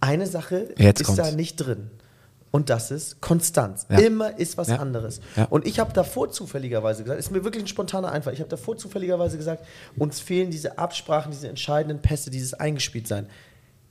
eine 0.00 0.26
Sache 0.26 0.68
Jetzt 0.76 1.00
ist 1.00 1.06
kommt's. 1.08 1.22
da 1.22 1.30
nicht 1.32 1.56
drin. 1.56 1.90
Und 2.50 2.70
das 2.70 2.90
ist 2.90 3.20
Konstanz. 3.20 3.86
Ja. 3.90 3.98
Immer 3.98 4.38
ist 4.38 4.56
was 4.56 4.68
Ja. 4.68 4.76
anderes. 4.76 5.20
Ja. 5.36 5.44
Und 5.50 5.66
ich 5.66 5.78
habe 5.80 5.92
davor 5.92 6.30
zufälligerweise 6.30 7.02
gesagt, 7.02 7.20
ist 7.20 7.30
mir 7.30 7.44
wirklich 7.44 7.62
ein 7.64 7.68
spontaner 7.68 8.10
Einfall, 8.10 8.32
ich 8.32 8.40
habe 8.40 8.48
davor 8.48 8.76
zufälligerweise 8.78 9.36
gesagt, 9.36 9.66
uns 9.98 10.18
fehlen 10.20 10.50
diese 10.50 10.78
Absprachen, 10.78 11.30
diese 11.30 11.48
entscheidenden 11.48 12.00
Pässe, 12.00 12.30
dieses 12.30 12.54
Eingespieltsein. 12.54 13.26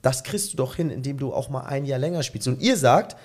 Das 0.02 0.24
kriegst 0.24 0.52
du 0.52 0.56
doch 0.56 0.74
hin, 0.74 0.90
indem 0.90 1.18
du 1.18 1.32
auch 1.32 1.50
mal 1.50 1.62
ein 1.66 1.84
Jahr 1.84 1.98
länger 2.00 2.22
spielst. 2.24 2.48
Und 2.48 2.60
ihr 2.60 2.76
sagt 2.76 3.16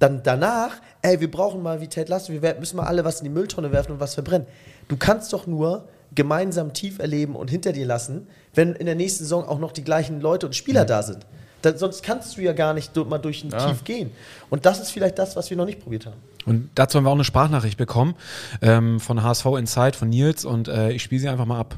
dann 0.00 0.22
danach, 0.24 0.72
ey, 1.02 1.20
wir 1.20 1.30
brauchen 1.30 1.62
mal 1.62 1.80
wie 1.80 1.86
Ted 1.86 2.08
Lasso, 2.08 2.32
wir 2.32 2.56
müssen 2.58 2.76
mal 2.76 2.86
alle 2.86 3.04
was 3.04 3.20
in 3.20 3.24
die 3.24 3.30
Mülltonne 3.30 3.70
werfen 3.70 3.92
und 3.92 4.00
was 4.00 4.14
verbrennen. 4.14 4.48
Du 4.88 4.96
kannst 4.96 5.32
doch 5.32 5.46
nur 5.46 5.88
gemeinsam 6.14 6.72
tief 6.72 6.98
erleben 6.98 7.36
und 7.36 7.48
hinter 7.50 7.72
dir 7.72 7.86
lassen, 7.86 8.26
wenn 8.54 8.74
in 8.74 8.86
der 8.86 8.96
nächsten 8.96 9.24
Saison 9.24 9.46
auch 9.46 9.60
noch 9.60 9.70
die 9.70 9.84
gleichen 9.84 10.20
Leute 10.20 10.46
und 10.46 10.56
Spieler 10.56 10.84
da 10.84 11.02
sind. 11.02 11.26
Da, 11.62 11.76
sonst 11.76 12.02
kannst 12.02 12.36
du 12.36 12.40
ja 12.40 12.54
gar 12.54 12.72
nicht 12.72 12.96
mal 12.96 13.18
durch 13.18 13.44
ein 13.44 13.50
Tief 13.50 13.84
gehen. 13.84 14.10
Und 14.48 14.64
das 14.64 14.80
ist 14.80 14.90
vielleicht 14.90 15.18
das, 15.18 15.36
was 15.36 15.50
wir 15.50 15.58
noch 15.58 15.66
nicht 15.66 15.80
probiert 15.80 16.06
haben. 16.06 16.16
Und 16.46 16.70
dazu 16.74 16.96
haben 16.96 17.04
wir 17.04 17.10
auch 17.10 17.14
eine 17.14 17.24
Sprachnachricht 17.24 17.76
bekommen 17.76 18.14
ähm, 18.62 18.98
von 18.98 19.22
HSV 19.22 19.44
Inside 19.58 19.92
von 19.92 20.08
Nils 20.08 20.46
und 20.46 20.68
äh, 20.68 20.90
ich 20.90 21.02
spiele 21.02 21.20
sie 21.20 21.28
einfach 21.28 21.44
mal 21.44 21.60
ab. 21.60 21.76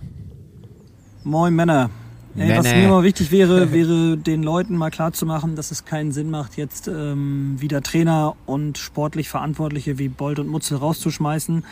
Moin 1.25 1.55
Männer. 1.55 1.91
Ey, 2.37 2.47
Nee, 2.49 2.57
was 2.57 2.65
nee. 2.65 2.83
mir 2.83 2.89
mal 2.89 3.03
wichtig 3.03 3.31
wäre, 3.31 3.73
wäre 3.73 4.17
den 4.17 4.43
Leuten 4.43 4.77
mal 4.77 4.91
klarzumachen, 4.91 5.55
dass 5.55 5.71
es 5.71 5.85
keinen 5.85 6.13
Sinn 6.13 6.31
macht, 6.31 6.57
jetzt 6.57 6.89
ähm, 6.89 7.57
wieder 7.59 7.83
Trainer 7.83 8.35
und 8.47 8.79
sportlich 8.79 9.29
Verantwortliche 9.29 9.99
wie 9.99 10.09
Bold 10.09 10.39
und 10.39 10.49
Mutzel 10.49 10.79
rauszuschmeißen. 10.79 11.65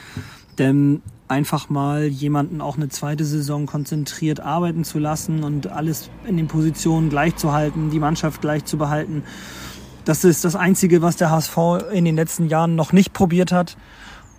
Denn 0.58 1.00
einfach 1.28 1.70
mal 1.70 2.06
jemanden 2.06 2.60
auch 2.60 2.76
eine 2.76 2.88
zweite 2.88 3.24
Saison 3.24 3.66
konzentriert 3.66 4.40
arbeiten 4.40 4.84
zu 4.84 4.98
lassen 4.98 5.44
und 5.44 5.68
alles 5.68 6.10
in 6.26 6.36
den 6.36 6.48
Positionen 6.48 7.08
gleich 7.08 7.36
zu 7.36 7.52
halten, 7.52 7.90
die 7.90 8.00
Mannschaft 8.00 8.40
gleich 8.40 8.64
zu 8.64 8.76
behalten. 8.76 9.22
Das 10.04 10.24
ist 10.24 10.44
das 10.44 10.56
Einzige, 10.56 11.02
was 11.02 11.16
der 11.16 11.30
HSV 11.30 11.56
in 11.92 12.04
den 12.04 12.16
letzten 12.16 12.48
Jahren 12.48 12.74
noch 12.74 12.92
nicht 12.92 13.12
probiert 13.12 13.52
hat. 13.52 13.76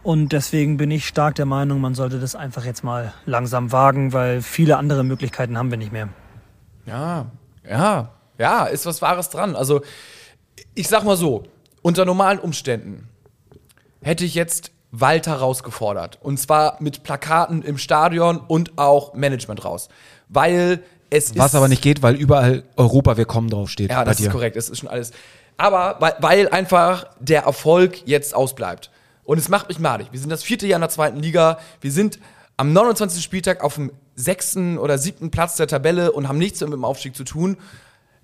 Und 0.04 0.30
deswegen 0.30 0.78
bin 0.78 0.90
ich 0.90 1.08
stark 1.08 1.36
der 1.36 1.46
Meinung, 1.46 1.80
man 1.80 1.94
sollte 1.94 2.20
das 2.20 2.36
einfach 2.36 2.66
jetzt 2.66 2.84
mal 2.84 3.14
langsam 3.26 3.72
wagen, 3.72 4.14
weil 4.14 4.42
viele 4.42 4.78
andere 4.78 5.04
Möglichkeiten 5.04 5.58
haben 5.58 5.70
wir 5.70 5.78
nicht 5.78 5.92
mehr. 5.92 6.10
Ja, 6.86 7.28
ja, 7.70 8.10
ja, 8.40 8.66
ist 8.66 8.86
was 8.88 9.02
Wahres 9.02 9.30
dran. 9.30 9.56
Also, 9.56 9.82
ich 10.74 10.88
sag 10.88 11.04
mal 11.04 11.18
so, 11.18 11.44
unter 11.84 12.06
normalen 12.06 12.40
Umständen 12.40 13.08
hätte 14.02 14.26
ich 14.26 14.34
jetzt 14.34 14.72
Walter 14.92 15.36
rausgefordert. 15.36 16.20
Und 16.22 16.38
zwar 16.40 16.78
mit 16.82 17.04
Plakaten 17.04 17.62
im 17.62 17.78
Stadion 17.78 18.40
und 18.40 18.78
auch 18.78 19.14
Management 19.14 19.64
raus. 19.64 19.90
Weil 20.28 20.84
es 21.12 21.38
Was 21.38 21.48
ist. 21.48 21.56
aber 21.56 21.68
nicht 21.68 21.82
geht, 21.82 22.02
weil 22.02 22.16
überall 22.16 22.64
Europa, 22.76 23.18
wir 23.18 23.26
kommen 23.26 23.50
drauf 23.50 23.70
steht. 23.70 23.92
Ja, 23.92 24.00
bei 24.00 24.06
das 24.06 24.18
dir. 24.18 24.28
ist 24.28 24.32
korrekt, 24.32 24.56
das 24.56 24.70
ist 24.70 24.80
schon 24.80 24.90
alles. 24.90 25.12
Aber 25.58 25.98
weil, 26.00 26.16
weil 26.20 26.50
einfach 26.50 27.06
der 27.20 27.44
Erfolg 27.44 28.08
jetzt 28.08 28.34
ausbleibt. 28.34 28.90
Und 29.24 29.38
es 29.38 29.50
macht 29.50 29.70
mich 29.70 29.80
madig. 29.80 30.08
Wir 30.12 30.20
sind 30.20 30.30
das 30.30 30.44
vierte 30.44 30.68
Jahr 30.68 30.78
in 30.78 30.82
der 30.82 30.90
zweiten 30.90 31.20
Liga. 31.20 31.60
Wir 31.80 31.92
sind 31.92 32.20
am 32.58 32.74
29. 32.74 33.24
Spieltag 33.24 33.64
auf 33.64 33.76
dem 33.76 33.92
sechsten 34.16 34.78
oder 34.78 34.98
siebten 34.98 35.32
Platz 35.32 35.56
der 35.56 35.68
Tabelle 35.68 36.12
und 36.12 36.28
haben 36.28 36.38
nichts 36.38 36.62
mit 36.62 36.74
dem 36.74 36.86
Aufstieg 36.86 37.16
zu 37.16 37.24
tun. 37.24 37.58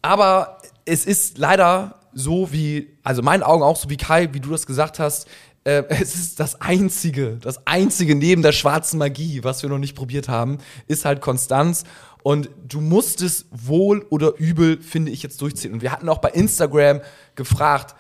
Aber 0.01 0.59
es 0.85 1.05
ist 1.05 1.37
leider 1.37 1.95
so 2.13 2.51
wie, 2.51 2.97
also 3.03 3.21
in 3.21 3.25
meinen 3.25 3.43
Augen 3.43 3.63
auch 3.63 3.75
so 3.75 3.89
wie 3.89 3.97
Kai, 3.97 4.29
wie 4.33 4.39
du 4.39 4.49
das 4.49 4.65
gesagt 4.65 4.99
hast, 4.99 5.27
äh, 5.63 5.83
es 5.89 6.15
ist 6.15 6.39
das 6.39 6.61
einzige, 6.61 7.37
das 7.41 7.65
einzige 7.67 8.15
neben 8.15 8.41
der 8.41 8.51
schwarzen 8.53 8.97
Magie, 8.99 9.43
was 9.43 9.63
wir 9.63 9.69
noch 9.69 9.77
nicht 9.77 9.95
probiert 9.95 10.29
haben, 10.29 10.59
ist 10.87 11.05
halt 11.05 11.21
Konstanz. 11.21 11.83
Und 12.23 12.49
du 12.67 12.81
musst 12.81 13.21
es 13.21 13.45
wohl 13.51 14.05
oder 14.09 14.33
übel, 14.37 14.81
finde 14.81 15.11
ich, 15.11 15.23
jetzt 15.23 15.41
durchziehen. 15.41 15.73
Und 15.73 15.81
wir 15.81 15.91
hatten 15.91 16.09
auch 16.09 16.17
bei 16.17 16.29
Instagram 16.29 17.01
gefragt, 17.35 17.95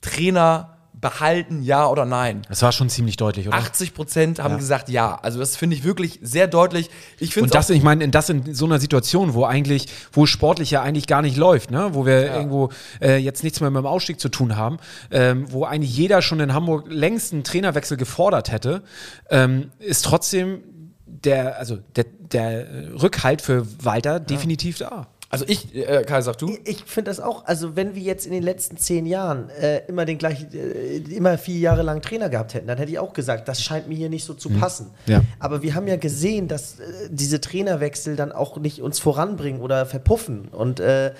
Trainer 0.00 0.77
behalten, 1.00 1.62
ja 1.62 1.88
oder 1.88 2.04
nein. 2.04 2.42
Das 2.48 2.62
war 2.62 2.72
schon 2.72 2.88
ziemlich 2.88 3.16
deutlich, 3.16 3.48
oder? 3.48 3.56
80 3.56 3.94
Prozent 3.94 4.38
haben 4.40 4.56
gesagt 4.56 4.88
ja. 4.88 5.18
Also 5.22 5.38
das 5.38 5.56
finde 5.56 5.76
ich 5.76 5.84
wirklich 5.84 6.18
sehr 6.22 6.46
deutlich. 6.46 6.90
Ich 7.18 7.34
finde 7.34 7.44
Und 7.44 7.54
das, 7.54 7.70
ich 7.70 7.82
meine, 7.82 8.08
das 8.08 8.28
in 8.28 8.54
so 8.54 8.64
einer 8.66 8.80
Situation, 8.80 9.34
wo 9.34 9.44
eigentlich, 9.44 9.86
wo 10.12 10.26
sportlich 10.26 10.70
ja 10.70 10.82
eigentlich 10.82 11.06
gar 11.06 11.22
nicht 11.22 11.36
läuft, 11.36 11.70
ne? 11.70 11.90
wo 11.92 12.06
wir 12.06 12.32
irgendwo 12.32 12.70
äh, 13.00 13.16
jetzt 13.16 13.44
nichts 13.44 13.60
mehr 13.60 13.70
mit 13.70 13.82
dem 13.82 13.86
Ausstieg 13.86 14.18
zu 14.20 14.28
tun 14.28 14.56
haben, 14.56 14.78
ähm, 15.10 15.46
wo 15.50 15.64
eigentlich 15.64 15.96
jeder 15.96 16.22
schon 16.22 16.40
in 16.40 16.52
Hamburg 16.52 16.86
längst 16.88 17.32
einen 17.32 17.44
Trainerwechsel 17.44 17.96
gefordert 17.96 18.50
hätte, 18.50 18.82
ähm, 19.30 19.70
ist 19.78 20.04
trotzdem 20.04 20.62
der, 21.06 21.58
also 21.58 21.78
der, 21.96 22.04
der 22.04 22.66
Rückhalt 23.00 23.42
für 23.42 23.66
Walter 23.84 24.20
definitiv 24.20 24.78
da. 24.78 25.08
Also 25.30 25.44
ich, 25.46 25.74
äh, 25.74 26.04
Kai, 26.04 26.22
sag 26.22 26.38
du? 26.38 26.56
Ich 26.64 26.84
finde 26.84 27.10
das 27.10 27.20
auch, 27.20 27.44
also 27.44 27.76
wenn 27.76 27.94
wir 27.94 28.00
jetzt 28.00 28.24
in 28.24 28.32
den 28.32 28.42
letzten 28.42 28.78
zehn 28.78 29.04
Jahren 29.04 29.50
äh, 29.50 29.82
immer 29.86 30.06
den 30.06 30.16
gleichen, 30.16 30.48
äh, 30.54 30.96
immer 31.14 31.36
vier 31.36 31.58
Jahre 31.58 31.82
lang 31.82 32.00
Trainer 32.00 32.30
gehabt 32.30 32.54
hätten, 32.54 32.66
dann 32.66 32.78
hätte 32.78 32.90
ich 32.90 32.98
auch 32.98 33.12
gesagt, 33.12 33.46
das 33.46 33.62
scheint 33.62 33.88
mir 33.88 33.94
hier 33.94 34.08
nicht 34.08 34.24
so 34.24 34.32
zu 34.32 34.48
passen. 34.48 34.90
Ja. 35.04 35.20
Aber 35.38 35.62
wir 35.62 35.74
haben 35.74 35.86
ja 35.86 35.96
gesehen, 35.96 36.48
dass 36.48 36.80
äh, 36.80 36.84
diese 37.10 37.42
Trainerwechsel 37.42 38.16
dann 38.16 38.32
auch 38.32 38.56
nicht 38.56 38.80
uns 38.80 39.00
voranbringen 39.00 39.60
oder 39.60 39.84
verpuffen. 39.84 40.48
Und 40.48 40.80
äh, 40.80 41.12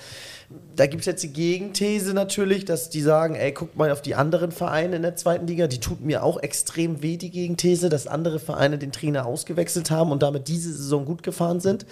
da 0.75 0.87
gibt 0.87 1.01
es 1.01 1.05
jetzt 1.05 1.21
die 1.21 1.33
Gegenthese 1.33 2.15
natürlich, 2.15 2.65
dass 2.65 2.89
die 2.89 3.01
sagen, 3.01 3.35
ey, 3.35 3.51
guck 3.53 3.75
mal 3.75 3.91
auf 3.91 4.01
die 4.01 4.15
anderen 4.15 4.51
Vereine 4.51 4.95
in 4.95 5.03
der 5.03 5.15
zweiten 5.15 5.45
Liga, 5.45 5.67
die 5.67 5.79
tut 5.79 6.01
mir 6.01 6.23
auch 6.23 6.41
extrem 6.41 7.03
weh, 7.03 7.17
die 7.17 7.29
Gegenthese, 7.29 7.89
dass 7.89 8.07
andere 8.07 8.39
Vereine 8.39 8.79
den 8.79 8.91
Trainer 8.91 9.27
ausgewechselt 9.27 9.91
haben 9.91 10.11
und 10.11 10.23
damit 10.23 10.47
diese 10.47 10.73
Saison 10.73 11.05
gut 11.05 11.21
gefahren 11.21 11.59
sind. 11.59 11.85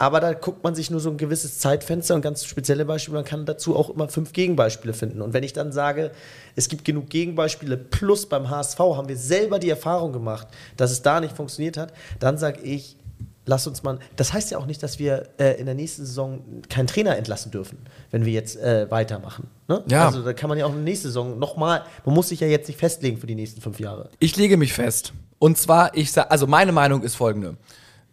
Aber 0.00 0.18
da 0.20 0.32
guckt 0.32 0.64
man 0.64 0.74
sich 0.74 0.90
nur 0.90 0.98
so 0.98 1.10
ein 1.10 1.18
gewisses 1.18 1.58
Zeitfenster 1.58 2.14
und 2.14 2.22
ganz 2.22 2.46
spezielle 2.46 2.86
Beispiele. 2.86 3.18
Man 3.18 3.26
kann 3.26 3.44
dazu 3.44 3.76
auch 3.76 3.90
immer 3.90 4.08
fünf 4.08 4.32
Gegenbeispiele 4.32 4.94
finden. 4.94 5.20
Und 5.20 5.34
wenn 5.34 5.42
ich 5.42 5.52
dann 5.52 5.72
sage, 5.72 6.12
es 6.56 6.68
gibt 6.68 6.86
genug 6.86 7.10
Gegenbeispiele, 7.10 7.76
plus 7.76 8.24
beim 8.24 8.48
HSV 8.48 8.78
haben 8.78 9.10
wir 9.10 9.18
selber 9.18 9.58
die 9.58 9.68
Erfahrung 9.68 10.14
gemacht, 10.14 10.48
dass 10.78 10.90
es 10.90 11.02
da 11.02 11.20
nicht 11.20 11.36
funktioniert 11.36 11.76
hat, 11.76 11.92
dann 12.18 12.38
sage 12.38 12.62
ich, 12.62 12.96
lass 13.44 13.66
uns 13.66 13.82
mal. 13.82 13.98
Das 14.16 14.32
heißt 14.32 14.50
ja 14.50 14.56
auch 14.56 14.64
nicht, 14.64 14.82
dass 14.82 14.98
wir 14.98 15.28
äh, 15.38 15.60
in 15.60 15.66
der 15.66 15.74
nächsten 15.74 16.06
Saison 16.06 16.40
keinen 16.70 16.86
Trainer 16.86 17.18
entlassen 17.18 17.50
dürfen, 17.50 17.76
wenn 18.10 18.24
wir 18.24 18.32
jetzt 18.32 18.56
äh, 18.56 18.90
weitermachen. 18.90 19.48
Ne? 19.68 19.84
Ja. 19.86 20.06
Also 20.06 20.22
da 20.22 20.32
kann 20.32 20.48
man 20.48 20.56
ja 20.56 20.64
auch 20.64 20.70
in 20.70 20.76
der 20.76 20.84
nächsten 20.84 21.08
Saison 21.08 21.38
nochmal, 21.38 21.84
man 22.06 22.14
muss 22.14 22.30
sich 22.30 22.40
ja 22.40 22.46
jetzt 22.46 22.68
nicht 22.68 22.80
festlegen 22.80 23.18
für 23.18 23.26
die 23.26 23.34
nächsten 23.34 23.60
fünf 23.60 23.78
Jahre. 23.78 24.08
Ich 24.18 24.34
lege 24.38 24.56
mich 24.56 24.72
fest. 24.72 25.12
Und 25.38 25.58
zwar, 25.58 25.94
ich 25.94 26.10
sag, 26.10 26.30
also 26.30 26.46
meine 26.46 26.72
Meinung 26.72 27.02
ist 27.02 27.16
folgende. 27.16 27.58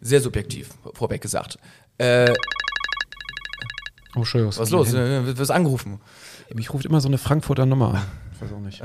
Sehr 0.00 0.20
subjektiv, 0.20 0.70
vorweg 0.94 1.20
gesagt. 1.20 1.58
Äh, 1.98 2.32
Oh, 4.16 4.24
schön. 4.24 4.46
was 4.46 4.58
ist 4.58 4.70
los? 4.70 4.92
Äh, 4.94 5.26
Wird 5.26 5.38
wirst 5.38 5.50
angerufen? 5.50 6.00
Mich 6.54 6.72
ruft 6.72 6.86
immer 6.86 7.00
so 7.00 7.08
eine 7.08 7.18
Frankfurter 7.18 7.66
Nummer 7.66 7.94
an. 7.94 8.02
Ich 8.34 8.40
weiß 8.40 8.52
auch 8.52 8.60
nicht. 8.60 8.82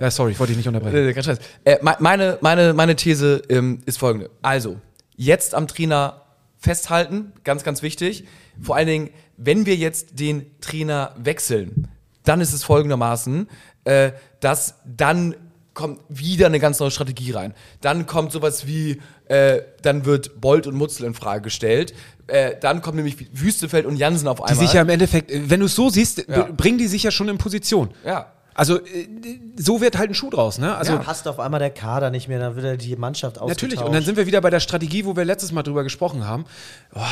Ja, 0.00 0.10
sorry, 0.10 0.32
ich 0.32 0.38
wollte 0.38 0.52
dich 0.52 0.56
nicht 0.58 0.68
unterbrechen. 0.68 0.96
Äh, 1.08 1.12
kein 1.12 1.22
Scheiß. 1.22 1.38
Äh, 1.64 1.78
me- 1.82 1.96
meine, 2.00 2.38
meine, 2.40 2.72
meine 2.74 2.96
These 2.96 3.42
ähm, 3.48 3.82
ist 3.86 3.98
folgende. 3.98 4.30
Also, 4.40 4.80
jetzt 5.16 5.54
am 5.54 5.68
Trainer 5.68 6.22
festhalten, 6.58 7.32
ganz, 7.44 7.62
ganz 7.64 7.82
wichtig. 7.82 8.24
Vor 8.60 8.76
allen 8.76 8.86
Dingen, 8.86 9.10
wenn 9.36 9.66
wir 9.66 9.76
jetzt 9.76 10.18
den 10.20 10.46
Trainer 10.60 11.14
wechseln, 11.18 11.88
dann 12.24 12.40
ist 12.40 12.52
es 12.52 12.64
folgendermaßen, 12.64 13.48
äh, 13.84 14.12
dass 14.40 14.76
dann 14.86 15.34
kommt 15.74 16.00
wieder 16.08 16.46
eine 16.46 16.60
ganz 16.60 16.78
neue 16.80 16.90
Strategie 16.90 17.30
rein. 17.32 17.54
Dann 17.80 18.06
kommt 18.06 18.32
sowas 18.32 18.66
wie, 18.66 19.00
äh, 19.26 19.62
dann 19.82 20.04
wird 20.04 20.40
Bolt 20.40 20.66
und 20.66 20.74
Mutzel 20.74 21.06
in 21.06 21.14
Frage 21.14 21.42
gestellt. 21.42 21.94
Äh, 22.26 22.56
dann 22.60 22.82
kommt 22.82 22.96
nämlich 22.96 23.16
Wüstefeld 23.32 23.86
und 23.86 23.96
Jansen 23.96 24.28
auf 24.28 24.38
Die 24.38 24.44
einmal. 24.44 24.64
sich 24.66 24.74
ja 24.74 24.82
im 24.82 24.88
Endeffekt, 24.88 25.30
äh, 25.30 25.48
wenn 25.50 25.60
du 25.60 25.66
es 25.66 25.74
so 25.74 25.88
siehst, 25.90 26.26
Ja. 26.28 26.44
bringen 26.56 26.78
die 26.78 26.86
sich 26.88 27.02
ja 27.02 27.10
schon 27.10 27.28
in 27.28 27.38
Position. 27.38 27.90
ja. 28.04 28.32
Also 28.54 28.78
äh, 28.78 29.08
so 29.56 29.80
wird 29.80 29.96
halt 29.98 30.10
ein 30.10 30.14
Schuh 30.14 30.30
draus, 30.30 30.58
ne? 30.58 30.76
Also 30.76 30.92
Ja. 30.92 30.98
Passt 30.98 31.26
auf 31.28 31.40
einmal 31.40 31.60
der 31.60 31.70
Kader 31.70 32.10
nicht 32.10 32.28
mehr, 32.28 32.38
dann 32.38 32.54
wird 32.56 32.64
ja 32.66 32.76
die 32.76 32.96
Mannschaft 32.96 33.38
ausgetauscht. 33.38 33.62
natürlich. 33.62 33.80
Und 33.84 33.92
dann 33.92 34.02
sind 34.02 34.16
wir 34.16 34.26
wieder 34.26 34.40
bei 34.40 34.50
der 34.50 34.60
Strategie, 34.60 35.04
wo 35.04 35.16
wir 35.16 35.24
letztes 35.24 35.52
Mal 35.52 35.62
drüber 35.62 35.82
gesprochen 35.82 36.26
haben. 36.26 36.44
Boah, 36.92 37.02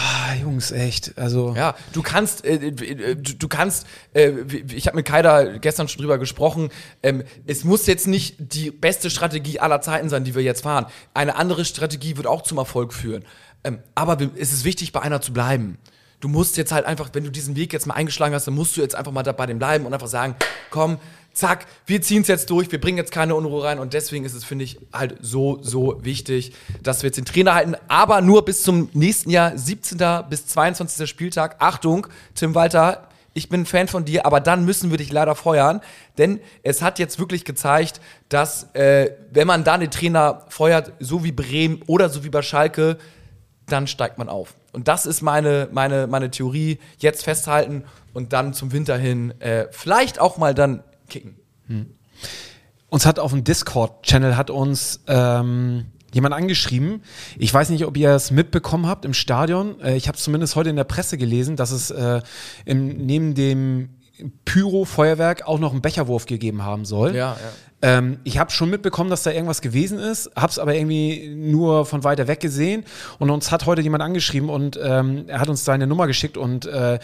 Jungs, 0.40 0.70
echt. 0.70 1.16
Also 1.16 1.54
Ja, 1.56 1.74
du 1.92 2.02
kannst, 2.02 2.44
äh, 2.44 2.54
äh, 2.54 3.16
du, 3.16 3.34
du 3.34 3.48
kannst, 3.48 3.86
äh, 4.14 4.32
ich 4.74 4.86
habe 4.86 4.96
mit 4.96 5.06
Kaida 5.06 5.58
gestern 5.58 5.88
schon 5.88 6.00
drüber 6.02 6.18
gesprochen, 6.18 6.70
ähm, 7.02 7.22
es 7.46 7.64
muss 7.64 7.86
jetzt 7.86 8.06
nicht 8.06 8.36
die 8.38 8.70
beste 8.70 9.10
Strategie 9.10 9.60
aller 9.60 9.80
Zeiten 9.80 10.08
sein, 10.08 10.24
die 10.24 10.34
wir 10.34 10.42
jetzt 10.42 10.62
fahren. 10.62 10.86
Eine 11.14 11.36
andere 11.36 11.64
Strategie 11.64 12.16
wird 12.16 12.26
auch 12.26 12.42
zum 12.42 12.58
Erfolg 12.58 12.92
führen. 12.92 13.24
Ähm, 13.64 13.78
aber 13.94 14.18
es 14.36 14.52
ist 14.52 14.64
wichtig, 14.64 14.92
bei 14.92 15.00
einer 15.02 15.20
zu 15.20 15.32
bleiben. 15.32 15.78
Du 16.20 16.28
musst 16.28 16.58
jetzt 16.58 16.70
halt 16.70 16.84
einfach, 16.84 17.08
wenn 17.14 17.24
du 17.24 17.30
diesen 17.30 17.56
Weg 17.56 17.72
jetzt 17.72 17.86
mal 17.86 17.94
eingeschlagen 17.94 18.34
hast, 18.34 18.46
dann 18.46 18.54
musst 18.54 18.76
du 18.76 18.82
jetzt 18.82 18.94
einfach 18.94 19.12
mal 19.12 19.22
da 19.22 19.32
bei 19.32 19.46
dem 19.46 19.58
bleiben 19.58 19.86
und 19.86 19.94
einfach 19.94 20.06
sagen, 20.06 20.34
komm, 20.70 20.98
zack, 21.32 21.66
wir 21.86 22.02
ziehen 22.02 22.22
es 22.22 22.28
jetzt 22.28 22.50
durch, 22.50 22.70
wir 22.72 22.80
bringen 22.80 22.98
jetzt 22.98 23.12
keine 23.12 23.34
Unruhe 23.34 23.64
rein 23.64 23.78
und 23.78 23.94
deswegen 23.94 24.24
ist 24.24 24.34
es, 24.34 24.44
finde 24.44 24.64
ich, 24.64 24.78
halt 24.92 25.16
so, 25.20 25.58
so 25.62 26.04
wichtig, 26.04 26.52
dass 26.82 27.02
wir 27.02 27.08
jetzt 27.08 27.16
den 27.16 27.24
Trainer 27.24 27.54
halten, 27.54 27.76
aber 27.88 28.20
nur 28.20 28.44
bis 28.44 28.62
zum 28.62 28.88
nächsten 28.92 29.30
Jahr, 29.30 29.56
17. 29.56 29.98
bis 30.28 30.46
22. 30.46 31.08
Spieltag. 31.08 31.56
Achtung, 31.60 32.06
Tim 32.34 32.54
Walter, 32.54 33.08
ich 33.32 33.48
bin 33.48 33.62
ein 33.62 33.66
Fan 33.66 33.88
von 33.88 34.04
dir, 34.04 34.26
aber 34.26 34.40
dann 34.40 34.64
müssen 34.64 34.90
wir 34.90 34.98
dich 34.98 35.12
leider 35.12 35.34
feuern, 35.34 35.80
denn 36.18 36.40
es 36.62 36.82
hat 36.82 36.98
jetzt 36.98 37.18
wirklich 37.18 37.44
gezeigt, 37.44 38.00
dass 38.28 38.74
äh, 38.74 39.12
wenn 39.30 39.46
man 39.46 39.62
dann 39.62 39.80
den 39.80 39.90
Trainer 39.90 40.44
feuert, 40.48 40.92
so 40.98 41.22
wie 41.22 41.32
Bremen 41.32 41.82
oder 41.86 42.08
so 42.08 42.24
wie 42.24 42.30
bei 42.30 42.42
Schalke, 42.42 42.98
dann 43.66 43.86
steigt 43.86 44.18
man 44.18 44.28
auf. 44.28 44.54
Und 44.72 44.88
das 44.88 45.06
ist 45.06 45.22
meine, 45.22 45.68
meine, 45.72 46.06
meine 46.06 46.30
Theorie. 46.30 46.78
Jetzt 46.98 47.24
festhalten 47.24 47.84
und 48.12 48.32
dann 48.32 48.52
zum 48.52 48.72
Winter 48.72 48.96
hin 48.96 49.32
äh, 49.40 49.66
vielleicht 49.70 50.20
auch 50.20 50.36
mal 50.36 50.54
dann 50.54 50.82
kicken. 51.10 51.36
uns 52.88 53.06
hat 53.06 53.18
auf 53.18 53.32
dem 53.32 53.44
Discord-Channel 53.44 54.36
hat 54.36 54.50
uns 54.50 55.00
ähm, 55.06 55.86
jemand 56.12 56.34
angeschrieben. 56.34 57.02
Ich 57.38 57.52
weiß 57.52 57.70
nicht, 57.70 57.84
ob 57.84 57.96
ihr 57.96 58.10
es 58.10 58.30
mitbekommen 58.30 58.86
habt 58.86 59.04
im 59.04 59.14
Stadion. 59.14 59.80
Äh, 59.80 59.96
ich 59.96 60.08
habe 60.08 60.16
es 60.16 60.24
zumindest 60.24 60.56
heute 60.56 60.70
in 60.70 60.76
der 60.76 60.84
Presse 60.84 61.18
gelesen, 61.18 61.56
dass 61.56 61.70
es 61.70 61.90
äh, 61.90 62.22
im, 62.64 62.88
neben 63.06 63.34
dem 63.34 63.90
Pyro-Feuerwerk 64.44 65.46
auch 65.46 65.58
noch 65.58 65.72
einen 65.72 65.82
Becherwurf 65.82 66.26
gegeben 66.26 66.62
haben 66.62 66.84
soll. 66.84 67.14
Ja, 67.14 67.32
ja. 67.32 67.38
Ähm, 67.82 68.18
ich 68.24 68.38
habe 68.38 68.50
schon 68.50 68.68
mitbekommen, 68.68 69.08
dass 69.08 69.22
da 69.22 69.30
irgendwas 69.30 69.62
gewesen 69.62 69.98
ist, 69.98 70.30
habe 70.36 70.50
es 70.50 70.58
aber 70.58 70.74
irgendwie 70.74 71.28
nur 71.34 71.86
von 71.86 72.04
weiter 72.04 72.28
weg 72.28 72.40
gesehen. 72.40 72.84
Und 73.18 73.30
uns 73.30 73.50
hat 73.50 73.64
heute 73.64 73.80
jemand 73.80 74.02
angeschrieben 74.02 74.50
und 74.50 74.78
ähm, 74.82 75.24
er 75.28 75.40
hat 75.40 75.48
uns 75.48 75.64
seine 75.64 75.86
Nummer 75.86 76.06
geschickt 76.06 76.36
und 76.36 76.66
äh, 76.66 76.98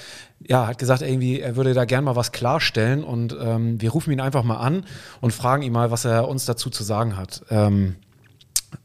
ja, 0.47 0.67
hat 0.67 0.79
gesagt, 0.79 1.01
irgendwie, 1.01 1.41
er 1.41 1.57
würde 1.57 1.73
da 1.73 1.87
gern 1.87 2.05
mal 2.05 2.15
was 2.17 2.31
klarstellen. 2.33 3.05
Und 3.05 3.35
ähm, 3.41 3.81
wir 3.81 3.91
rufen 3.91 4.13
ihn 4.13 4.21
einfach 4.21 4.45
mal 4.45 4.59
an 4.59 4.85
und 5.23 5.33
fragen 5.33 5.63
ihn 5.63 5.73
mal, 5.73 5.91
was 5.91 6.05
er 6.05 6.29
uns 6.29 6.45
dazu 6.45 6.69
zu 6.69 6.85
sagen 6.85 7.17
hat. 7.17 7.43
Ähm, 7.51 7.97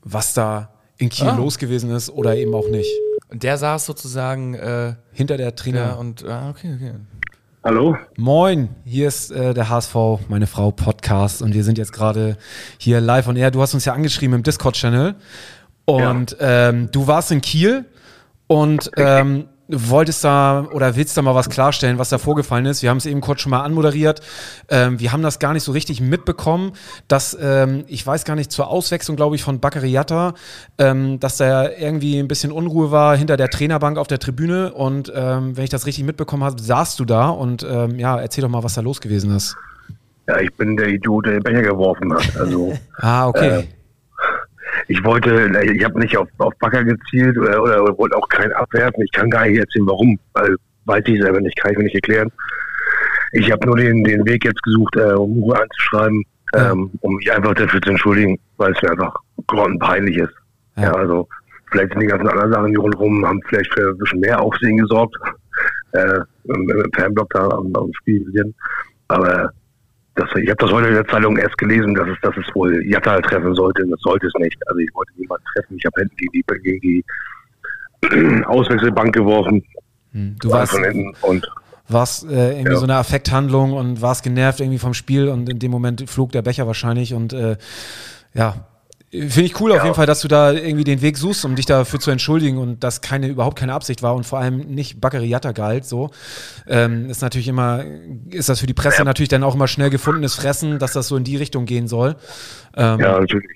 was 0.04 0.34
da 0.34 0.70
in 0.98 1.10
Kiel 1.10 1.28
Ah. 1.28 1.36
los 1.36 1.58
gewesen 1.58 1.92
ist 1.92 2.10
oder 2.10 2.36
eben 2.38 2.54
auch 2.56 2.70
nicht. 2.70 2.90
Und 3.30 3.44
der 3.44 3.58
saß 3.58 3.86
sozusagen 3.86 4.54
äh, 4.54 4.94
Hinter 5.12 5.36
der 5.38 5.56
Trainer. 5.56 5.80
ja, 5.80 5.94
und 5.94 6.24
ah, 6.26 6.50
okay, 6.52 6.74
okay. 6.76 6.92
Hallo? 7.64 7.96
Moin, 8.18 8.70
hier 8.86 9.08
ist 9.08 9.30
äh, 9.30 9.54
der 9.54 9.70
HSV, 9.70 9.96
meine 10.30 10.48
Frau 10.48 10.72
Podcast 10.72 11.44
und 11.44 11.54
wir 11.54 11.64
sind 11.64 11.78
jetzt 11.78 11.94
gerade 11.94 12.36
hier 12.80 13.00
live 13.00 13.28
on 13.28 13.36
air. 13.36 13.52
Du 13.52 13.62
hast 13.62 13.76
uns 13.76 13.86
ja 13.86 13.94
angeschrieben 13.94 14.34
im 14.34 14.42
Discord-Channel 14.42 15.14
und 15.86 16.36
ähm, 16.40 16.90
du 16.92 17.06
warst 17.06 17.32
in 17.32 17.40
Kiel 17.42 17.86
und 18.48 18.90
ähm, 18.98 19.48
wolltest 19.72 20.24
da 20.24 20.68
oder 20.72 20.96
willst 20.96 21.18
da 21.18 21.22
mal 21.22 21.36
was 21.36 21.50
klarstellen, 21.50 21.98
was 21.98 22.10
da 22.10 22.18
vorgefallen 22.18 22.66
ist. 22.66 22.84
Wir 22.84 22.90
haben 22.90 22.98
es 22.98 23.06
eben 23.06 23.22
kurz 23.22 23.42
schon 23.42 23.50
mal 23.50 23.62
anmoderiert. 23.62 24.22
Ähm, 24.70 25.00
wir 25.00 25.12
haben 25.12 25.24
das 25.24 25.40
gar 25.40 25.54
nicht 25.54 25.64
so 25.64 25.72
richtig 25.72 26.02
mitbekommen, 26.02 26.74
dass 27.08 27.38
ähm, 27.42 27.86
ich 27.88 28.06
weiß 28.06 28.26
gar 28.26 28.36
nicht 28.36 28.52
zur 28.52 28.68
Auswechslung, 28.68 29.16
glaube 29.18 29.36
ich, 29.36 29.44
von 29.44 29.60
Bakariata, 29.60 30.34
ähm, 30.78 31.20
dass 31.20 31.38
da 31.38 31.70
irgendwie 31.70 32.20
ein 32.20 32.28
bisschen 32.28 32.52
Unruhe 32.52 32.92
war 32.92 33.16
hinter 33.16 33.38
der 33.38 33.50
Trainerbank 33.50 33.98
auf 33.98 34.08
der 34.08 34.20
Tribüne 34.20 34.74
und 34.74 35.12
ähm, 35.16 35.56
wenn 35.58 35.64
ich 35.64 35.70
das 35.70 35.86
richtig 35.86 36.04
mitbekommen 36.04 36.44
habe, 36.44 36.62
saßt 36.62 37.00
du 37.00 37.06
da 37.06 37.30
und 37.30 37.66
ähm, 37.70 37.98
ja, 38.00 38.20
erzähl 38.20 38.42
doch 38.44 38.50
mal, 38.50 38.64
was 38.64 38.76
da 38.76 38.82
los 38.82 39.02
gewesen 39.02 39.36
ist. 39.36 39.56
Ja, 40.28 40.40
ich 40.40 40.54
bin 40.54 40.78
der 40.78 40.88
Idiot, 40.88 41.26
der 41.26 41.34
den 41.34 41.44
Becher 41.44 41.62
geworfen 41.62 42.14
hat. 42.14 42.38
Also 42.38 42.74
Ah, 42.98 43.28
okay. 43.28 43.68
Ich 44.92 45.04
wollte, 45.06 45.50
ich 45.74 45.84
habe 45.84 46.00
nicht 46.00 46.18
auf, 46.18 46.28
auf 46.38 46.54
Backer 46.60 46.84
gezielt 46.84 47.38
oder, 47.38 47.62
oder, 47.62 47.84
oder 47.84 47.98
wollte 47.98 48.18
auch 48.18 48.28
keinen 48.28 48.52
abwerfen. 48.54 49.04
Ich 49.04 49.12
kann 49.12 49.30
gar 49.30 49.48
nicht 49.48 49.58
erzählen, 49.58 49.88
warum. 49.88 50.20
Weil 50.34 50.56
weiß 50.86 51.04
ich 51.06 51.22
selber 51.22 51.40
nicht, 51.40 51.58
kann 51.58 51.72
ich 51.72 51.78
mir 51.78 51.86
nicht 51.86 51.96
erklären. 51.96 52.32
Ich 53.32 53.50
habe 53.50 53.66
nur 53.66 53.78
den, 53.78 54.04
den 54.04 54.26
Weg 54.26 54.44
jetzt 54.44 54.62
gesucht, 54.64 54.96
äh, 54.98 55.14
um 55.14 55.44
Ruhe 55.44 55.62
anzuschreiben, 55.62 56.24
ähm, 56.56 56.92
um 57.00 57.16
mich 57.16 57.32
einfach 57.32 57.54
dafür 57.54 57.82
zu 57.82 57.92
entschuldigen, 57.92 58.38
weil 58.58 58.74
es 58.74 58.82
mir 58.82 58.92
einfach 58.92 59.16
grottenpeinlich 59.48 60.18
ist. 60.18 60.34
Ja. 60.76 60.84
Ja. 60.84 60.92
also 60.94 61.28
vielleicht 61.72 61.92
sind 61.92 62.02
die 62.02 62.08
ganzen 62.08 62.28
anderen 62.28 62.52
Sachen, 62.52 62.72
die 62.72 62.76
rundherum 62.76 63.26
haben 63.26 63.40
vielleicht 63.48 63.74
für 63.74 63.90
ein 63.90 63.98
bisschen 63.98 64.20
mehr 64.20 64.42
Aufsehen 64.42 64.78
gesorgt. 64.78 65.16
Äh, 65.94 66.20
im, 66.46 66.70
im 66.70 66.92
Fanblock 66.94 67.30
da 67.30 67.48
am, 67.50 67.72
am 67.76 67.92
Spiel. 67.94 68.26
Aber 69.08 69.52
das, 70.16 70.28
ich 70.36 70.50
habe 70.50 70.58
das 70.58 70.72
heute 70.72 70.88
in 70.90 70.94
der 70.96 71.08
Zeitung 71.08 71.38
erst 71.38 71.58
gelesen, 71.58 71.96
dass 71.96 72.08
es, 72.08 72.18
dass 72.22 72.36
es 72.38 72.56
wohl 72.56 72.84
Jatta 72.86 73.20
treffen 73.22 73.54
sollte. 73.56 73.86
Das 73.88 74.00
sollte 74.02 74.28
es 74.28 74.34
nicht. 74.40 74.58
Also 74.68 74.80
ich 74.80 74.90
wollte 74.94 75.12
niemanden 75.18 75.46
treffen. 75.56 75.78
Ich 75.78 75.86
habe 75.86 76.02
hinten 76.02 76.16
gegen 76.18 76.32
die, 76.34 76.44
gegen 76.64 76.82
die 76.82 78.44
Auswechselbank 78.46 79.14
geworfen. 79.16 79.64
Hm. 80.12 80.36
Du 80.42 80.50
warst, 80.50 80.74
von 80.74 80.84
hinten 80.84 81.14
und 81.22 81.48
warst 81.88 82.26
äh, 82.26 82.52
irgendwie 82.52 82.72
Ja. 82.74 82.78
so 82.78 82.84
eine 82.84 82.96
Affekthandlung 82.96 83.74
und 83.74 84.02
warst 84.02 84.24
genervt 84.24 84.60
irgendwie 84.60 84.80
vom 84.80 84.94
Spiel 84.94 85.30
und 85.30 85.48
in 85.50 85.60
dem 85.60 85.72
Moment 85.72 86.10
flog 86.10 86.32
der 86.34 86.42
Becher 86.42 86.68
wahrscheinlich 86.68 87.14
und 87.14 87.32
äh, 87.34 87.58
ja. 88.34 88.68
Finde 89.12 89.42
ich 89.42 89.60
cool 89.60 89.74
auf 89.74 89.84
jeden 89.84 89.94
Fall, 89.96 90.06
dass 90.06 90.22
du 90.22 90.30
da 90.30 90.54
irgendwie 90.54 90.86
den 90.86 91.02
Weg 91.02 91.18
suchst, 91.18 91.44
um 91.44 91.56
dich 91.56 91.66
dafür 91.66 92.00
zu 92.00 92.12
entschuldigen 92.12 92.58
und 92.58 92.82
dass 92.82 93.02
keine, 93.02 93.28
überhaupt 93.28 93.60
keine 93.60 93.74
Absicht 93.74 94.02
war 94.02 94.16
und 94.16 94.26
vor 94.26 94.40
allem 94.40 94.60
nicht 94.60 95.02
Baccariata 95.02 95.52
galt, 95.52 95.84
so. 95.84 96.12
Ähm, 96.66 97.10
ist 97.10 97.22
natürlich 97.22 97.50
immer, 97.50 97.84
ist 98.30 98.48
das 98.48 98.62
für 98.62 98.68
die 98.68 98.74
Presse 98.74 99.04
natürlich 99.04 99.28
dann 99.28 99.44
auch 99.44 99.54
immer 99.56 99.68
schnell 99.68 99.90
gefundenes 99.90 100.36
Fressen, 100.36 100.80
dass 100.80 100.94
das 100.94 101.10
so 101.10 101.18
in 101.18 101.26
die 101.26 101.36
Richtung 101.36 101.66
gehen 101.66 101.90
soll. 101.90 102.16
Ähm, 102.78 103.02
ja, 103.02 103.20
natürlich. 103.20 103.50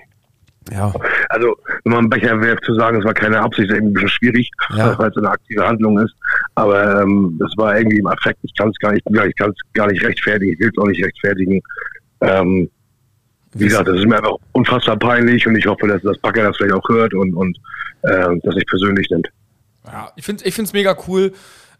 ja. 0.72 0.94
Also 1.30 1.56
wenn 1.86 1.92
man 1.94 2.00
einen 2.00 2.10
Becher 2.10 2.42
wirft, 2.42 2.66
zu 2.66 2.74
sagen, 2.76 3.00
es 3.00 3.06
war 3.06 3.14
keine 3.14 3.40
Absicht, 3.40 3.70
ist 3.70 3.76
irgendwie 3.76 3.92
ein 3.92 3.94
bisschen 3.94 4.10
schwierig, 4.10 4.52
Ja. 4.76 5.00
weil 5.00 5.10
es 5.10 5.16
eine 5.16 5.30
aktive 5.30 5.66
Handlung 5.66 5.98
ist. 6.00 6.14
Aber 6.56 7.02
ähm, 7.02 7.38
das 7.40 7.54
war 7.56 7.78
irgendwie 7.78 8.00
im 8.00 8.08
Affekt. 8.08 8.40
Ich 8.44 8.54
kann 8.56 8.68
es 8.72 8.78
gar 8.80 8.92
nicht, 8.92 9.06
ja, 9.10 9.24
ich 9.24 9.36
kann 9.38 9.52
es 9.52 9.58
gar 9.74 9.88
nicht 9.88 10.04
rechtfertigen. 10.04 10.52
Ich 10.52 10.60
will 10.60 10.72
es 10.76 10.78
auch 10.84 10.88
nicht 10.88 11.02
rechtfertigen. 11.02 11.62
Ähm, 12.20 12.70
wie 13.56 13.66
gesagt, 13.66 13.88
das 13.88 13.98
ist 13.98 14.06
mir 14.06 14.18
einfach 14.18 14.36
unfassbar 14.52 14.98
peinlich 14.98 15.48
und 15.48 15.56
ich 15.56 15.66
hoffe, 15.66 15.88
dass 15.88 16.02
das 16.02 16.18
Backer 16.20 16.44
das 16.44 16.58
vielleicht 16.58 16.74
auch 16.74 16.88
hört 16.90 17.14
und, 17.14 17.34
und 17.34 17.58
äh, 18.04 18.28
das 18.44 18.56
nicht 18.56 18.68
persönlich 18.68 19.10
nimmt. 19.10 19.30
Ja, 19.86 20.12
ich 20.16 20.26
finde 20.26 20.44
es 20.46 20.74
mega 20.74 20.98
cool, 21.08 21.34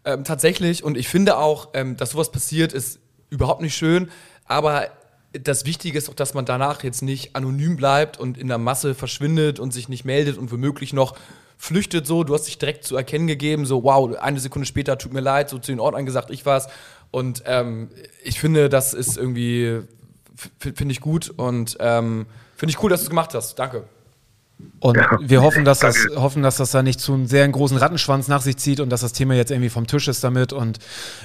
ähm, 0.04 0.24
tatsächlich. 0.24 0.84
Und 0.84 0.96
ich 0.96 1.08
finde 1.08 1.36
auch, 1.36 1.70
ähm, 1.74 1.96
dass 1.96 2.10
sowas 2.12 2.32
passiert, 2.32 2.72
ist 2.72 3.00
überhaupt 3.28 3.60
nicht 3.60 3.76
schön. 3.76 4.08
Aber 4.46 4.86
das 5.32 5.66
Wichtige 5.66 5.98
ist 5.98 6.08
auch, 6.08 6.14
dass 6.14 6.32
man 6.32 6.46
danach 6.46 6.82
jetzt 6.82 7.02
nicht 7.02 7.36
anonym 7.36 7.76
bleibt 7.76 8.18
und 8.18 8.38
in 8.38 8.48
der 8.48 8.58
Masse 8.58 8.94
verschwindet 8.94 9.58
und 9.58 9.72
sich 9.72 9.88
nicht 9.88 10.04
meldet 10.04 10.38
und 10.38 10.50
womöglich 10.50 10.92
noch 10.92 11.16
flüchtet 11.58 12.06
so. 12.06 12.24
Du 12.24 12.34
hast 12.34 12.46
dich 12.46 12.58
direkt 12.58 12.84
zu 12.84 12.96
erkennen 12.96 13.26
gegeben, 13.26 13.66
so 13.66 13.82
wow, 13.82 14.16
eine 14.16 14.40
Sekunde 14.40 14.66
später, 14.66 14.96
tut 14.98 15.12
mir 15.12 15.20
leid, 15.20 15.50
so 15.50 15.58
zu 15.58 15.72
den 15.72 15.80
Ordnern 15.80 16.06
gesagt, 16.06 16.30
ich 16.30 16.46
war's. 16.46 16.68
Und 17.10 17.42
ähm, 17.46 17.90
ich 18.22 18.40
finde, 18.40 18.68
das 18.68 18.94
ist 18.94 19.16
irgendwie, 19.16 19.82
finde 20.58 20.92
ich 20.92 21.00
gut 21.00 21.30
und 21.30 21.76
ähm, 21.80 22.26
finde 22.56 22.70
ich 22.70 22.82
cool, 22.82 22.90
dass 22.90 23.00
du 23.00 23.04
es 23.04 23.10
gemacht 23.10 23.34
hast. 23.34 23.58
Danke. 23.58 23.84
Und 24.80 24.96
Ja. 24.96 25.18
wir 25.20 25.42
hoffen, 25.42 25.66
dass 25.66 25.80
das, 25.80 26.06
hoffen, 26.16 26.42
dass 26.42 26.56
das 26.56 26.70
da 26.70 26.82
nicht 26.82 26.98
zu 26.98 27.12
einem 27.12 27.26
sehr 27.26 27.46
großen 27.46 27.76
Rattenschwanz 27.76 28.26
nach 28.26 28.40
sich 28.40 28.56
zieht 28.56 28.80
und 28.80 28.88
dass 28.88 29.02
das 29.02 29.12
Thema 29.12 29.34
jetzt 29.34 29.50
irgendwie 29.50 29.68
vom 29.68 29.86
Tisch 29.86 30.08
ist 30.08 30.24
damit. 30.24 30.54
Und 30.54 30.78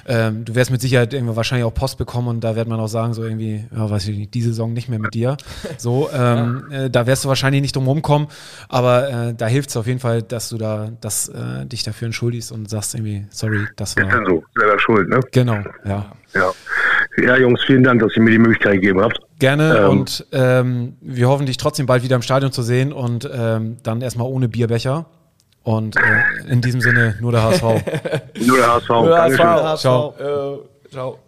ähm, 0.06 0.44
du 0.44 0.54
wirst 0.54 0.70
mit 0.70 0.82
Sicherheit 0.82 1.14
irgendwie 1.14 1.38
wahrscheinlich 1.38 1.64
auch 1.66 1.74
Post 1.74 1.98
bekommen 1.98 2.28
und 2.28 2.42
da 2.44 2.58
wird 2.58 2.68
man 2.68 2.78
auch 2.82 2.88
sagen, 2.90 3.14
so 3.14 3.24
irgendwie, 3.24 3.64
ja, 3.74 3.90
weiß 3.90 4.06
ich 4.10 4.18
nicht, 4.18 4.34
diese 4.34 4.50
Saison 4.50 4.74
nicht 4.74 4.90
mehr 4.90 5.00
mit 5.00 5.14
dir. 5.14 5.38
So, 5.78 6.10
ähm, 6.14 6.66
äh, 6.72 6.90
da 6.90 7.08
wirst 7.08 7.24
du 7.24 7.30
wahrscheinlich 7.30 7.62
nicht 7.62 7.74
drum 7.76 7.88
rumkommen, 7.88 8.28
aber 8.68 9.10
äh, 9.30 9.34
da 9.34 9.48
hilft 9.48 9.70
es 9.70 9.78
auf 9.78 9.88
jeden 9.88 10.00
Fall, 10.02 10.22
dass 10.24 10.50
du 10.50 10.58
da, 10.58 10.92
dass 11.00 11.30
äh, 11.30 11.66
dich 11.66 11.84
dafür 11.84 12.08
entschuldigst 12.08 12.52
und 12.52 12.70
sagst 12.70 12.96
irgendwie, 12.96 13.26
sorry, 13.32 13.66
das 13.78 13.92
Ist 13.92 14.00
dann 14.00 14.12
war. 14.12 14.26
so, 14.26 14.44
selber 14.60 14.78
schuld, 14.80 15.08
ne? 15.08 15.22
Genau, 15.32 15.58
ja. 15.86 16.12
Ja. 16.34 16.52
Ja, 17.18 17.38
Jungs, 17.38 17.62
vielen 17.66 17.84
Dank, 17.84 18.02
dass 18.02 18.16
ihr 18.16 18.22
mir 18.22 18.32
die 18.32 18.38
Möglichkeit 18.40 18.76
gegeben 18.76 19.02
habt. 19.02 19.20
Gerne 19.40 19.78
Ähm. 19.80 19.90
und 19.90 20.26
ähm, 20.32 20.98
wir 21.02 21.28
hoffen, 21.28 21.46
dich 21.46 21.58
trotzdem 21.58 21.86
bald 21.86 22.04
wieder 22.04 22.16
im 22.16 22.22
Stadion 22.22 22.52
zu 22.52 22.62
sehen 22.62 22.94
und 22.94 23.30
ähm, 23.34 23.78
dann 23.84 24.02
erstmal 24.02 24.28
ohne 24.28 24.48
Bierbecher. 24.48 25.06
Und 25.64 25.96
äh, 25.96 26.52
in 26.52 26.62
diesem 26.62 26.82
Sinne 26.82 27.18
nur 27.22 27.32
der 27.32 27.44
HSV. 27.44 27.62
Nur 28.46 28.58
der 28.58 28.68
HSV. 28.74 28.88
Dankeschön. 28.88 29.78
Ciao. 29.78 30.16
Äh, 30.18 30.90
ciao. 30.90 31.20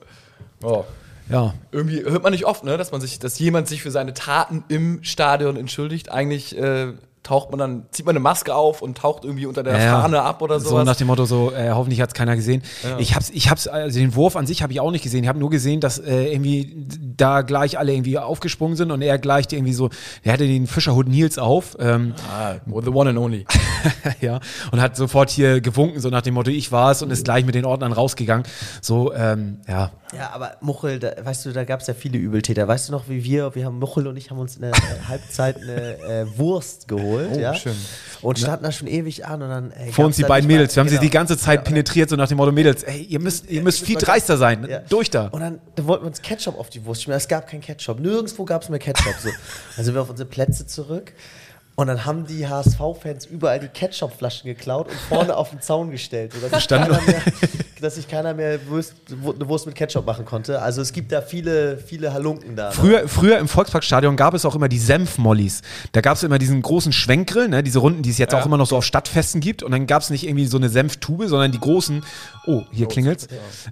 Oh. 0.63 0.84
Ja, 1.30 1.54
Irgendwie 1.72 2.04
hört 2.04 2.24
man 2.24 2.32
nicht 2.32 2.46
oft, 2.46 2.63
ne, 2.63 2.78
dass 2.78 2.91
man 2.91 3.00
sich, 3.00 3.19
dass 3.19 3.38
jemand 3.39 3.67
sich 3.67 3.82
für 3.82 3.91
seine 3.91 4.13
Taten 4.13 4.63
im 4.67 5.04
Stadion 5.04 5.56
entschuldigt. 5.56 6.12
Eigentlich 6.12 6.58
äh, 6.58 6.93
taucht 7.24 7.50
man 7.52 7.60
dann, 7.60 7.86
zieht 7.92 8.06
man 8.06 8.14
eine 8.14 8.20
Maske 8.20 8.54
auf 8.54 8.82
und 8.82 8.98
taucht 8.98 9.24
irgendwie 9.24 9.46
unter 9.46 9.64
der 9.64 9.74
Ja, 9.78 9.84
ja. 9.84 10.02
Fahne 10.02 10.22
ab 10.22 10.42
oder 10.42 10.60
so 10.60 10.70
sowas. 10.70 10.86
nach 10.86 10.96
dem 10.98 11.08
Motto 11.08 11.26
so, 11.26 11.52
äh, 11.52 11.72
hoffentlich 11.72 12.02
hat 12.02 12.10
es 12.10 12.14
keiner 12.14 12.36
gesehen. 12.36 12.62
Ich 12.98 13.16
hab's, 13.16 13.30
ich 13.30 13.50
hab's, 13.50 13.68
also 13.68 13.98
den 13.98 14.14
Wurf 14.16 14.36
an 14.36 14.46
sich 14.46 14.62
habe 14.62 14.74
ich 14.74 14.80
auch 14.80 14.92
nicht 14.92 15.04
gesehen. 15.04 15.24
Ich 15.24 15.30
habe 15.30 15.40
nur 15.40 15.50
gesehen, 15.50 15.80
dass 15.80 15.98
äh, 16.00 16.32
irgendwie 16.34 16.86
da 17.16 17.42
gleich 17.42 17.80
alle 17.80 17.94
irgendwie 17.94 18.18
aufgesprungen 18.20 18.76
sind 18.76 18.92
und 18.92 19.02
er 19.02 19.18
gleich 19.20 19.46
irgendwie 19.52 19.74
so, 19.74 19.90
er 20.22 20.34
hatte 20.34 20.46
den 20.46 20.68
Fischerhut 20.68 21.08
Nils 21.08 21.38
auf, 21.38 21.78
ähm, 21.80 22.14
ah, 22.32 22.56
the 22.66 22.90
one 22.90 23.10
and 23.10 23.20
only. 23.20 23.46
ja, 24.22 24.40
und 24.72 24.82
hat 24.82 24.96
sofort 24.96 25.30
hier 25.30 25.62
gewunken, 25.62 26.00
so 26.02 26.10
nach 26.10 26.22
dem 26.22 26.34
Motto, 26.34 26.52
ich 26.52 26.72
war 26.72 26.92
es 26.92 27.02
und 27.02 27.12
ist 27.12 27.24
gleich 27.26 27.46
mit 27.46 27.56
den 27.56 27.66
Ordnern 27.66 27.94
rausgegangen. 27.94 28.46
So, 28.82 29.14
ähm, 29.14 29.60
ja. 29.68 29.92
Ja, 30.15 30.30
aber 30.32 30.58
Muchel, 30.62 30.99
da, 30.99 31.13
weißt 31.23 31.45
du, 31.45 31.52
da 31.52 31.63
gab 31.63 31.82
es 31.82 31.88
ja 31.88 31.93
viele 31.93 32.17
Übeltäter. 32.17 32.67
Weißt 32.67 32.88
du 32.88 32.91
noch, 32.91 33.10
wie 33.10 33.23
wir, 33.23 33.56
wir 33.56 33.65
haben 33.65 33.80
Muchel 33.80 34.08
und 34.08 34.15
ich 34.17 34.30
haben 34.32 34.38
uns 34.39 34.56
in 34.56 34.62
der 34.62 34.71
äh, 34.71 34.76
Halbzeit 35.08 35.58
eine 35.62 35.97
äh, 35.99 36.38
Wurst 36.38 36.88
geholt, 36.88 37.30
Oh, 37.34 37.39
ja? 37.39 37.54
schön. 37.56 37.76
Und 38.21 38.39
standen 38.39 38.63
da 38.63 38.71
schon 38.71 38.88
ewig 38.88 39.26
an 39.26 39.41
und 39.41 39.49
dann. 39.49 39.71
Ey, 39.71 39.91
Vor 39.91 40.06
uns 40.06 40.15
die 40.15 40.23
beiden 40.23 40.47
Mädels. 40.47 40.76
Wir 40.76 40.82
haben 40.82 40.88
sie 40.88 40.95
genau. 40.95 41.04
die 41.04 41.10
ganze 41.10 41.38
Zeit 41.38 41.60
Ja, 41.60 41.63
penetriert, 41.63 42.10
so 42.10 42.15
nach 42.15 42.28
dem 42.28 42.38
Motto, 42.38 42.52
Mädels, 42.52 42.84
ey, 42.84 43.02
ihr 43.02 43.19
müsst, 43.19 43.49
ihr 43.49 43.62
müsst 43.62 43.82
viel 43.86 43.97
dreister 43.97 44.38
sein. 44.38 44.65
Ja. 44.69 44.80
Durch 44.89 45.10
da. 45.10 45.28
Und 45.28 45.41
dann, 45.41 45.60
dann 45.76 45.88
wollten 45.88 46.04
wir 46.04 46.08
uns 46.08 46.21
Ketchup 46.21 46.58
auf 46.60 46.69
die 46.69 46.86
Wurst 46.86 47.04
schmieren. 47.04 47.17
Es 47.17 47.28
gab 47.28 47.47
kein 47.47 47.60
Ketchup. 47.62 47.99
Nirgendwo 47.99 48.45
gab 48.45 48.62
es 48.63 48.69
mehr 48.69 48.80
Ketchup. 48.80 49.15
So. 49.21 49.30
Dann 49.76 49.86
sind 49.86 49.93
wir 49.93 50.02
auf 50.02 50.10
unsere 50.10 50.30
Plätze 50.30 50.65
zurück. 50.67 51.13
Und 51.76 51.88
dann 51.88 52.06
haben 52.06 52.28
die 52.28 52.47
HSV-Fans 52.47 53.26
überall 53.26 53.60
die 53.60 53.67
Ketchupflaschen 53.67 54.45
geklaut 54.47 54.89
und 54.89 54.95
vorne 55.10 55.36
auf 55.38 55.49
den 55.49 55.60
Zaun 55.60 55.89
gestellt, 55.89 56.32
sodass 56.34 56.52
sich 56.52 56.63
Stand- 56.65 56.88
keiner 56.88 57.02
mehr, 57.02 57.21
dass 57.84 57.96
sich 57.96 58.08
keiner 58.08 58.34
mehr 58.34 58.60
Wurst, 58.67 58.93
eine 59.12 59.48
Wurst 59.48 59.65
mit 59.65 59.76
Ketchup 59.76 60.06
machen 60.06 60.26
konnte. 60.26 60.62
Also 60.62 60.82
es 60.82 60.93
gibt 60.93 61.12
da 61.12 61.22
viele, 61.22 61.78
viele 61.78 62.13
Halunken 62.13 62.56
da. 62.56 62.72
Früher, 62.72 63.08
früher 63.08 63.38
im 63.38 63.48
Volksparkstadion 63.48 64.15
gab 64.15 64.34
es 64.34 64.46
auch 64.46 64.56
immer 64.56 64.69
die 64.69 64.80
Senfmollis. 64.80 65.62
Da 65.91 66.02
gab 66.02 66.15
es 66.15 66.24
immer 66.24 66.39
diesen 66.39 66.62
großen 66.62 66.93
Schwenkgrill, 66.93 67.50
ne, 67.50 67.62
diese 67.62 67.80
Runden, 67.80 68.02
die 68.02 68.10
es 68.10 68.17
jetzt 68.17 68.34
auch 68.34 68.46
immer 68.46 68.58
noch 68.58 68.67
so 68.67 68.78
auf 68.78 68.86
Stadtfesten 68.86 69.41
gibt. 69.41 69.63
Und 69.63 69.72
dann 69.72 69.86
gab 69.86 70.02
es 70.02 70.10
nicht 70.10 70.26
irgendwie 70.26 70.46
so 70.46 70.58
eine 70.58 70.69
Senftube, 70.69 71.28
sondern 71.28 71.52
die 71.52 71.60
großen, 71.60 72.04
oh, 72.46 72.63
hier 72.72 72.88
klingelt's. 72.88 73.28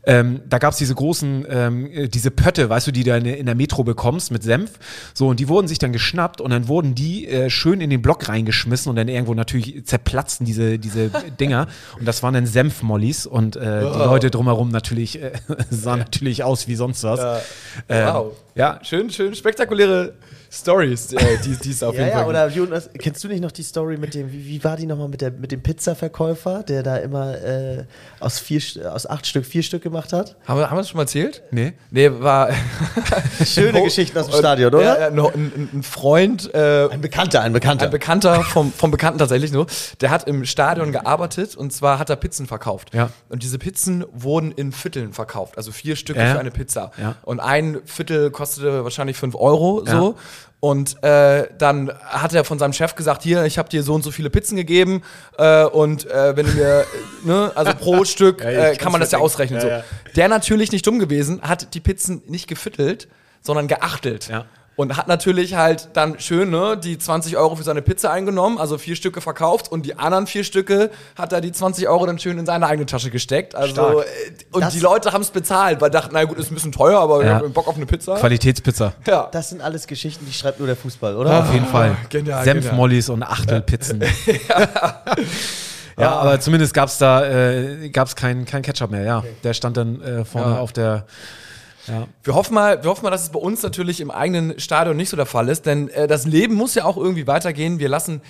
Ähm, 0.06 0.42
da 0.48 0.58
gab 0.58 0.74
es 0.74 0.78
diese 0.78 0.94
großen, 0.94 1.46
ähm, 1.50 1.92
äh, 1.92 2.08
diese 2.08 2.32
Pötte, 2.32 2.70
weißt 2.70 2.88
du, 2.88 2.92
die 2.92 3.04
du 3.04 3.16
in, 3.16 3.26
in 3.26 3.46
der 3.46 3.56
Metro 3.56 3.84
bekommst 3.84 4.32
mit 4.32 4.44
Senf. 4.44 4.72
So, 5.14 5.30
und 5.30 5.40
die 5.40 5.48
wurden 5.48 5.68
sich 5.68 5.80
dann 5.80 5.94
geschnappt 5.94 6.42
und 6.42 6.52
dann 6.52 6.68
wurden 6.68 6.96
die 6.96 7.28
äh, 7.28 7.50
schön 7.50 7.80
in 7.80 7.90
den 7.90 8.02
Block 8.02 8.28
reingeschmissen 8.28 8.90
und 8.90 8.98
dann 8.98 9.08
irgendwo 9.08 9.34
natürlich 9.34 9.86
zerplatzten 9.86 10.46
diese, 10.46 10.80
diese 10.80 11.10
Dinger. 11.40 11.68
Und 11.98 12.06
das 12.06 12.24
waren 12.24 12.34
dann 12.34 12.46
Senfmollis 12.46 13.26
und 13.26 13.56
äh, 13.56 13.82
die 13.82 14.01
Leute 14.06 14.32
drumherum 14.32 14.70
natürlich 14.70 15.22
äh, 15.22 15.32
sahen 15.70 16.00
natürlich 16.00 16.44
aus 16.44 16.68
wie 16.68 16.76
sonst 16.76 17.04
was. 17.04 17.42
Ähm, 17.90 18.14
Wow. 18.14 18.32
Ja. 18.56 18.80
Schön, 18.84 19.10
schön 19.10 19.34
spektakuläre 19.36 20.14
Stories, 20.54 21.14
äh, 21.14 21.38
die, 21.46 21.56
die 21.56 21.70
es 21.72 21.82
auf 21.82 21.96
Ja, 21.96 22.02
jeden 22.02 22.12
ja, 22.12 22.20
Fall 22.20 22.28
oder 22.30 22.48
Jonas, 22.50 22.90
kennst 23.00 23.24
du 23.24 23.30
nicht 23.30 23.40
noch 23.42 23.54
die 23.54 23.64
Story 23.64 23.96
mit 23.96 24.14
dem, 24.14 24.30
wie, 24.34 24.46
wie 24.46 24.62
war 24.66 24.76
die 24.76 24.86
nochmal 24.86 25.08
mit, 25.08 25.22
der, 25.22 25.32
mit 25.32 25.54
dem 25.54 25.64
Pizzaverkäufer, 25.64 26.64
der 26.64 26.84
da 26.84 26.98
immer 26.98 27.42
äh, 27.42 27.86
aus, 28.20 28.40
vier, 28.40 28.62
aus 28.94 29.08
acht 29.08 29.26
Stück 29.26 29.46
vier 29.46 29.64
Stück 29.64 29.82
gemacht 29.82 30.12
hat? 30.12 30.36
Haben 30.46 30.60
wir, 30.60 30.70
haben 30.70 30.76
wir 30.76 30.82
das 30.82 30.90
schon 30.90 30.98
mal 30.98 31.04
erzählt? 31.04 31.42
Nee. 31.52 31.72
Nee, 31.90 32.12
war. 32.20 32.50
Schöne 33.46 33.82
Geschichten 33.84 34.18
aus 34.18 34.28
dem 34.28 34.38
Stadion, 34.40 34.74
oder? 34.74 34.84
Ja, 34.84 35.00
ja, 35.00 35.08
ein, 35.08 35.18
ein- 35.20 35.70
ein 35.74 35.84
Freund, 35.84 36.54
äh, 36.54 36.90
Ein 36.90 37.00
Bekannter, 37.00 37.42
ein 37.44 37.54
Bekannter. 37.54 37.86
ein 37.86 37.92
Bekannter 37.92 38.44
vom, 38.44 38.74
vom 38.74 38.92
Bekannten 38.92 39.20
tatsächlich 39.20 39.54
nur, 39.54 39.68
der 40.02 40.10
hat 40.10 40.28
im 40.28 40.44
Stadion 40.44 40.92
gearbeitet 40.92 41.56
und 41.56 41.72
zwar 41.72 41.98
hat 41.98 42.10
er 42.10 42.18
Pizzen 42.18 42.46
verkauft. 42.46 42.94
Ja. 42.94 43.10
Und 43.30 43.44
diese 43.44 43.58
Pizzen 43.58 44.04
wurden 44.12 44.52
in 44.52 44.74
Vierteln 44.74 45.14
verkauft, 45.14 45.56
also 45.56 45.72
vier 45.72 45.96
Stücke 45.96 46.20
Ja. 46.20 46.34
für 46.34 46.40
eine 46.42 46.52
Pizza. 46.52 46.92
Ja. 47.02 47.16
Und 47.24 47.40
ein 47.40 47.80
Viertel 47.86 48.32
kostete 48.42 48.84
wahrscheinlich 48.84 49.18
fünf 49.18 49.36
Euro 49.36 49.84
Ja. 49.86 49.92
so. 50.00 50.16
Und 50.60 51.02
äh, 51.04 51.48
dann 51.58 51.92
hat 52.04 52.34
er 52.36 52.44
von 52.44 52.60
seinem 52.60 52.74
Chef 52.74 52.94
gesagt, 52.96 53.24
hier, 53.24 53.46
ich 53.46 53.58
habe 53.58 53.68
dir 53.70 53.82
so 53.82 53.96
und 53.96 54.04
so 54.04 54.12
viele 54.12 54.30
Pizzen 54.30 54.56
gegeben 54.56 55.02
äh, 55.40 55.64
und 55.66 56.06
äh, 56.10 56.36
wenn 56.38 56.46
du 56.46 56.52
mir, 56.54 56.82
äh, 56.82 57.28
ne, 57.28 57.52
also 57.56 57.72
pro 57.74 58.06
Stück 58.14 58.44
äh, 58.44 58.76
kann 58.76 58.92
man 58.92 59.02
das 59.02 59.12
ja 59.12 59.18
ausrechnen. 59.20 59.60
so. 59.60 59.68
Der 60.16 60.28
natürlich 60.28 60.72
nicht 60.72 60.86
dumm 60.86 61.00
gewesen, 61.00 61.42
hat 61.42 61.74
die 61.74 61.80
Pizzen 61.80 62.22
nicht 62.28 62.48
gefittelt, 62.48 63.08
sondern 63.42 63.68
geachtelt. 63.68 64.28
Ja. 64.28 64.46
Und 64.82 64.98
hat 64.98 65.08
natürlich 65.08 65.54
halt 65.54 65.90
dann 65.94 66.20
schön 66.20 66.50
ne, 66.50 66.76
die 66.76 66.98
20 66.98 67.38
Euro 67.38 67.56
für 67.56 67.62
seine 67.62 67.84
Pizza 67.84 68.12
eingenommen, 68.12 68.58
also 68.58 68.80
vier 68.80 68.96
Stücke 68.96 69.22
verkauft 69.22 69.72
und 69.72 69.86
die 69.86 70.00
anderen 70.00 70.26
vier 70.26 70.44
Stücke 70.44 70.90
hat 71.16 71.32
er 71.34 71.40
die 71.42 71.52
20 71.52 71.88
Euro 71.88 72.08
dann 72.08 72.18
schön 72.18 72.40
in 72.40 72.48
seine 72.48 72.66
eigene 72.66 72.88
Tasche 72.88 73.12
gesteckt. 73.12 73.54
Also 73.54 73.74
Stark. 73.74 73.94
äh, 73.98 74.02
und 74.52 74.62
Das- 74.62 74.74
die 74.74 74.80
Leute 74.80 75.14
haben 75.14 75.22
es 75.22 75.30
bezahlt, 75.30 75.82
weil 75.82 75.92
dachten, 75.92 76.10
na 76.14 76.24
gut, 76.24 76.40
ist 76.40 76.50
ein 76.50 76.56
bisschen 76.56 76.72
teuer, 76.72 77.00
aber 77.00 77.20
wir 77.20 77.28
Ja. 77.28 77.36
haben 77.36 77.54
Bock 77.54 77.68
auf 77.68 77.76
eine 77.76 77.86
Pizza. 77.86 78.16
Qualitätspizza. 78.16 78.94
ja. 79.06 79.30
Das 79.32 79.50
sind 79.50 79.62
alles 79.62 79.86
Geschichten, 79.86 80.26
die 80.26 80.34
schreibt 80.34 80.58
nur 80.58 80.66
der 80.68 80.76
Fußball, 80.76 81.16
oder? 81.16 81.42
Auf 81.42 81.54
jeden 81.54 81.68
Fall. 81.68 81.96
genial, 82.10 82.44
Senfmollis 82.44 83.10
und 83.10 83.22
Achtelpizzen. 83.22 84.02
ja. 85.98 86.12
aber 86.12 86.40
zumindest 86.40 86.74
gab 86.74 86.90
es 86.90 86.98
da 86.98 87.24
äh, 87.26 87.90
gab's 87.90 88.16
kein, 88.16 88.46
kein 88.46 88.62
Ketchup 88.62 88.90
mehr, 88.92 89.04
ja. 89.04 89.24
Der 89.44 89.54
stand 89.54 89.78
dann 89.78 90.02
äh, 90.02 90.26
vorne 90.26 90.54
Ja. 90.56 90.60
auf 90.60 90.74
der. 90.74 91.06
Ja. 91.88 92.08
Wir 92.24 92.36
hoffen 92.36 92.54
mal, 92.54 92.84
wir 92.84 92.90
hoffen 92.90 93.04
mal, 93.04 93.12
dass 93.12 93.24
es 93.24 93.30
bei 93.30 93.40
uns 93.40 93.64
natürlich 93.64 94.02
im 94.02 94.12
eigenen 94.12 94.60
Stadion 94.60 94.98
nicht 94.98 95.10
so 95.10 95.18
der 95.18 95.26
Fall 95.26 95.50
ist, 95.50 95.66
denn 95.66 95.90
äh, 95.90 96.08
das 96.08 96.26
Leben 96.26 96.56
muss 96.56 96.76
ja 96.76 96.86
auch 96.86 96.98
irgendwie 96.98 97.28
weitergehen. 97.28 97.80
Wir 97.80 97.90
lassen 97.90 98.22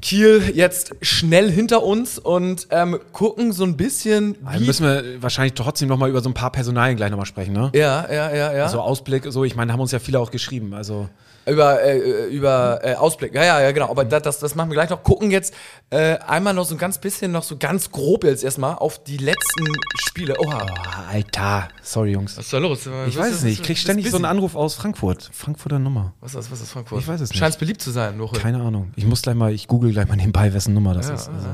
Kiel 0.00 0.52
jetzt 0.54 0.94
schnell 1.02 1.50
hinter 1.50 1.82
uns 1.82 2.18
und 2.18 2.68
ähm, 2.70 2.98
gucken 3.12 3.52
so 3.52 3.64
ein 3.64 3.76
bisschen, 3.76 4.36
wie 4.52 4.64
müssen 4.64 4.86
wir 4.86 5.22
wahrscheinlich 5.22 5.54
trotzdem 5.54 5.88
noch 5.88 5.98
mal 5.98 6.08
über 6.08 6.20
so 6.20 6.30
ein 6.30 6.34
paar 6.34 6.52
Personalien 6.52 6.96
gleich 6.96 7.10
nochmal 7.10 7.26
sprechen, 7.26 7.52
ne? 7.52 7.70
ja, 7.74 8.06
ja, 8.10 8.34
ja, 8.34 8.52
ja. 8.52 8.68
So 8.68 8.80
Ausblick, 8.80 9.24
so, 9.28 9.44
ich 9.44 9.56
meine, 9.56 9.72
haben 9.72 9.80
uns 9.80 9.90
ja 9.92 9.98
viele 9.98 10.20
auch 10.20 10.30
geschrieben. 10.30 10.74
Also, 10.74 11.08
Über, 11.48 11.82
äh, 11.82 12.26
über 12.28 12.80
äh, 12.82 12.94
Ausblick. 12.94 13.34
Ja, 13.34 13.44
ja, 13.44 13.60
ja, 13.60 13.72
genau. 13.72 13.90
Aber 13.90 14.04
das, 14.04 14.38
das, 14.38 14.54
machen 14.54 14.70
wir 14.70 14.74
gleich 14.74 14.90
noch. 14.90 15.02
Gucken 15.02 15.30
jetzt 15.30 15.54
äh, 15.90 16.18
einmal 16.18 16.54
noch 16.54 16.64
so 16.64 16.74
ein 16.74 16.78
ganz 16.78 16.98
bisschen, 16.98 17.32
noch 17.32 17.42
so 17.42 17.56
ganz 17.56 17.90
grob 17.90 18.24
jetzt 18.24 18.44
erstmal 18.44 18.74
auf 18.74 19.02
die 19.02 19.16
letzten 19.16 19.66
Spiele. 20.00 20.38
Oha. 20.38 20.66
oh, 20.66 21.12
Alter, 21.12 21.68
sorry, 21.82 22.12
Jungs. 22.12 22.36
Was 22.36 22.46
ist 22.46 22.52
da 22.52 22.58
los? 22.58 22.88
Ich 23.06 23.16
weiß 23.16 23.32
es 23.32 23.42
nicht. 23.42 23.60
Ich 23.60 23.66
krieg 23.66 23.78
ständig 23.78 24.10
so 24.10 24.16
einen 24.16 24.24
Anruf 24.24 24.54
aus 24.54 24.74
Frankfurt. 24.74 25.30
Frankfurter 25.32 25.78
Nummer. 25.78 26.14
Was 26.20 26.32
ist 26.32 26.36
das, 26.36 26.50
was 26.50 26.60
ist 26.60 26.70
Frankfurt? 26.70 27.00
Ich 27.00 27.08
weiß 27.08 27.20
es 27.20 27.30
nicht. 27.30 27.38
Scheint 27.38 27.58
beliebt 27.58 27.80
zu 27.80 27.90
sein, 27.90 28.16
Noche. 28.16 28.38
Keine 28.38 28.60
Ahnung. 28.60 28.92
Ich 28.96 29.06
muss 29.06 29.22
gleich 29.22 29.34
mal, 29.34 29.52
ich 29.52 29.68
google 29.68 29.92
gleich 29.92 30.08
mal 30.08 30.16
nebenbei, 30.16 30.52
wessen 30.52 30.74
Nummer 30.74 30.94
das 30.94 31.08
ist. 31.08 31.28
Also. 31.28 31.48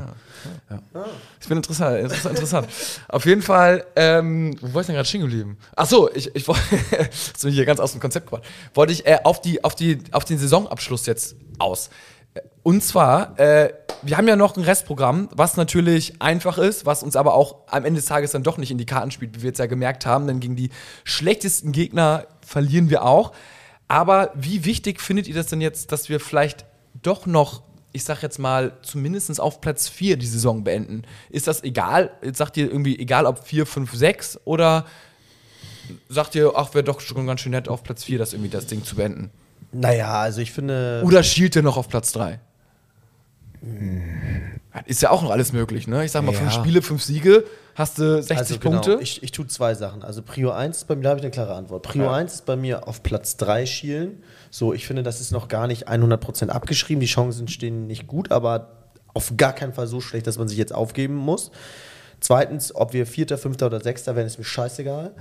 Ich 1.39 1.47
bin 1.47 1.57
interessant, 1.57 1.99
interessant, 1.99 2.35
interessant. 2.35 2.67
Auf 3.07 3.25
jeden 3.25 3.41
Fall, 3.41 3.85
ähm, 3.95 4.55
wo 4.61 4.73
war 4.73 4.81
ich 4.81 4.87
denn 4.87 4.95
gerade 4.95 5.07
stehen 5.07 5.21
geblieben? 5.21 5.57
Ach 5.75 5.85
so, 5.85 6.11
ich, 6.13 6.35
ich 6.35 6.47
wollte, 6.47 6.61
so 7.37 7.49
hier 7.49 7.65
ganz 7.65 7.79
aus 7.79 7.91
dem 7.91 8.01
Konzept 8.01 8.27
gebracht, 8.27 8.45
wollte 8.73 8.93
ich 8.93 9.05
äh, 9.05 9.19
auf, 9.23 9.41
die, 9.41 9.63
auf, 9.63 9.75
die, 9.75 9.99
auf 10.11 10.25
den 10.25 10.37
Saisonabschluss 10.37 11.05
jetzt 11.05 11.35
aus. 11.59 11.89
Und 12.63 12.83
zwar, 12.83 13.39
äh, 13.39 13.73
wir 14.01 14.17
haben 14.17 14.27
ja 14.27 14.35
noch 14.35 14.57
ein 14.57 14.63
Restprogramm, 14.63 15.29
was 15.31 15.55
natürlich 15.55 16.21
einfach 16.21 16.57
ist, 16.57 16.85
was 16.85 17.03
uns 17.03 17.15
aber 17.15 17.33
auch 17.33 17.57
am 17.67 17.85
Ende 17.85 17.99
des 17.99 18.07
Tages 18.07 18.31
dann 18.31 18.43
doch 18.43 18.57
nicht 18.57 18.71
in 18.71 18.77
die 18.77 18.85
Karten 18.85 19.11
spielt, 19.11 19.35
wie 19.35 19.43
wir 19.43 19.49
jetzt 19.49 19.59
ja 19.59 19.67
gemerkt 19.67 20.05
haben, 20.05 20.27
denn 20.27 20.39
gegen 20.39 20.55
die 20.55 20.69
schlechtesten 21.03 21.71
Gegner 21.71 22.25
verlieren 22.45 22.89
wir 22.89 23.03
auch. 23.03 23.31
Aber 23.87 24.31
wie 24.35 24.65
wichtig 24.65 24.99
findet 24.99 25.27
ihr 25.27 25.35
das 25.35 25.47
denn 25.47 25.61
jetzt, 25.61 25.91
dass 25.91 26.09
wir 26.09 26.19
vielleicht 26.19 26.65
doch 27.01 27.25
noch, 27.25 27.61
ich 27.95 28.03
sag 28.03 28.21
jetzt 28.21 28.39
mal, 28.39 28.73
zumindest 28.81 29.39
auf 29.39 29.61
Platz 29.61 29.87
4 29.87 30.17
die 30.17 30.25
Saison 30.25 30.63
beenden? 30.63 31.03
Ist 31.29 31.47
das 31.47 31.63
egal? 31.63 32.11
Jetzt 32.21 32.37
sagt 32.37 32.57
ihr 32.57 32.69
irgendwie 32.69 32.99
egal, 32.99 33.25
ob 33.25 33.47
4, 33.47 33.65
5, 33.65 33.95
6 33.95 34.41
oder 34.43 34.85
sagt 36.09 36.35
ihr, 36.35 36.51
ach, 36.55 36.73
wäre 36.73 36.83
doch 36.83 36.99
schon 36.99 37.25
ganz 37.25 37.39
schön 37.39 37.53
nett, 37.53 37.69
auf 37.69 37.83
Platz 37.83 38.03
4 38.03 38.19
das 38.19 38.33
irgendwie 38.33 38.49
das 38.49 38.67
Ding 38.67 38.83
zu 38.83 38.97
beenden? 38.97 39.31
Naja, 39.71 40.19
also 40.19 40.41
ich 40.41 40.51
finde. 40.51 41.01
Oder 41.05 41.23
schielt 41.23 41.55
ihr 41.55 41.63
noch 41.63 41.77
auf 41.77 41.87
Platz 41.87 42.11
3? 42.11 42.39
Ist 44.85 45.01
ja 45.01 45.09
auch 45.11 45.21
noch 45.21 45.31
alles 45.31 45.53
möglich, 45.53 45.87
ne? 45.87 46.03
Ich 46.03 46.11
sag 46.11 46.23
mal, 46.23 46.33
Ja. 46.33 46.39
fünf 46.39 46.53
Spiele, 46.53 46.81
fünf 46.81 47.01
Siege, 47.01 47.45
hast 47.75 47.97
du 47.97 48.21
60 48.21 48.37
also 48.37 48.59
genau, 48.59 48.81
Punkte. 48.81 49.01
Ich, 49.01 49.23
ich 49.23 49.31
tue 49.31 49.47
zwei 49.47 49.73
Sachen. 49.73 50.03
Also 50.03 50.21
Prio 50.21 50.51
1 50.51 50.77
ist 50.77 50.83
bei 50.85 50.95
mir, 50.95 51.03
da 51.03 51.09
habe 51.09 51.19
ich 51.19 51.23
eine 51.25 51.31
klare 51.31 51.53
Antwort. 51.53 51.83
Prio 51.83 52.09
1 52.09 52.33
ist 52.33 52.45
bei 52.45 52.55
mir 52.55 52.87
auf 52.87 53.01
Platz 53.01 53.37
3 53.37 53.65
schielen. 53.65 54.23
So, 54.51 54.73
ich 54.73 54.85
finde, 54.85 55.03
das 55.03 55.21
ist 55.21 55.31
noch 55.31 55.47
gar 55.47 55.67
nicht 55.67 55.87
100% 55.87 56.49
abgeschrieben. 56.49 56.99
Die 56.99 57.07
Chancen 57.07 57.47
stehen 57.47 57.87
nicht 57.87 58.07
gut, 58.07 58.31
aber 58.31 58.69
auf 59.13 59.33
gar 59.37 59.53
keinen 59.53 59.73
Fall 59.73 59.87
so 59.87 60.01
schlecht, 60.01 60.27
dass 60.27 60.37
man 60.37 60.47
sich 60.47 60.57
jetzt 60.57 60.73
aufgeben 60.73 61.15
muss. 61.15 61.51
Zweitens, 62.19 62.73
ob 62.75 62.93
wir 62.93 63.05
Vierter, 63.05 63.37
Fünfter 63.37 63.67
oder 63.67 63.79
Sechster 63.79 64.15
werden, 64.15 64.27
ist 64.27 64.37
mir 64.37 64.45
scheißegal. 64.45 65.11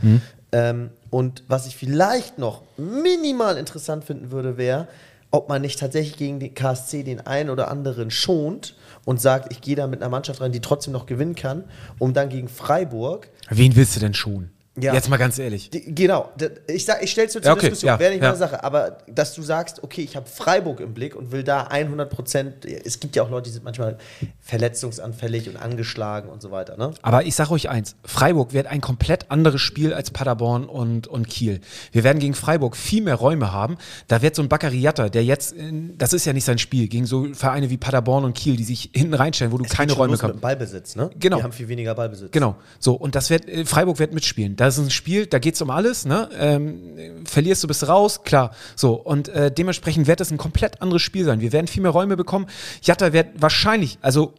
Ähm, 0.53 0.91
und 1.11 1.45
was 1.49 1.67
ich 1.67 1.77
vielleicht 1.77 2.39
noch 2.39 2.63
minimal 2.77 3.57
interessant 3.57 4.05
finden 4.05 4.31
würde, 4.31 4.57
wäre, 4.57 4.89
ob 5.31 5.49
man 5.49 5.63
nicht 5.63 5.79
tatsächlich 5.79 6.17
gegen 6.17 6.41
den 6.41 6.55
KSC 6.55 7.03
den 7.03 7.21
einen 7.21 7.51
oder 7.51 7.69
anderen 7.69 8.11
schont 8.11 8.75
und 9.05 9.21
sagt, 9.21 9.53
ich 9.53 9.61
gehe 9.61 9.77
da 9.77 9.87
mit 9.87 10.01
einer 10.01 10.11
Mannschaft 10.11 10.41
rein, 10.41 10.53
die 10.53 10.61
trotzdem 10.61 10.93
noch 10.93 11.07
gewinnen 11.07 11.35
kann, 11.35 11.65
um 11.99 12.15
dann 12.15 12.29
gegen 12.29 12.49
Freiburg 12.49 13.29
Wen 13.51 13.77
willst 13.77 13.97
du 13.97 14.01
denn 14.01 14.15
schon? 14.15 14.51
Ja. 14.77 14.93
Jetzt 14.93 15.09
mal 15.09 15.19
ganz 15.19 15.39
ehrlich. 15.39 15.71
die, 15.71 15.95
genau, 15.95 16.33
ich, 16.67 16.85
sag, 16.85 17.01
ich 17.03 17.13
stelle 17.13 17.29
es 17.29 17.33
dir 17.33 17.43
zur 17.43 17.49
Ja, 17.49 17.53
okay, 17.53 17.69
Diskussion, 17.69 17.89
ja, 17.89 17.99
wäre 18.01 18.11
nicht 18.13 18.23
ja. 18.23 18.29
meine 18.29 18.39
Sache, 18.39 18.65
aber 18.65 18.99
dass 19.07 19.35
du 19.35 19.43
sagst, 19.43 19.85
okay, 19.85 20.03
ich 20.03 20.17
habe 20.17 20.27
Freiburg 20.27 20.81
im 20.81 20.95
Blick 20.95 21.15
und 21.15 21.31
will 21.31 21.45
da 21.45 21.63
100 21.65 22.11
Prozent, 22.11 22.65
es 22.65 22.99
gibt 22.99 23.15
ja 23.15 23.23
auch 23.23 23.31
Leute, 23.31 23.45
die 23.45 23.55
sind 23.55 23.65
manchmal 23.65 23.99
verletzungsanfällig 24.41 25.49
und 25.49 25.57
angeschlagen 25.57 26.29
und 26.29 26.43
so 26.43 26.51
weiter, 26.51 26.77
ne? 26.77 26.91
Aber 27.03 27.25
ich 27.25 27.37
sage 27.37 27.53
euch 27.53 27.69
eins, 27.69 27.95
Freiburg 28.05 28.53
wird 28.53 28.67
ein 28.67 28.81
komplett 28.81 29.31
anderes 29.31 29.61
Spiel 29.61 29.95
als 29.95 30.11
Paderborn 30.11 30.65
und, 30.65 31.07
und 31.07 31.29
Kiel. 31.29 31.61
Wir 31.93 32.03
werden 32.03 32.19
gegen 32.19 32.35
Freiburg 32.35 32.77
viel 32.77 33.03
mehr 33.03 33.15
Räume 33.15 33.53
haben. 33.53 33.77
Da 34.09 34.23
wird 34.23 34.35
so 34.35 34.43
ein 34.43 34.49
Baccariata, 34.49 35.09
der 35.09 35.25
jetzt, 35.25 35.53
in, 35.53 35.97
das 35.99 36.13
ist 36.13 36.25
ja 36.25 36.33
nicht 36.33 36.45
sein 36.45 36.59
Spiel, 36.59 36.89
gegen 36.89 37.07
so 37.07 37.33
Vereine 37.33 37.71
wie 37.71 37.77
Paderborn 37.77 38.25
und 38.25 38.35
Kiel, 38.35 38.57
die 38.57 38.65
sich 38.65 38.91
hinten 38.93 39.15
reinstellen, 39.15 39.53
wo 39.53 39.59
du 39.59 39.65
Es 39.65 39.71
keine 39.71 39.93
Räume 39.93 40.19
kannst. 40.19 40.41
Ballbesitz, 40.41 40.97
ne? 40.97 41.11
Genau. 41.17 41.37
Die 41.37 41.43
haben 41.45 41.53
viel 41.53 41.69
weniger 41.69 41.95
Ballbesitz. 41.95 42.33
Genau, 42.33 42.57
so 42.81 42.95
und 42.95 43.15
das 43.15 43.31
wird 43.31 43.49
äh, 43.49 43.65
Freiburg 43.65 44.01
wird 44.01 44.13
mitspielen. 44.13 44.57
Das 44.57 44.64
ist 44.69 44.79
ein 44.79 44.91
Spiel, 44.91 45.27
da 45.27 45.39
geht's 45.39 45.61
um 45.63 45.71
alles. 45.71 46.05
Ne? 46.05 46.29
Ähm, 46.39 47.25
verlierst 47.27 47.63
du, 47.63 47.69
bist 47.69 47.87
raus, 47.89 48.23
klar. 48.23 48.53
So 48.77 48.95
und 48.95 49.29
äh, 49.29 49.51
dementsprechend 49.51 50.07
wird 50.07 50.21
es 50.21 50.31
ein 50.31 50.39
komplett 50.39 50.81
anderes 50.83 51.03
Spiel 51.03 51.25
sein. 51.25 51.41
Wir 51.41 51.53
werden 51.53 51.67
viel 51.67 51.83
mehr 51.83 51.91
Räume 51.91 52.17
bekommen. 52.17 52.47
Jatta 52.83 53.13
wird 53.13 53.29
wahrscheinlich, 53.37 53.99
also 54.01 54.35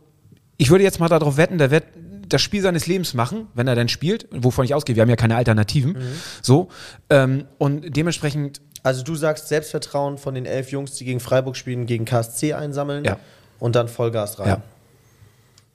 ich 0.57 0.69
würde 0.69 0.83
jetzt 0.83 0.99
mal 0.99 1.09
darauf 1.09 1.37
wetten, 1.37 1.57
der 1.57 1.69
wird 1.71 1.83
das 2.27 2.41
Spiel 2.41 2.61
seines 2.61 2.87
Lebens 2.87 3.13
machen, 3.13 3.47
wenn 3.53 3.67
er 3.67 3.75
denn 3.75 3.87
spielt, 3.89 4.27
wovon 4.31 4.65
ich 4.65 4.73
ausgehe. 4.73 4.95
Wir 4.95 5.01
haben 5.03 5.09
ja 5.09 5.15
keine 5.15 5.35
Alternativen. 5.35 5.97
So 6.41 6.69
ähm, 7.09 7.45
und 7.59 7.95
dementsprechend 7.95 8.61
Also 8.83 9.03
du 9.03 9.15
sagst 9.15 9.47
Selbstvertrauen 9.49 10.17
von 10.17 10.33
den 10.33 10.45
elf 10.45 10.71
Jungs, 10.71 10.93
die 10.93 11.05
gegen 11.05 11.19
Freiburg 11.19 11.55
spielen, 11.55 11.85
gegen 11.85 12.05
KSC 12.05 12.53
einsammeln 12.53 13.05
Ja. 13.05 13.17
und 13.59 13.75
dann 13.75 13.87
Vollgas 13.89 14.39
rein. 14.39 14.47
Ja. 14.47 14.61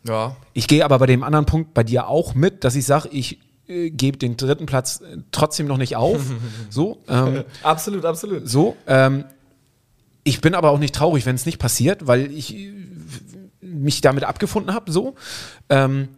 Ja. 0.02 0.36
Ich 0.54 0.66
gehe 0.66 0.84
aber 0.84 0.98
bei 0.98 1.06
dem 1.06 1.22
anderen 1.22 1.44
Punkt 1.46 1.74
bei 1.74 1.82
dir 1.84 2.08
auch 2.08 2.34
mit, 2.34 2.64
dass 2.64 2.74
ich 2.74 2.86
sage, 2.86 3.08
ich 3.12 3.38
gebe 3.70 4.18
den 4.18 4.36
dritten 4.36 4.66
Platz 4.66 5.00
äh, 5.00 5.18
trotzdem 5.32 5.66
noch 5.66 5.78
nicht 5.78 5.96
auf. 5.96 6.20
so. 6.70 7.02
Ähm, 7.08 7.44
Absolut, 7.62 8.04
absolut. 8.04 8.48
So, 8.48 8.76
ähm, 8.86 9.24
ich 10.24 10.40
bin 10.40 10.54
aber 10.54 10.70
auch 10.70 10.78
nicht 10.78 10.94
traurig, 10.94 11.26
wenn 11.26 11.36
es 11.36 11.46
nicht 11.46 11.58
passiert, 11.58 12.06
weil 12.06 12.30
ich 12.32 12.54
äh, 12.54 12.72
mich 13.62 14.00
damit 14.00 14.24
abgefunden 14.24 14.74
habe, 14.74 14.90
so. 14.92 15.14
Ähm, 15.68 16.08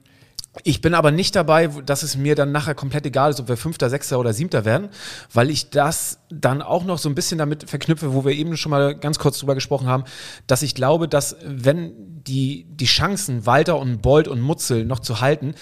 ich 0.65 0.83
bin 0.83 0.93
aber 0.93 1.11
nicht 1.11 1.35
dabei, 1.35 1.69
dass 1.69 2.03
es 2.03 2.15
mir 2.17 2.35
dann 2.35 2.53
nachher 2.53 2.75
komplett 2.75 3.07
egal 3.07 3.31
ist, 3.31 3.41
ob 3.41 3.49
wir 3.49 3.57
Fünfter, 3.57 3.89
Sechster 3.89 4.21
oder 4.21 4.35
Siebter 4.35 4.67
werden, 4.67 4.91
weil 5.33 5.49
ich 5.49 5.71
das 5.71 6.19
dann 6.29 6.61
auch 6.61 6.85
noch 6.85 6.99
so 6.99 7.09
ein 7.09 7.15
bisschen 7.15 7.39
damit 7.39 7.71
verknüpfe, 7.71 8.13
wo 8.13 8.27
wir 8.27 8.33
eben 8.33 8.59
schon 8.59 8.69
mal 8.69 8.95
ganz 8.95 9.19
kurz 9.19 9.39
drüber 9.39 9.55
gesprochen 9.55 9.87
haben, 9.87 10.05
dass 10.47 10.61
ich 10.61 10.75
glaube, 10.75 11.09
dass 11.09 11.37
wenn 11.43 11.93
die, 12.27 12.67
die 12.69 12.85
Chancen, 12.85 13.47
Walter 13.47 13.79
und 13.79 14.03
Bold 14.03 14.29
und 14.29 14.43
Mutzel 14.43 14.85
noch 14.85 15.01
zu 15.01 15.23
halten, 15.23 15.55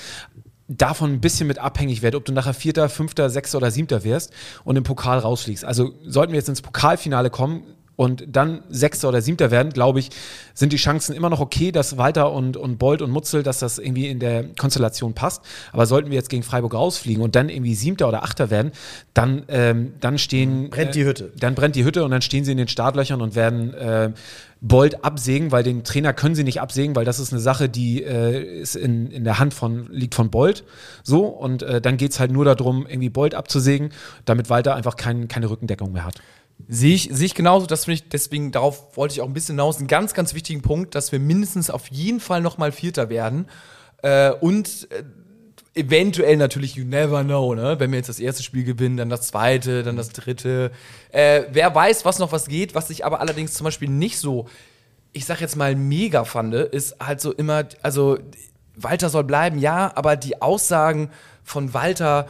davon 0.70 1.12
ein 1.12 1.20
bisschen 1.20 1.48
mit 1.48 1.58
abhängig 1.58 2.00
wird, 2.02 2.14
ob 2.14 2.24
du 2.24 2.32
nachher 2.32 2.54
Vierter, 2.54 2.88
Fünfter, 2.88 3.28
Sechster 3.28 3.58
oder 3.58 3.70
Siebter 3.70 4.04
wirst 4.04 4.32
und 4.62 4.76
im 4.76 4.84
Pokal 4.84 5.18
rausfliegst. 5.18 5.64
Also 5.64 5.92
sollten 6.04 6.32
wir 6.32 6.38
jetzt 6.38 6.48
ins 6.48 6.62
Pokalfinale 6.62 7.30
kommen 7.30 7.64
und 8.00 8.24
dann 8.28 8.62
Sechster 8.70 9.10
oder 9.10 9.20
Siebter 9.20 9.50
werden, 9.50 9.74
glaube 9.74 9.98
ich, 9.98 10.08
sind 10.54 10.72
die 10.72 10.78
Chancen 10.78 11.14
immer 11.14 11.28
noch 11.28 11.38
okay, 11.38 11.70
dass 11.70 11.98
Walter 11.98 12.32
und, 12.32 12.56
und 12.56 12.78
Bold 12.78 13.02
und 13.02 13.10
Mutzel, 13.10 13.42
dass 13.42 13.58
das 13.58 13.78
irgendwie 13.78 14.08
in 14.08 14.20
der 14.20 14.44
Konstellation 14.58 15.12
passt. 15.12 15.42
Aber 15.70 15.84
sollten 15.84 16.08
wir 16.08 16.16
jetzt 16.16 16.30
gegen 16.30 16.42
Freiburg 16.42 16.72
rausfliegen 16.72 17.22
und 17.22 17.36
dann 17.36 17.50
irgendwie 17.50 17.74
Siebter 17.74 18.08
oder 18.08 18.22
Achter 18.22 18.48
werden, 18.48 18.72
dann, 19.12 19.42
ähm, 19.48 19.92
dann 20.00 20.16
stehen. 20.16 20.70
Brennt 20.70 20.94
die 20.94 21.04
Hütte. 21.04 21.24
Äh, 21.24 21.40
dann 21.40 21.54
brennt 21.54 21.76
die 21.76 21.84
Hütte 21.84 22.02
und 22.02 22.10
dann 22.10 22.22
stehen 22.22 22.42
sie 22.42 22.52
in 22.52 22.56
den 22.56 22.68
Startlöchern 22.68 23.20
und 23.20 23.34
werden 23.34 23.74
äh, 23.74 24.12
Bold 24.62 25.04
absägen, 25.04 25.52
weil 25.52 25.62
den 25.62 25.84
Trainer 25.84 26.14
können 26.14 26.34
sie 26.34 26.44
nicht 26.44 26.62
absägen, 26.62 26.96
weil 26.96 27.04
das 27.04 27.18
ist 27.18 27.34
eine 27.34 27.40
Sache, 27.42 27.68
die 27.68 28.02
äh, 28.02 28.60
ist 28.60 28.76
in, 28.76 29.10
in 29.10 29.24
der 29.24 29.38
Hand 29.38 29.52
von, 29.52 29.88
liegt 29.90 30.14
von 30.14 30.30
Bold. 30.30 30.64
So, 31.02 31.26
und 31.26 31.62
äh, 31.62 31.82
dann 31.82 31.98
geht 31.98 32.12
es 32.12 32.20
halt 32.20 32.30
nur 32.30 32.46
darum, 32.46 32.86
irgendwie 32.88 33.10
Bold 33.10 33.34
abzusägen, 33.34 33.90
damit 34.24 34.48
Walter 34.48 34.74
einfach 34.74 34.96
kein, 34.96 35.28
keine 35.28 35.50
Rückendeckung 35.50 35.92
mehr 35.92 36.06
hat. 36.06 36.14
Sehe 36.68 36.94
ich, 36.94 37.08
sehe 37.12 37.26
ich 37.26 37.34
genauso, 37.34 37.66
das 37.66 37.84
finde 37.84 38.02
ich, 38.02 38.08
deswegen 38.08 38.52
darauf 38.52 38.96
wollte 38.96 39.14
ich 39.14 39.20
auch 39.20 39.26
ein 39.26 39.32
bisschen 39.32 39.54
hinaus, 39.54 39.78
einen 39.78 39.86
ganz, 39.86 40.14
ganz 40.14 40.34
wichtigen 40.34 40.62
Punkt, 40.62 40.94
dass 40.94 41.12
wir 41.12 41.18
mindestens 41.18 41.70
auf 41.70 41.88
jeden 41.88 42.20
Fall 42.20 42.40
nochmal 42.40 42.72
Vierter 42.72 43.08
werden. 43.08 43.46
Äh, 44.02 44.32
und 44.32 44.88
äh, 44.90 45.04
eventuell 45.74 46.36
natürlich, 46.36 46.74
you 46.74 46.84
never 46.84 47.22
know, 47.22 47.54
ne? 47.54 47.78
Wenn 47.78 47.90
wir 47.92 47.98
jetzt 47.98 48.08
das 48.08 48.20
erste 48.20 48.42
Spiel 48.42 48.64
gewinnen, 48.64 48.96
dann 48.96 49.08
das 49.08 49.22
zweite, 49.28 49.82
dann 49.82 49.96
das 49.96 50.10
dritte. 50.10 50.72
Äh, 51.10 51.44
wer 51.52 51.74
weiß, 51.74 52.04
was 52.04 52.18
noch 52.18 52.32
was 52.32 52.48
geht, 52.48 52.74
was 52.74 52.90
ich 52.90 53.04
aber 53.04 53.20
allerdings 53.20 53.54
zum 53.54 53.64
Beispiel 53.64 53.88
nicht 53.88 54.18
so, 54.18 54.48
ich 55.12 55.24
sag 55.24 55.40
jetzt 55.40 55.56
mal, 55.56 55.76
mega 55.76 56.24
fand, 56.24 56.54
ist 56.54 56.96
halt 57.00 57.20
so 57.20 57.32
immer, 57.32 57.64
also 57.82 58.18
Walter 58.76 59.10
soll 59.10 59.24
bleiben, 59.24 59.58
ja, 59.58 59.92
aber 59.94 60.16
die 60.16 60.40
Aussagen 60.42 61.10
von 61.44 61.74
Walter 61.74 62.26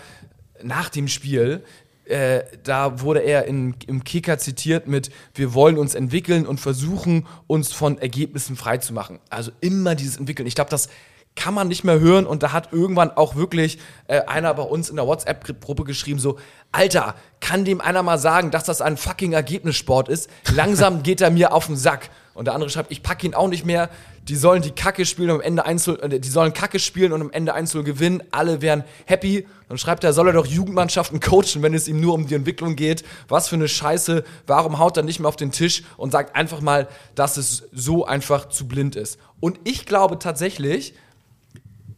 nach 0.63 0.89
dem 0.89 1.09
Spiel, 1.09 1.65
äh, 2.11 2.45
da 2.63 3.01
wurde 3.01 3.21
er 3.21 3.47
in, 3.47 3.75
im 3.87 4.05
Kicker 4.05 4.39
zitiert 4.39 4.87
mit, 4.89 5.11
wir 5.35 5.55
wollen 5.55 5.79
uns 5.79 5.95
entwickeln 5.95 6.47
und 6.47 6.61
versuchen, 6.61 7.27
uns 7.47 7.73
von 7.73 7.99
Ergebnissen 7.99 8.57
freizumachen. 8.57 9.21
Also 9.31 9.53
immer 9.61 9.95
dieses 9.95 10.17
Entwickeln. 10.17 10.47
Ich 10.47 10.55
glaube, 10.55 10.71
das 10.71 10.89
kann 11.37 11.55
man 11.55 11.69
nicht 11.69 11.85
mehr 11.85 12.01
hören 12.01 12.27
und 12.27 12.43
da 12.43 12.53
hat 12.53 12.73
irgendwann 12.73 13.13
auch 13.13 13.37
wirklich 13.37 13.79
äh, 14.09 14.21
einer 14.23 14.53
bei 14.55 14.63
uns 14.63 14.91
in 14.91 14.97
der 14.97 15.07
WhatsApp-Gruppe 15.07 15.85
geschrieben 15.85 16.19
so, 16.19 16.39
Alter, 16.73 17.15
kann 17.41 17.65
dem 17.65 17.81
einer 17.81 18.03
mal 18.03 18.19
sagen, 18.19 18.51
dass 18.51 18.65
das 18.65 18.83
ein 18.83 18.97
fucking 18.97 19.33
Ergebnissport 19.33 20.09
ist? 20.09 20.29
Langsam 20.53 21.03
geht 21.05 21.21
er 21.21 21.31
mir 21.31 21.53
auf 21.53 21.67
den 21.67 21.77
Sack. 21.77 22.11
Und 22.35 22.47
der 22.47 22.55
andere 22.55 22.71
schreibt, 22.71 22.91
ich 22.91 23.03
packe 23.03 23.27
ihn 23.27 23.35
auch 23.35 23.49
nicht 23.49 23.65
mehr. 23.65 23.91
Die 24.29 24.37
sollen 24.37 24.63
die 24.63 24.71
Kacke 24.71 25.07
spielen 25.07 25.31
und 25.31 25.37
am 25.37 25.43
Ende 25.43 25.65
1 25.65 25.89
äh, 25.89 26.21
die 26.21 26.29
sollen 26.29 26.53
Kacke 26.53 26.79
spielen 26.79 27.13
und 27.13 27.21
am 27.21 27.31
Ende 27.31 27.55
1 27.55 27.73
gewinnen. 27.73 28.23
Alle 28.31 28.63
wären 28.63 28.85
happy. 29.07 29.47
Dann 29.69 29.79
schreibt 29.79 30.05
er, 30.05 30.13
soll 30.13 30.29
er 30.29 30.33
doch 30.33 30.47
Jugendmannschaften 30.47 31.21
coachen, 31.21 31.63
wenn 31.63 31.75
es 31.75 31.89
ihm 31.89 32.01
nur 32.01 32.15
um 32.15 32.27
die 32.27 32.35
Entwicklung 32.35 32.77
geht. 32.77 33.05
Was 33.29 33.49
für 33.49 33.57
eine 33.57 33.69
Scheiße. 33.69 34.25
Warum 34.47 34.79
haut 34.79 34.97
er 34.97 35.03
nicht 35.03 35.21
mehr 35.21 35.29
auf 35.29 35.37
den 35.37 35.53
Tisch 35.53 35.85
und 35.97 36.13
sagt 36.13 36.37
einfach 36.37 36.61
mal, 36.61 36.89
dass 37.15 37.37
es 37.37 37.65
so 37.73 38.05
einfach 38.05 38.49
zu 38.49 38.69
blind 38.69 38.97
ist? 38.97 39.19
Und 39.41 39.59
ich 39.65 39.87
glaube 39.87 40.19
tatsächlich, 40.19 40.95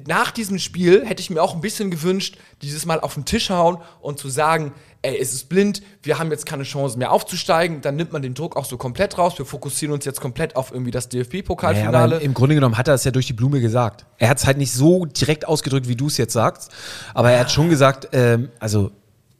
nach 0.06 0.30
diesem 0.30 0.58
Spiel 0.58 1.04
hätte 1.06 1.20
ich 1.20 1.30
mir 1.30 1.42
auch 1.42 1.54
ein 1.54 1.60
bisschen 1.60 1.90
gewünscht, 1.90 2.38
dieses 2.62 2.86
Mal 2.86 3.00
auf 3.00 3.14
den 3.14 3.24
Tisch 3.24 3.50
hauen 3.50 3.78
und 4.00 4.18
zu 4.18 4.28
sagen, 4.28 4.72
ey, 5.02 5.18
es 5.18 5.32
ist 5.32 5.48
blind, 5.48 5.82
wir 6.02 6.18
haben 6.18 6.30
jetzt 6.30 6.46
keine 6.46 6.62
Chance 6.62 6.98
mehr 6.98 7.10
aufzusteigen, 7.10 7.80
dann 7.80 7.96
nimmt 7.96 8.12
man 8.12 8.22
den 8.22 8.34
Druck 8.34 8.56
auch 8.56 8.64
so 8.64 8.76
komplett 8.76 9.18
raus, 9.18 9.34
wir 9.38 9.46
fokussieren 9.46 9.92
uns 9.92 10.04
jetzt 10.04 10.20
komplett 10.20 10.54
auf 10.56 10.70
irgendwie 10.70 10.90
das 10.92 11.08
Naja, 11.12 11.24
DFB-Pokalfinale. 11.24 12.16
aber 12.16 12.24
im 12.24 12.34
Grunde 12.34 12.54
genommen 12.54 12.78
hat 12.78 12.88
er 12.88 12.94
es 12.94 13.04
ja 13.04 13.10
durch 13.10 13.26
die 13.26 13.32
Blume 13.32 13.60
gesagt. 13.60 14.06
Er 14.18 14.28
hat 14.28 14.38
es 14.38 14.46
halt 14.46 14.58
nicht 14.58 14.72
so 14.72 15.04
direkt 15.04 15.46
ausgedrückt, 15.46 15.88
wie 15.88 15.96
du 15.96 16.06
es 16.06 16.16
jetzt 16.16 16.32
sagst, 16.32 16.70
aber 17.14 17.32
er 17.32 17.40
hat 17.40 17.50
schon 17.50 17.68
gesagt, 17.68 18.08
ähm, 18.12 18.50
also 18.60 18.92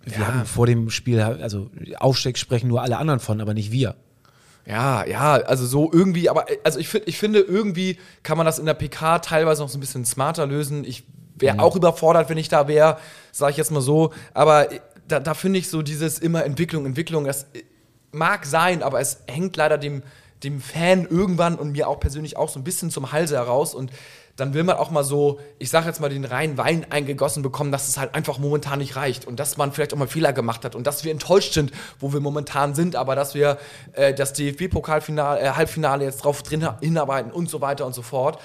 wir 0.05 0.27
haben 0.27 0.45
vor 0.47 0.67
dem 0.67 0.91
Spiel, 0.91 1.21
also 1.21 1.71
Aufstieg 1.97 2.37
sprechen 2.37 2.67
nur 2.67 2.83
alle 2.83 2.99
anderen 2.99 3.21
von, 3.21 3.41
aber 3.41 3.55
nicht 3.55 3.71
wir. 3.71 3.95
Ja, 4.65 5.05
ja, 5.07 5.33
also 5.35 5.67
so 5.67 5.91
irgendwie, 5.93 6.29
aber 6.29 6.51
äh, 6.51 6.59
also 6.63 6.79
ich, 6.79 6.95
ich 7.07 7.19
finde, 7.19 7.41
irgendwie 7.41 7.99
kann 8.23 8.37
man 8.37 8.47
das 8.47 8.59
in 8.59 8.67
der 8.67 8.75
PK 8.75 9.19
teilweise 9.19 9.63
noch 9.63 9.69
so 9.69 9.77
ein 9.77 9.81
bisschen 9.81 10.05
smarter 10.05 10.47
lösen. 10.47 10.85
Ich 10.85 11.05
wäre 11.35 11.59
auch 11.61 11.77
überfordert, 11.77 12.29
wenn 12.29 12.39
ich 12.39 12.49
da 12.49 12.69
wäre, 12.69 12.99
sage 13.33 13.53
ich 13.53 13.57
jetzt 13.57 13.71
mal 13.71 13.81
so. 13.81 14.13
Aber 14.35 14.73
äh, 14.73 14.81
da, 15.09 15.21
da 15.21 15.35
finde 15.35 15.59
ich 15.59 15.69
so 15.69 15.83
dieses 15.83 16.19
immer 16.19 16.45
Entwicklung, 16.45 16.87
Entwicklung, 16.87 17.25
das 17.25 17.45
äh, 17.55 17.65
mag 18.13 18.47
sein, 18.47 18.83
aber 18.83 19.01
es 19.01 19.23
hängt 19.27 19.57
leider 19.57 19.79
dem, 19.79 20.03
dem 20.45 20.61
Fan 20.61 21.07
irgendwann 21.09 21.57
und 21.57 21.73
mir 21.73 21.89
auch 21.89 22.01
persönlich 22.01 22.37
auch 22.37 22.49
so 22.49 22.61
ein 22.61 22.65
bisschen 22.65 22.91
zum 22.91 23.13
Halse 23.13 23.37
heraus 23.37 23.75
und 23.75 23.91
dann 24.37 24.55
will 24.55 24.65
man 24.65 24.77
auch 24.77 24.91
mal 24.91 25.05
so, 25.05 25.41
ich 25.59 25.71
sage 25.71 25.87
jetzt 25.87 26.01
mal, 26.01 26.09
den 26.09 26.25
reinen 26.25 26.57
Wein 26.57 26.87
eingegossen 26.91 27.43
bekommen, 27.43 27.71
dass 27.71 27.89
es 27.89 27.99
halt 27.99 28.15
einfach 28.15 28.39
momentan 28.39 28.79
nicht 28.79 28.97
reicht 28.97 29.27
und 29.27 29.39
dass 29.39 29.57
man 29.57 29.73
vielleicht 29.73 29.93
auch 29.93 29.99
mal 29.99 30.09
Fehler 30.09 30.33
gemacht 30.33 30.65
hat 30.65 30.75
und 30.75 30.87
dass 30.87 31.05
wir 31.05 31.13
enttäuscht 31.13 31.53
sind, 31.53 31.73
wo 32.01 32.13
wir 32.13 32.21
momentan 32.21 32.75
sind, 32.75 32.97
aber 32.97 33.15
dass 33.15 33.35
wir 33.35 33.59
äh, 33.93 34.15
das 34.15 34.33
DFB-Pokalfinale, 34.33 35.41
äh, 35.41 36.05
jetzt 36.05 36.25
drauf 36.25 36.43
drin 36.43 36.67
hinarbeiten 36.81 37.31
und 37.31 37.51
so 37.51 37.61
weiter 37.61 37.85
und 37.85 37.95
so 37.95 38.03
fort. 38.03 38.39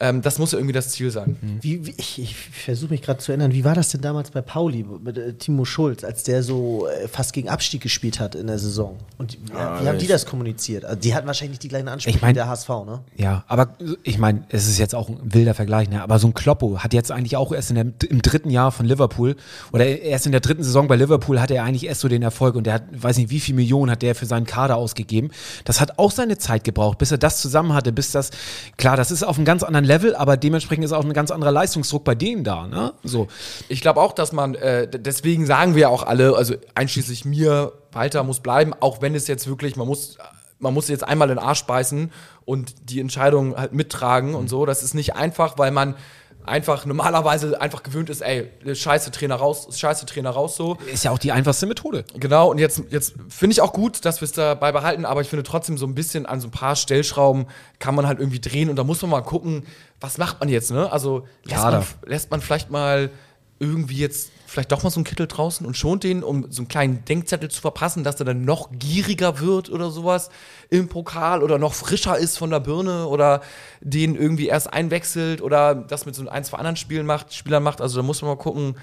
Ähm, 0.00 0.22
das 0.22 0.38
muss 0.38 0.52
ja 0.52 0.58
irgendwie 0.58 0.72
das 0.72 0.88
Ziel 0.90 1.10
sein. 1.10 1.36
Wie, 1.60 1.86
wie, 1.86 1.94
ich 1.98 2.18
ich 2.18 2.34
versuche 2.36 2.90
mich 2.90 3.02
gerade 3.02 3.18
zu 3.20 3.32
erinnern, 3.32 3.52
wie 3.52 3.64
war 3.64 3.74
das 3.74 3.90
denn 3.90 4.00
damals 4.00 4.30
bei 4.30 4.40
Pauli 4.40 4.84
mit 5.02 5.18
äh, 5.18 5.34
Timo 5.34 5.64
Schulz, 5.66 6.04
als 6.04 6.22
der 6.22 6.42
so 6.42 6.86
äh, 6.88 7.06
fast 7.06 7.32
gegen 7.34 7.48
Abstieg 7.50 7.82
gespielt 7.82 8.18
hat 8.18 8.34
in 8.34 8.46
der 8.46 8.58
Saison? 8.58 8.96
Und 9.18 9.36
ja, 9.52 9.82
wie 9.82 9.88
haben 9.88 9.98
die 9.98 10.06
das 10.06 10.24
kommuniziert? 10.24 10.84
Also, 10.86 10.98
die 11.00 11.14
hatten 11.14 11.26
wahrscheinlich 11.26 11.50
nicht 11.52 11.62
die 11.64 11.68
gleichen 11.68 11.88
Ansprüche 11.88 12.16
Ich 12.16 12.22
mein- 12.22 12.30
wie 12.30 12.34
der 12.34 12.48
HSV, 12.48 12.68
ne? 12.86 13.00
Ja, 13.16 13.44
aber 13.46 13.74
ich 14.02 14.18
meine, 14.18 14.44
es 14.48 14.66
ist 14.66 14.78
jetzt 14.78 14.94
auch 14.94 15.08
ein 15.10 15.18
wilder 15.22 15.52
Vergleich, 15.54 15.90
ne? 15.90 16.02
aber 16.02 16.18
so 16.18 16.26
ein 16.28 16.34
Kloppo 16.34 16.78
hat 16.78 16.94
jetzt 16.94 17.12
eigentlich 17.12 17.36
auch 17.36 17.52
erst 17.52 17.70
in 17.70 17.74
der, 17.76 17.86
im 18.08 18.22
dritten 18.22 18.48
Jahr 18.50 18.72
von 18.72 18.86
Liverpool 18.86 19.36
oder 19.72 19.86
erst 19.86 20.24
in 20.24 20.32
der 20.32 20.40
dritten 20.40 20.62
Saison 20.62 20.88
bei 20.88 20.96
Liverpool 20.96 21.40
hat 21.40 21.50
er 21.50 21.62
eigentlich 21.64 21.84
erst 21.86 22.00
so 22.00 22.08
den 22.08 22.22
Erfolg 22.22 22.54
und 22.56 22.64
der 22.66 22.74
hat, 22.74 22.82
weiß 22.92 23.18
nicht, 23.18 23.28
wie 23.30 23.40
viel 23.40 23.54
Millionen 23.54 23.90
hat 23.90 24.00
der 24.02 24.14
für 24.14 24.26
seinen 24.26 24.46
Kader 24.46 24.76
ausgegeben. 24.76 25.30
Das 25.64 25.80
hat 25.80 25.98
auch 25.98 26.10
seine 26.10 26.38
Zeit 26.38 26.64
gebraucht, 26.64 26.96
bis 26.98 27.10
er 27.10 27.18
das 27.18 27.40
zusammen 27.42 27.74
hatte, 27.74 27.92
bis 27.92 28.12
das, 28.12 28.30
klar, 28.78 28.96
das 28.96 29.10
ist 29.10 29.22
auf 29.22 29.36
einem 29.36 29.44
ganz 29.44 29.62
anderen 29.62 29.84
Level, 29.90 30.14
aber 30.14 30.36
dementsprechend 30.36 30.84
ist 30.84 30.92
auch 30.92 31.04
ein 31.04 31.12
ganz 31.12 31.32
anderer 31.32 31.50
Leistungsdruck 31.50 32.04
bei 32.04 32.14
denen 32.14 32.44
da, 32.44 32.68
ne? 32.68 32.94
So. 33.02 33.26
Ich 33.68 33.80
glaube 33.80 34.00
auch, 34.00 34.12
dass 34.12 34.32
man, 34.32 34.54
äh, 34.54 34.88
deswegen 34.88 35.46
sagen 35.46 35.74
wir 35.74 35.90
auch 35.90 36.04
alle, 36.04 36.36
also 36.36 36.54
einschließlich 36.76 37.24
mir, 37.24 37.72
Walter 37.90 38.22
muss 38.22 38.38
bleiben, 38.38 38.72
auch 38.78 39.02
wenn 39.02 39.16
es 39.16 39.26
jetzt 39.26 39.48
wirklich, 39.48 39.74
man 39.74 39.88
muss, 39.88 40.16
man 40.60 40.72
muss 40.72 40.86
jetzt 40.88 41.02
einmal 41.02 41.28
in 41.28 41.36
den 41.36 41.44
Arsch 41.44 41.64
beißen 41.64 42.12
und 42.44 42.90
die 42.90 43.00
Entscheidung 43.00 43.56
halt 43.56 43.72
mittragen 43.72 44.36
und 44.36 44.48
so. 44.48 44.64
Das 44.64 44.84
ist 44.84 44.94
nicht 44.94 45.16
einfach, 45.16 45.58
weil 45.58 45.72
man 45.72 45.96
einfach 46.44 46.86
normalerweise 46.86 47.60
einfach 47.60 47.82
gewöhnt 47.82 48.10
ist, 48.10 48.22
ey, 48.22 48.50
scheiße 48.72 49.10
Trainer 49.10 49.36
raus, 49.36 49.68
scheiße 49.78 50.06
Trainer 50.06 50.30
raus 50.30 50.56
so. 50.56 50.76
Ist 50.92 51.04
ja 51.04 51.10
auch 51.10 51.18
die 51.18 51.32
einfachste 51.32 51.66
Methode. 51.66 52.04
Genau, 52.14 52.50
und 52.50 52.58
jetzt, 52.58 52.82
jetzt 52.90 53.14
finde 53.28 53.52
ich 53.52 53.60
auch 53.60 53.72
gut, 53.72 54.04
dass 54.04 54.20
wir 54.20 54.26
es 54.26 54.32
dabei 54.32 54.72
behalten, 54.72 55.04
aber 55.04 55.20
ich 55.20 55.28
finde 55.28 55.42
trotzdem 55.42 55.78
so 55.78 55.86
ein 55.86 55.94
bisschen 55.94 56.26
an 56.26 56.40
so 56.40 56.48
ein 56.48 56.52
paar 56.52 56.76
Stellschrauben 56.76 57.46
kann 57.78 57.94
man 57.94 58.06
halt 58.06 58.18
irgendwie 58.18 58.40
drehen 58.40 58.70
und 58.70 58.76
da 58.76 58.84
muss 58.84 59.02
man 59.02 59.10
mal 59.10 59.22
gucken, 59.22 59.64
was 60.00 60.18
macht 60.18 60.40
man 60.40 60.48
jetzt, 60.48 60.70
ne? 60.70 60.90
Also 60.90 61.26
lässt 61.44 61.62
man, 61.62 61.84
lässt 62.04 62.30
man 62.30 62.40
vielleicht 62.40 62.70
mal 62.70 63.10
irgendwie 63.58 63.98
jetzt 63.98 64.30
vielleicht 64.50 64.72
doch 64.72 64.82
mal 64.82 64.90
so 64.90 64.98
einen 64.98 65.04
Kittel 65.04 65.28
draußen 65.28 65.64
und 65.64 65.76
schont 65.76 66.02
den, 66.02 66.24
um 66.24 66.50
so 66.50 66.62
einen 66.62 66.68
kleinen 66.68 67.04
Denkzettel 67.04 67.48
zu 67.50 67.60
verpassen, 67.60 68.02
dass 68.02 68.18
er 68.18 68.26
dann 68.26 68.44
noch 68.44 68.70
gieriger 68.72 69.38
wird 69.38 69.70
oder 69.70 69.90
sowas 69.90 70.28
im 70.70 70.88
Pokal 70.88 71.44
oder 71.44 71.56
noch 71.56 71.72
frischer 71.72 72.18
ist 72.18 72.36
von 72.36 72.50
der 72.50 72.58
Birne 72.58 73.06
oder 73.06 73.42
den 73.80 74.16
irgendwie 74.16 74.48
erst 74.48 74.72
einwechselt 74.72 75.40
oder 75.40 75.76
das 75.76 76.04
mit 76.04 76.16
so 76.16 76.28
ein, 76.28 76.42
zwei 76.42 76.58
anderen 76.58 76.74
Spielen 76.74 77.06
macht, 77.06 77.32
Spielern 77.32 77.62
macht. 77.62 77.80
Also 77.80 78.00
da 78.00 78.02
muss 78.02 78.22
man 78.22 78.32
mal 78.32 78.38
gucken, 78.38 78.74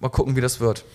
mal 0.00 0.08
gucken, 0.08 0.36
wie 0.36 0.40
das 0.40 0.58
wird. 0.58 0.86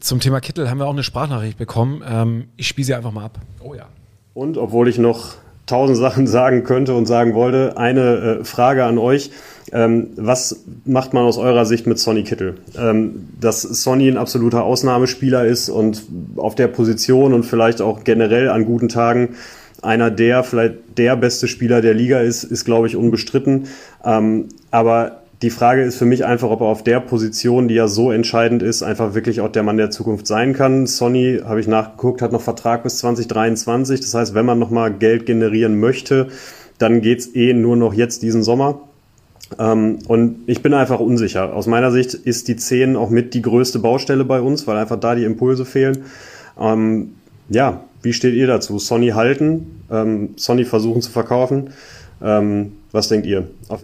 Zum 0.00 0.20
Thema 0.20 0.40
Kittel 0.40 0.68
haben 0.68 0.76
wir 0.76 0.86
auch 0.86 0.92
eine 0.92 1.02
Sprachnachricht 1.02 1.56
bekommen. 1.56 2.04
Ähm, 2.06 2.48
ich 2.58 2.68
spiele 2.68 2.84
sie 2.84 2.94
einfach 2.94 3.12
mal 3.12 3.24
ab. 3.24 3.40
Oh 3.60 3.72
ja. 3.74 3.88
Und 4.34 4.58
obwohl 4.58 4.86
ich 4.86 4.98
noch 4.98 5.36
tausend 5.66 5.98
Sachen 5.98 6.26
sagen 6.26 6.64
könnte 6.64 6.94
und 6.94 7.06
sagen 7.06 7.34
wollte, 7.34 7.76
eine 7.76 8.40
äh, 8.40 8.44
Frage 8.44 8.84
an 8.84 8.98
euch. 8.98 9.30
Ähm, 9.72 10.08
was 10.16 10.64
macht 10.84 11.14
man 11.14 11.24
aus 11.24 11.38
eurer 11.38 11.64
Sicht 11.64 11.86
mit 11.86 11.98
Sonny 11.98 12.22
Kittel? 12.22 12.56
Ähm, 12.78 13.28
dass 13.40 13.62
Sonny 13.62 14.08
ein 14.08 14.18
absoluter 14.18 14.64
Ausnahmespieler 14.64 15.44
ist 15.46 15.68
und 15.68 16.02
auf 16.36 16.54
der 16.54 16.68
Position 16.68 17.32
und 17.32 17.44
vielleicht 17.44 17.80
auch 17.80 18.04
generell 18.04 18.50
an 18.50 18.66
guten 18.66 18.88
Tagen 18.88 19.36
einer 19.82 20.10
der, 20.10 20.44
vielleicht 20.44 20.74
der 20.96 21.16
beste 21.16 21.48
Spieler 21.48 21.80
der 21.80 21.94
Liga 21.94 22.20
ist, 22.20 22.44
ist 22.44 22.64
glaube 22.64 22.86
ich 22.86 22.96
unbestritten. 22.96 23.68
Ähm, 24.04 24.48
aber 24.70 25.23
die 25.44 25.50
Frage 25.50 25.82
ist 25.82 25.96
für 25.96 26.06
mich 26.06 26.24
einfach, 26.24 26.48
ob 26.48 26.62
er 26.62 26.68
auf 26.68 26.82
der 26.82 27.00
Position, 27.00 27.68
die 27.68 27.74
ja 27.74 27.86
so 27.86 28.10
entscheidend 28.10 28.62
ist, 28.62 28.82
einfach 28.82 29.12
wirklich 29.12 29.42
auch 29.42 29.52
der 29.52 29.62
Mann 29.62 29.76
der 29.76 29.90
Zukunft 29.90 30.26
sein 30.26 30.54
kann. 30.54 30.86
Sonny, 30.86 31.42
habe 31.44 31.60
ich 31.60 31.68
nachgeguckt, 31.68 32.22
hat 32.22 32.32
noch 32.32 32.40
Vertrag 32.40 32.82
bis 32.82 32.96
2023. 32.96 34.00
Das 34.00 34.14
heißt, 34.14 34.34
wenn 34.34 34.46
man 34.46 34.58
nochmal 34.58 34.90
Geld 34.90 35.26
generieren 35.26 35.78
möchte, 35.78 36.28
dann 36.78 37.02
geht's 37.02 37.34
eh 37.34 37.52
nur 37.52 37.76
noch 37.76 37.92
jetzt 37.92 38.22
diesen 38.22 38.42
Sommer. 38.42 38.80
Ähm, 39.58 39.98
und 40.08 40.44
ich 40.46 40.62
bin 40.62 40.72
einfach 40.72 40.98
unsicher. 40.98 41.54
Aus 41.54 41.66
meiner 41.66 41.92
Sicht 41.92 42.14
ist 42.14 42.48
die 42.48 42.56
10 42.56 42.96
auch 42.96 43.10
mit 43.10 43.34
die 43.34 43.42
größte 43.42 43.80
Baustelle 43.80 44.24
bei 44.24 44.40
uns, 44.40 44.66
weil 44.66 44.78
einfach 44.78 44.98
da 44.98 45.14
die 45.14 45.24
Impulse 45.24 45.66
fehlen. 45.66 46.04
Ähm, 46.58 47.16
ja, 47.50 47.84
wie 48.00 48.14
steht 48.14 48.32
ihr 48.32 48.46
dazu? 48.46 48.78
Sonny 48.78 49.08
halten, 49.08 49.82
ähm, 49.90 50.30
Sonny 50.36 50.64
versuchen 50.64 51.02
zu 51.02 51.10
verkaufen. 51.10 51.68
Ähm, 52.22 52.72
was 52.92 53.08
denkt 53.08 53.26
ihr? 53.26 53.48
Auf 53.68 53.82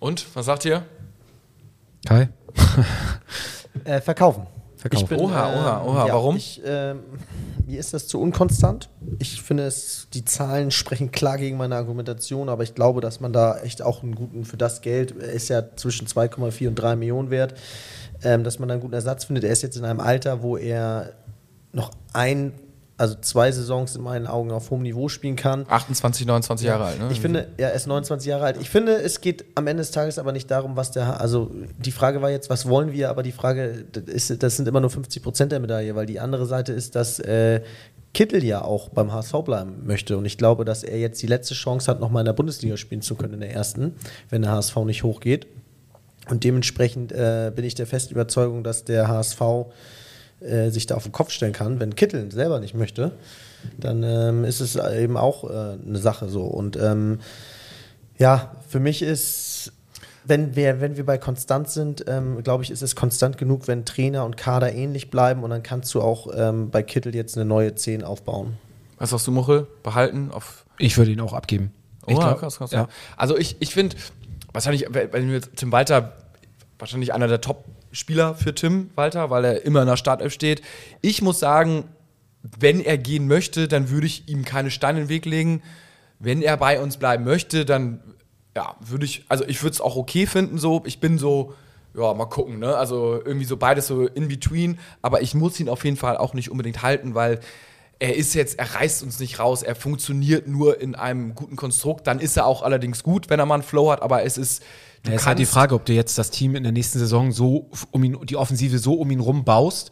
Und, 0.00 0.26
was 0.34 0.46
sagt 0.46 0.64
ihr? 0.64 0.84
Kai? 2.06 2.28
Äh, 3.84 4.00
verkaufen. 4.00 4.48
verkauft. 4.76 5.04
Ich 5.04 5.08
bin, 5.08 5.20
Oha, 5.20 5.54
oha, 5.54 5.80
ähm, 5.80 5.88
oha, 5.88 6.06
ja, 6.08 6.12
warum? 6.12 6.36
Ich, 6.36 6.60
ähm, 6.64 6.98
mir 7.66 7.78
ist 7.78 7.94
das 7.94 8.08
zu 8.08 8.20
unkonstant. 8.20 8.90
Ich 9.20 9.40
finde, 9.40 9.62
es, 9.62 10.08
die 10.12 10.24
Zahlen 10.24 10.72
sprechen 10.72 11.12
klar 11.12 11.38
gegen 11.38 11.56
meine 11.56 11.76
Argumentation, 11.76 12.48
aber 12.48 12.64
ich 12.64 12.74
glaube, 12.74 13.00
dass 13.00 13.20
man 13.20 13.32
da 13.32 13.58
echt 13.60 13.80
auch 13.80 14.02
einen 14.02 14.16
guten, 14.16 14.44
für 14.44 14.56
das 14.56 14.82
Geld, 14.82 15.14
er 15.20 15.30
ist 15.30 15.48
ja 15.48 15.76
zwischen 15.76 16.08
2,4 16.08 16.66
und 16.66 16.74
3 16.74 16.96
Millionen 16.96 17.30
wert, 17.30 17.54
ähm, 18.24 18.42
dass 18.42 18.58
man 18.58 18.68
da 18.68 18.74
einen 18.74 18.82
guten 18.82 18.94
Ersatz 18.94 19.24
findet. 19.24 19.44
Er 19.44 19.52
ist 19.52 19.62
jetzt 19.62 19.76
in 19.76 19.84
einem 19.84 20.00
Alter, 20.00 20.42
wo 20.42 20.56
er 20.56 21.12
noch 21.72 21.92
ein, 22.12 22.52
also 23.00 23.14
zwei 23.18 23.50
Saisons 23.50 23.96
in 23.96 24.02
meinen 24.02 24.26
Augen 24.26 24.50
auf 24.50 24.70
hohem 24.70 24.82
Niveau 24.82 25.08
spielen 25.08 25.34
kann. 25.34 25.64
28, 25.66 26.26
29 26.26 26.66
Jahre 26.66 26.84
alt, 26.84 26.98
ne? 26.98 27.08
Ich 27.10 27.20
finde, 27.20 27.48
ja, 27.56 27.68
er 27.68 27.72
ist 27.72 27.86
29 27.86 28.28
Jahre 28.28 28.44
alt. 28.44 28.58
Ich 28.60 28.68
finde, 28.68 28.92
es 28.96 29.22
geht 29.22 29.46
am 29.54 29.66
Ende 29.66 29.80
des 29.80 29.90
Tages 29.90 30.18
aber 30.18 30.32
nicht 30.32 30.50
darum, 30.50 30.76
was 30.76 30.90
der, 30.90 31.18
also 31.18 31.50
die 31.78 31.92
Frage 31.92 32.20
war 32.20 32.30
jetzt, 32.30 32.50
was 32.50 32.68
wollen 32.68 32.92
wir, 32.92 33.08
aber 33.08 33.22
die 33.22 33.32
Frage, 33.32 33.86
das, 33.90 34.04
ist, 34.04 34.42
das 34.42 34.56
sind 34.56 34.68
immer 34.68 34.80
nur 34.80 34.90
50 34.90 35.22
Prozent 35.22 35.50
der 35.50 35.60
Medaille, 35.60 35.94
weil 35.94 36.04
die 36.04 36.20
andere 36.20 36.44
Seite 36.44 36.74
ist, 36.74 36.94
dass 36.94 37.18
äh, 37.20 37.62
Kittel 38.12 38.44
ja 38.44 38.60
auch 38.60 38.90
beim 38.90 39.10
HSV 39.10 39.32
bleiben 39.46 39.86
möchte 39.86 40.18
und 40.18 40.26
ich 40.26 40.36
glaube, 40.36 40.66
dass 40.66 40.82
er 40.82 40.98
jetzt 40.98 41.22
die 41.22 41.26
letzte 41.26 41.54
Chance 41.54 41.90
hat, 41.90 42.00
nochmal 42.00 42.20
in 42.20 42.26
der 42.26 42.34
Bundesliga 42.34 42.76
spielen 42.76 43.00
zu 43.00 43.14
können, 43.14 43.32
in 43.32 43.40
der 43.40 43.54
ersten, 43.54 43.94
wenn 44.28 44.42
der 44.42 44.50
HSV 44.50 44.76
nicht 44.84 45.04
hochgeht. 45.04 45.46
Und 46.28 46.44
dementsprechend 46.44 47.12
äh, 47.12 47.50
bin 47.54 47.64
ich 47.64 47.74
der 47.74 47.86
festen 47.86 48.12
Überzeugung, 48.12 48.62
dass 48.62 48.84
der 48.84 49.08
HSV 49.08 49.40
äh, 50.40 50.70
sich 50.70 50.86
da 50.86 50.96
auf 50.96 51.02
den 51.04 51.12
Kopf 51.12 51.30
stellen 51.30 51.52
kann. 51.52 51.80
Wenn 51.80 51.94
Kittel 51.96 52.30
selber 52.32 52.60
nicht 52.60 52.74
möchte, 52.74 53.12
dann 53.78 54.02
ähm, 54.02 54.44
ist 54.44 54.60
es 54.60 54.76
eben 54.76 55.16
auch 55.16 55.44
äh, 55.44 55.76
eine 55.86 55.98
Sache 55.98 56.28
so. 56.28 56.42
Und 56.42 56.76
ähm, 56.76 57.20
ja, 58.18 58.52
für 58.68 58.80
mich 58.80 59.02
ist, 59.02 59.72
wenn 60.24 60.56
wir, 60.56 60.80
wenn 60.80 60.96
wir 60.96 61.06
bei 61.06 61.18
konstant 61.18 61.68
sind, 61.70 62.04
ähm, 62.08 62.42
glaube 62.42 62.62
ich, 62.62 62.70
ist 62.70 62.82
es 62.82 62.94
konstant 62.96 63.38
genug, 63.38 63.68
wenn 63.68 63.84
Trainer 63.84 64.24
und 64.24 64.36
Kader 64.36 64.72
ähnlich 64.72 65.10
bleiben 65.10 65.42
und 65.42 65.50
dann 65.50 65.62
kannst 65.62 65.92
du 65.94 66.00
auch 66.02 66.28
ähm, 66.34 66.70
bei 66.70 66.82
Kittel 66.82 67.14
jetzt 67.14 67.36
eine 67.36 67.44
neue 67.46 67.74
10 67.74 68.04
aufbauen. 68.04 68.56
Was 68.98 69.10
sagst 69.10 69.26
du, 69.26 69.30
Muchel? 69.32 69.66
Behalten 69.82 70.30
auf 70.30 70.66
Ich 70.78 70.98
würde 70.98 71.10
ihn 71.10 71.20
auch 71.20 71.32
abgeben. 71.32 71.72
Ich 72.06 72.16
Oh, 72.16 72.20
glaub, 72.20 72.38
krass, 72.38 72.58
krass. 72.58 72.70
ja. 72.70 72.88
Also 73.16 73.36
ich, 73.36 73.56
ich 73.60 73.72
finde, 73.72 73.96
wahrscheinlich, 74.52 74.86
wenn 74.90 75.28
wir 75.28 75.34
jetzt 75.36 75.50
Tim 75.56 75.72
Walter, 75.72 76.12
wahrscheinlich 76.78 77.14
einer 77.14 77.28
der 77.28 77.40
Top-Spieler 77.90 78.34
für 78.34 78.54
Tim 78.54 78.90
Walter, 78.94 79.30
weil 79.30 79.44
er 79.44 79.64
immer 79.64 79.82
in 79.82 79.88
der 79.88 79.96
Startelf 79.96 80.32
steht. 80.32 80.62
Ich 81.00 81.22
muss 81.22 81.40
sagen, 81.40 81.84
wenn 82.42 82.80
er 82.80 82.96
gehen 82.96 83.26
möchte, 83.26 83.68
dann 83.68 83.90
würde 83.90 84.06
ich 84.06 84.28
ihm 84.28 84.44
keine 84.44 84.70
Steine 84.70 85.00
in 85.00 85.04
den 85.06 85.10
Weg 85.10 85.26
legen. 85.26 85.62
Wenn 86.18 86.40
er 86.42 86.56
bei 86.56 86.80
uns 86.80 86.96
bleiben 86.98 87.24
möchte, 87.24 87.64
dann 87.64 88.00
ja, 88.56 88.76
würde 88.80 89.04
ich, 89.04 89.24
also 89.28 89.44
ich 89.46 89.62
würde 89.62 89.74
es 89.74 89.80
auch 89.80 89.96
okay 89.96 90.26
finden, 90.26 90.58
so. 90.58 90.82
Ich 90.86 91.00
bin 91.00 91.18
so, 91.18 91.54
ja, 91.94 92.14
mal 92.14 92.26
gucken, 92.26 92.58
ne? 92.58 92.76
Also 92.76 93.20
irgendwie 93.24 93.44
so 93.44 93.56
beides 93.56 93.86
so 93.86 94.06
in 94.06 94.28
between, 94.28 94.78
aber 95.02 95.22
ich 95.22 95.34
muss 95.34 95.58
ihn 95.60 95.68
auf 95.68 95.84
jeden 95.84 95.96
Fall 95.96 96.16
auch 96.16 96.34
nicht 96.34 96.50
unbedingt 96.50 96.82
halten, 96.82 97.14
weil 97.14 97.40
er 97.98 98.16
ist 98.16 98.34
jetzt, 98.34 98.58
er 98.58 98.74
reißt 98.74 99.02
uns 99.02 99.20
nicht 99.20 99.38
raus, 99.38 99.62
er 99.62 99.74
funktioniert 99.74 100.48
nur 100.48 100.80
in 100.80 100.94
einem 100.94 101.34
guten 101.34 101.56
Konstrukt. 101.56 102.06
Dann 102.06 102.18
ist 102.18 102.36
er 102.36 102.46
auch 102.46 102.62
allerdings 102.62 103.02
gut, 103.02 103.28
wenn 103.28 103.38
er 103.38 103.46
mal 103.46 103.54
einen 103.54 103.62
Flow 103.62 103.90
hat, 103.90 104.00
aber 104.00 104.22
es 104.22 104.38
ist. 104.38 104.62
Du 105.02 105.10
Ja, 105.10 105.16
ist 105.16 105.26
halt 105.26 105.38
die 105.38 105.46
Frage, 105.46 105.74
ob 105.74 105.86
du 105.86 105.94
jetzt 105.94 106.18
das 106.18 106.30
Team 106.30 106.54
in 106.54 106.62
der 106.62 106.72
nächsten 106.72 106.98
Saison 106.98 107.32
so 107.32 107.70
um 107.90 108.04
ihn, 108.04 108.18
die 108.26 108.36
Offensive 108.36 108.78
so 108.78 108.94
um 108.94 109.10
ihn 109.10 109.20
rum 109.20 109.44
baust, 109.44 109.90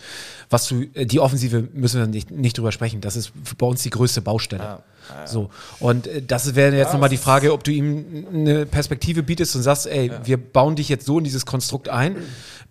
was 0.50 0.68
du, 0.68 0.82
äh, 0.94 1.06
die 1.06 1.20
Offensive 1.20 1.68
müssen 1.72 2.00
wir 2.00 2.06
nicht, 2.06 2.30
nicht 2.30 2.58
drüber 2.58 2.72
sprechen. 2.72 3.00
Das 3.00 3.16
ist 3.16 3.32
bei 3.56 3.66
uns 3.66 3.82
die 3.82 3.90
größte 3.90 4.20
Baustelle. 4.20 4.82
So. 5.24 5.48
Und 5.80 6.06
äh, 6.06 6.22
das 6.22 6.54
wäre 6.54 6.76
jetzt 6.76 6.92
nochmal 6.92 7.08
die 7.08 7.16
Frage, 7.16 7.54
ob 7.54 7.64
du 7.64 7.70
ihm 7.70 8.26
eine 8.32 8.66
Perspektive 8.66 9.22
bietest 9.22 9.56
und 9.56 9.62
sagst, 9.62 9.86
ey, 9.86 10.10
wir 10.24 10.36
bauen 10.36 10.76
dich 10.76 10.90
jetzt 10.90 11.06
so 11.06 11.18
in 11.18 11.24
dieses 11.24 11.46
Konstrukt 11.46 11.88
ein 11.88 12.16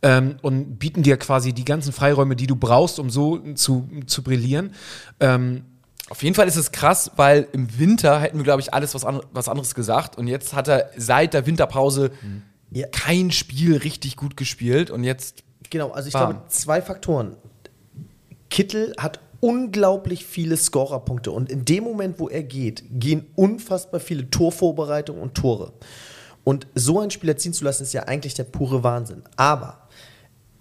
ähm, 0.03 0.37
und 0.43 0.77
bieten 0.77 1.01
dir 1.01 1.17
quasi 1.17 1.53
die 1.53 1.65
ganzen 1.65 1.91
Freiräume, 1.91 2.35
die 2.35 2.45
du 2.45 2.55
brauchst, 2.55 2.99
um 2.99 3.09
so 3.09 3.39
zu, 3.55 3.89
zu 4.05 4.21
brillieren. 4.21 4.73
Ähm, 5.19 5.63
Auf 6.09 6.23
jeden 6.23 6.35
Fall 6.35 6.47
ist 6.47 6.55
es 6.55 6.71
krass, 6.71 7.11
weil 7.17 7.47
im 7.51 7.77
Winter 7.79 8.19
hätten 8.21 8.37
wir, 8.37 8.43
glaube 8.43 8.61
ich, 8.61 8.73
alles 8.73 8.95
was, 8.95 9.03
an, 9.03 9.21
was 9.31 9.49
anderes 9.49 9.75
gesagt. 9.75 10.17
Und 10.17 10.27
jetzt 10.27 10.53
hat 10.53 10.67
er 10.67 10.89
seit 10.95 11.33
der 11.33 11.45
Winterpause 11.45 12.11
Ja. 12.71 12.87
kein 12.87 13.31
Spiel 13.31 13.77
richtig 13.77 14.15
gut 14.15 14.37
gespielt. 14.37 14.89
Und 14.89 15.03
jetzt 15.03 15.43
Genau, 15.69 15.91
also 15.91 16.07
ich 16.07 16.13
Bam. 16.13 16.29
glaube, 16.31 16.47
zwei 16.47 16.81
Faktoren. 16.81 17.35
Kittel 18.49 18.93
hat 18.97 19.19
unglaublich 19.41 20.25
viele 20.25 20.57
Scorerpunkte 20.57 21.31
und 21.31 21.51
in 21.51 21.65
dem 21.65 21.83
Moment, 21.83 22.19
wo 22.19 22.27
er 22.29 22.41
geht, 22.43 22.83
gehen 22.89 23.27
unfassbar 23.35 23.99
viele 23.99 24.29
Torvorbereitungen 24.29 25.21
und 25.21 25.35
Tore. 25.35 25.73
Und 26.43 26.67
so 26.73 27.01
einen 27.01 27.11
Spieler 27.11 27.35
ziehen 27.37 27.53
zu 27.53 27.65
lassen, 27.65 27.83
ist 27.83 27.93
ja 27.93 28.03
eigentlich 28.03 28.33
der 28.33 28.45
pure 28.45 28.83
Wahnsinn. 28.83 29.21
Aber 29.35 29.87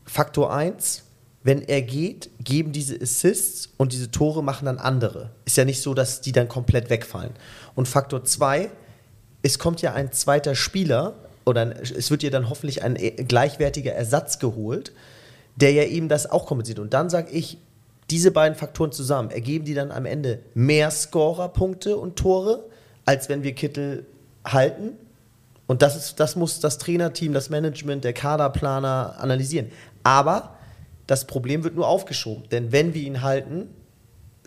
Faktor 0.05 0.53
1, 0.53 1.05
wenn 1.47 1.63
er 1.63 1.81
geht, 1.81 2.29
geben 2.43 2.73
diese 2.73 3.01
Assists 3.01 3.69
und 3.77 3.93
diese 3.93 4.11
Tore 4.11 4.43
machen 4.43 4.65
dann 4.65 4.79
andere. 4.79 5.31
Ist 5.45 5.57
ja 5.57 5.65
nicht 5.65 5.81
so, 5.81 5.95
dass 5.95 6.21
die 6.21 6.33
dann 6.33 6.49
komplett 6.49 6.91
wegfallen. 6.91 7.31
Und 7.77 7.87
Faktor 7.87 8.25
2, 8.25 8.69
es 9.43 9.61
kommt 9.61 9.81
ja 9.81 9.95
ein 9.95 10.11
zweiter 10.11 10.57
Spieler 10.57 11.15
oder 11.45 11.81
es 11.81 12.11
wird 12.11 12.25
ja 12.25 12.31
dann 12.31 12.51
hoffentlich 12.51 12.83
ein 12.83 12.97
äh, 12.97 13.13
gleichwertiger 13.13 13.93
Ersatz 13.93 14.41
geholt, 14.41 14.93
der 15.55 15.71
ja 15.71 15.85
eben 15.85 16.09
das 16.09 16.29
auch 16.29 16.47
kompensiert. 16.47 16.81
Und 16.81 16.93
dann 16.93 17.11
sage 17.11 17.31
ich, 17.31 17.59
diese 18.11 18.33
beiden 18.33 18.59
Faktoren 18.59 18.91
zusammen 18.91 19.31
ergeben 19.31 19.65
die 19.65 19.75
dann 19.75 19.93
am 19.93 20.05
Ende 20.05 20.41
mehr 20.55 20.91
Scorerpunkte 20.91 21.97
und 21.97 22.17
Tore, 22.17 22.65
als 23.05 23.29
wenn 23.29 23.45
wir 23.45 23.55
Kittel 23.55 24.05
halten. 24.45 24.95
Und 25.69 25.83
das, 25.83 25.95
ist, 25.95 26.19
das 26.19 26.35
muss 26.35 26.59
das 26.59 26.79
Trainerteam, 26.79 27.33
das 27.33 27.51
Management, 27.51 28.03
der 28.03 28.15
Kaderplaner 28.15 29.15
analysieren. 29.21 29.71
Aber 30.03 30.56
das 31.07 31.27
Problem 31.27 31.65
wird 31.65 31.75
nur 31.77 31.87
aufgeschoben. 31.87 32.49
Denn 32.51 32.73
wenn 32.73 32.95
wir 32.95 33.03
ihn 33.03 33.23
halten, 33.23 33.69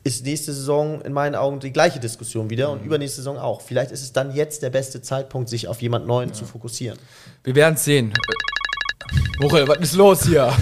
ist 0.03 0.23
nächste 0.25 0.53
Saison 0.53 1.01
in 1.01 1.11
meinen 1.13 1.35
Augen 1.35 1.59
die 1.59 1.71
gleiche 1.73 1.99
Diskussion 1.99 2.49
wieder 2.49 2.71
und 2.71 2.83
übernächste 2.85 3.17
Saison 3.17 3.37
auch. 3.37 3.61
Vielleicht 3.61 3.91
ist 3.91 4.01
es 4.01 4.13
dann 4.13 4.33
jetzt 4.33 4.63
der 4.63 4.69
beste 4.69 5.01
Zeitpunkt, 5.01 5.49
sich 5.49 5.67
auf 5.67 5.81
jemand 5.81 6.07
Neuen 6.07 6.33
zu 6.33 6.45
fokussieren. 6.45 6.97
Wir 7.43 7.55
werden 7.55 7.75
es 7.75 7.83
sehen. 7.83 8.11
Äh, 8.13 9.15
Muchel, 9.41 9.67
was 9.67 9.77
ist 9.79 9.93
los 9.95 10.25
hier? 10.25 10.53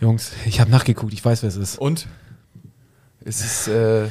Jungs, 0.00 0.32
ich 0.46 0.60
habe 0.60 0.70
nachgeguckt, 0.70 1.12
ich 1.12 1.24
weiß, 1.24 1.42
wer 1.42 1.48
es 1.48 1.56
ist. 1.56 1.78
Und? 1.78 2.08
Ist 3.24 3.40
es 3.44 3.68
äh, 3.68 4.08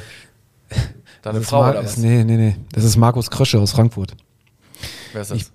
Das 1.22 1.36
ist 1.36 1.48
Frau 1.50 1.60
Mar- 1.60 1.70
oder 1.72 1.80
ist, 1.80 1.86
was? 1.92 1.96
nee, 1.98 2.24
nee, 2.24 2.36
nee. 2.36 2.56
Das 2.72 2.82
ist 2.84 2.96
Markus 2.96 3.30
Krösche 3.30 3.58
aus 3.60 3.72
Frankfurt. 3.72 4.14
Wer 5.12 5.20
ist 5.22 5.30
das? 5.32 5.38
Ich- 5.38 5.46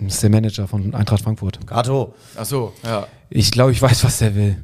Das 0.00 0.14
ist 0.14 0.22
der 0.22 0.30
Manager 0.30 0.66
von 0.66 0.94
Eintracht 0.94 1.22
Frankfurt. 1.22 1.66
Gato. 1.66 2.14
Ach 2.36 2.44
so, 2.44 2.72
ja. 2.84 3.06
Ich 3.28 3.50
glaube, 3.52 3.70
ich 3.72 3.80
weiß, 3.80 4.02
was 4.04 4.18
der 4.18 4.34
will. 4.34 4.56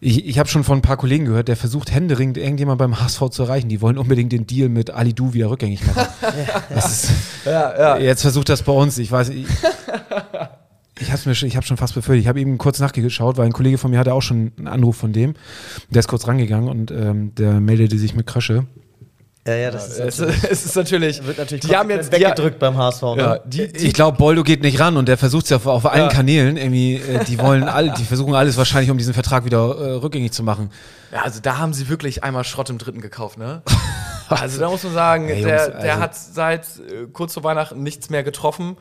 Ich, 0.00 0.26
ich 0.26 0.38
habe 0.38 0.48
schon 0.48 0.64
von 0.64 0.78
ein 0.78 0.82
paar 0.82 0.96
Kollegen 0.98 1.24
gehört, 1.24 1.48
der 1.48 1.56
versucht 1.56 1.90
händeringend 1.92 2.36
irgendjemand 2.36 2.78
beim 2.78 3.00
HSV 3.00 3.30
zu 3.30 3.44
erreichen. 3.44 3.68
Die 3.68 3.80
wollen 3.80 3.96
unbedingt 3.96 4.32
den 4.32 4.46
Deal 4.46 4.68
mit 4.68 4.90
Ali 4.90 5.14
Du 5.14 5.32
wieder 5.32 5.48
rückgängig 5.50 5.86
machen. 5.86 6.06
das 6.74 7.04
ist, 7.04 7.10
Ja, 7.46 7.78
ja. 7.78 7.98
Jetzt 7.98 8.22
versucht 8.22 8.48
das 8.48 8.62
bei 8.62 8.72
uns. 8.72 8.98
Ich 8.98 9.10
weiß, 9.10 9.30
ich, 9.30 9.46
ich 11.00 11.10
habe 11.10 11.34
schon- 11.34 11.48
ich 11.48 11.56
habe 11.56 11.64
schon 11.66 11.76
fast 11.76 11.94
befürchtet. 11.94 12.22
Ich 12.22 12.28
habe 12.28 12.40
eben 12.40 12.58
kurz 12.58 12.78
nachgeschaut, 12.80 13.36
weil 13.38 13.46
ein 13.46 13.52
Kollege 13.52 13.78
von 13.78 13.90
mir 13.90 13.98
hatte 13.98 14.12
auch 14.14 14.20
schon 14.22 14.52
einen 14.58 14.66
Anruf 14.68 14.96
von 14.96 15.12
dem. 15.12 15.34
Der 15.90 16.00
ist 16.00 16.08
kurz 16.08 16.26
rangegangen 16.26 16.68
und 16.68 16.90
ähm, 16.90 17.34
der 17.34 17.60
meldete 17.60 17.98
sich 17.98 18.14
mit 18.14 18.26
Krösche. 18.26 18.66
Ja, 19.46 19.54
ja, 19.56 19.70
das 19.72 19.98
Es, 19.98 20.20
ist 20.20 20.44
es 20.50 20.66
ist 20.66 20.76
natürlich. 20.76 21.26
wird 21.26 21.38
natürlich 21.38 21.64
die 21.66 21.76
haben 21.76 21.90
jetzt 21.90 22.12
die, 22.12 22.20
weggedrückt 22.20 22.60
beim 22.60 22.76
HSV. 22.76 23.02
Ne? 23.02 23.16
ja, 23.18 23.38
die, 23.38 23.72
die, 23.72 23.86
Ich 23.88 23.92
glaube, 23.92 24.16
Boldo 24.16 24.44
geht 24.44 24.62
nicht 24.62 24.78
ran 24.78 24.96
und 24.96 25.08
der 25.08 25.18
versucht 25.18 25.44
es 25.44 25.50
ja 25.50 25.56
auf, 25.56 25.66
auf 25.66 25.84
allen 25.86 26.02
Ja. 26.02 26.08
Kanälen. 26.08 26.56
Irgendwie, 26.56 26.94
äh, 26.96 27.24
die 27.24 27.38
wollen 27.40 27.64
all, 27.64 27.90
die 27.90 28.04
versuchen 28.04 28.34
alles 28.36 28.56
wahrscheinlich, 28.56 28.90
um 28.90 28.98
diesen 28.98 29.14
Vertrag 29.14 29.44
wieder 29.44 29.58
äh, 29.58 29.92
rückgängig 29.94 30.30
zu 30.32 30.44
machen. 30.44 30.70
Ja, 31.12 31.22
also 31.22 31.40
da 31.40 31.58
haben 31.58 31.72
sie 31.74 31.88
wirklich 31.88 32.22
einmal 32.22 32.44
Schrott 32.44 32.70
im 32.70 32.78
dritten 32.78 33.00
gekauft, 33.00 33.38
ne? 33.38 33.62
Also 34.28 34.60
da 34.60 34.70
muss 34.70 34.82
man 34.84 34.94
sagen, 34.94 35.28
Ja, 35.28 35.34
Jungs, 35.34 35.44
der, 35.46 35.68
der 35.80 35.90
also- 35.94 36.00
hat 36.02 36.16
seit 36.16 36.64
äh, 36.78 37.06
kurz 37.12 37.34
vor 37.34 37.42
Weihnachten 37.44 37.82
nichts 37.82 38.08
mehr 38.08 38.22
getroffen. 38.22 38.76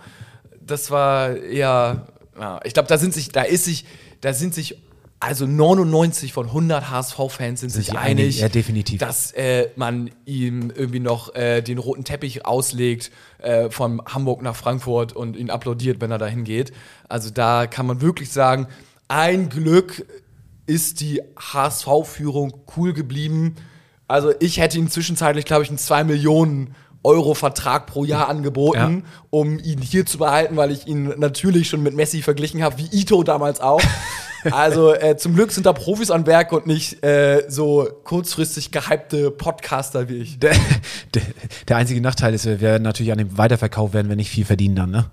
Das 0.62 0.92
war 0.92 1.36
eher, 1.36 2.06
ja, 2.40 2.60
ich 2.64 2.74
glaube, 2.74 2.88
da 2.88 2.98
sind 2.98 3.14
sich, 3.14 3.30
da 3.34 3.42
ist 3.42 3.66
sich, 3.66 3.84
da 4.22 4.32
sind 4.32 4.54
sich, 4.54 4.78
also 5.22 5.46
99 5.46 6.34
von 6.34 6.48
100 6.48 6.90
HSV-Fans 6.90 7.60
sind, 7.60 7.70
sich 7.70 7.86
sich 7.86 7.98
einig, 7.98 8.26
einig, 8.26 8.40
ja, 8.40 8.50
definitiv. 8.50 9.00
dass 9.00 9.32
äh, 9.34 9.70
man 9.76 10.10
ihm 10.26 10.72
irgendwie 10.76 11.00
noch 11.00 11.36
äh, 11.36 11.62
den 11.62 11.78
roten 11.78 12.04
Teppich 12.04 12.46
auslegt 12.46 13.12
äh, 13.38 13.70
von 13.70 14.02
Hamburg 14.04 14.42
nach 14.42 14.56
Frankfurt 14.56 15.14
und 15.14 15.38
ihn 15.38 15.52
applaudiert, 15.52 16.02
wenn 16.02 16.10
er 16.10 16.18
dahin 16.18 16.44
geht. 16.44 16.74
Also 17.08 17.30
da 17.30 17.68
kann 17.68 17.86
man 17.86 18.02
wirklich 18.02 18.32
sagen, 18.32 18.68
ein 19.08 19.50
Glück 19.50 20.06
ist 20.66 21.02
die 21.02 21.22
HSV-Führung 21.38 22.54
cool 22.76 22.94
geblieben. 22.94 23.56
Also 24.08 24.34
ich 24.40 24.60
hätte 24.60 24.80
ihm 24.80 24.90
zwischenzeitlich, 24.90 25.46
glaube 25.46 25.62
ich, 25.62 25.70
einen 25.70 25.78
2 25.78 26.04
Millionen 26.04 26.76
Euro 27.04 27.34
Vertrag 27.34 27.88
pro 27.88 28.04
Jahr 28.06 28.30
angeboten, 28.30 29.04
um 29.30 29.58
ihn 29.60 29.82
hier 29.82 30.06
zu 30.06 30.18
behalten, 30.18 30.56
weil 30.56 30.72
ich 30.72 30.88
ihn 30.88 31.14
natürlich 31.18 31.68
schon 31.70 31.82
mit 31.84 31.96
Messi 31.96 32.22
verglichen 32.22 32.62
habe, 32.64 32.78
wie 32.78 32.90
Ito 32.92 33.24
damals 33.24 33.60
auch. 33.62 33.82
Also 34.50 34.92
äh, 34.96 35.18
zum 35.18 35.36
Glück 35.36 35.52
sind 35.52 35.68
da 35.68 35.72
Profis 35.74 36.10
an 36.10 36.26
Werk 36.26 36.52
und 36.52 36.66
nicht 36.66 37.04
äh, 37.04 37.44
so 37.48 37.88
kurzfristig 38.04 38.72
gehypte 38.72 39.30
Podcaster 39.30 40.10
wie 40.10 40.16
ich. 40.16 40.40
Der, 40.40 40.56
der, 41.14 41.22
der 41.68 41.78
einzige 41.78 42.02
Nachteil 42.02 42.34
ist, 42.34 42.48
wir 42.48 42.60
werden 42.60 42.82
natürlich 42.82 43.12
an 43.12 43.20
dem 43.20 43.38
Weiterverkauf 43.38 43.94
werden 43.94 44.10
wir 44.10 44.16
nicht 44.16 44.32
viel 44.32 44.44
verdienen 44.44 44.76
dann, 44.76 44.90
ne? 44.90 45.12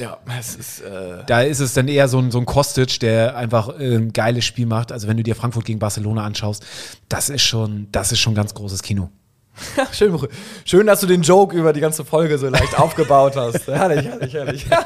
Ja, 0.00 0.18
es 0.36 0.56
ist. 0.56 0.80
Äh, 0.80 1.22
Da 1.26 1.42
ist 1.42 1.60
es 1.60 1.74
dann 1.74 1.86
eher 1.86 2.08
so 2.08 2.18
ein, 2.18 2.32
so 2.32 2.38
ein 2.38 2.44
Kostic, 2.44 2.98
der 2.98 3.36
einfach 3.36 3.68
äh, 3.78 3.94
ein 3.98 4.12
geiles 4.12 4.44
Spiel 4.44 4.66
macht. 4.66 4.90
Also 4.90 5.06
wenn 5.06 5.16
du 5.16 5.22
dir 5.22 5.36
Frankfurt 5.36 5.64
gegen 5.64 5.78
Barcelona 5.78 6.24
anschaust, 6.24 6.66
das 7.08 7.28
ist 7.30 7.42
schon, 7.42 7.86
das 7.92 8.10
ist 8.10 8.18
schon 8.18 8.34
ganz 8.34 8.52
großes 8.52 8.82
Kino. 8.82 9.10
schön, 9.92 10.18
schön, 10.64 10.86
dass 10.86 11.00
du 11.00 11.06
den 11.06 11.22
Joke 11.22 11.56
über 11.56 11.72
die 11.72 11.80
ganze 11.80 12.04
Folge 12.04 12.38
so 12.38 12.48
leicht 12.48 12.78
aufgebaut 12.78 13.36
hast. 13.36 13.66
Herrlich, 13.66 14.04
herrlich, 14.04 14.34
herrlich. 14.34 14.66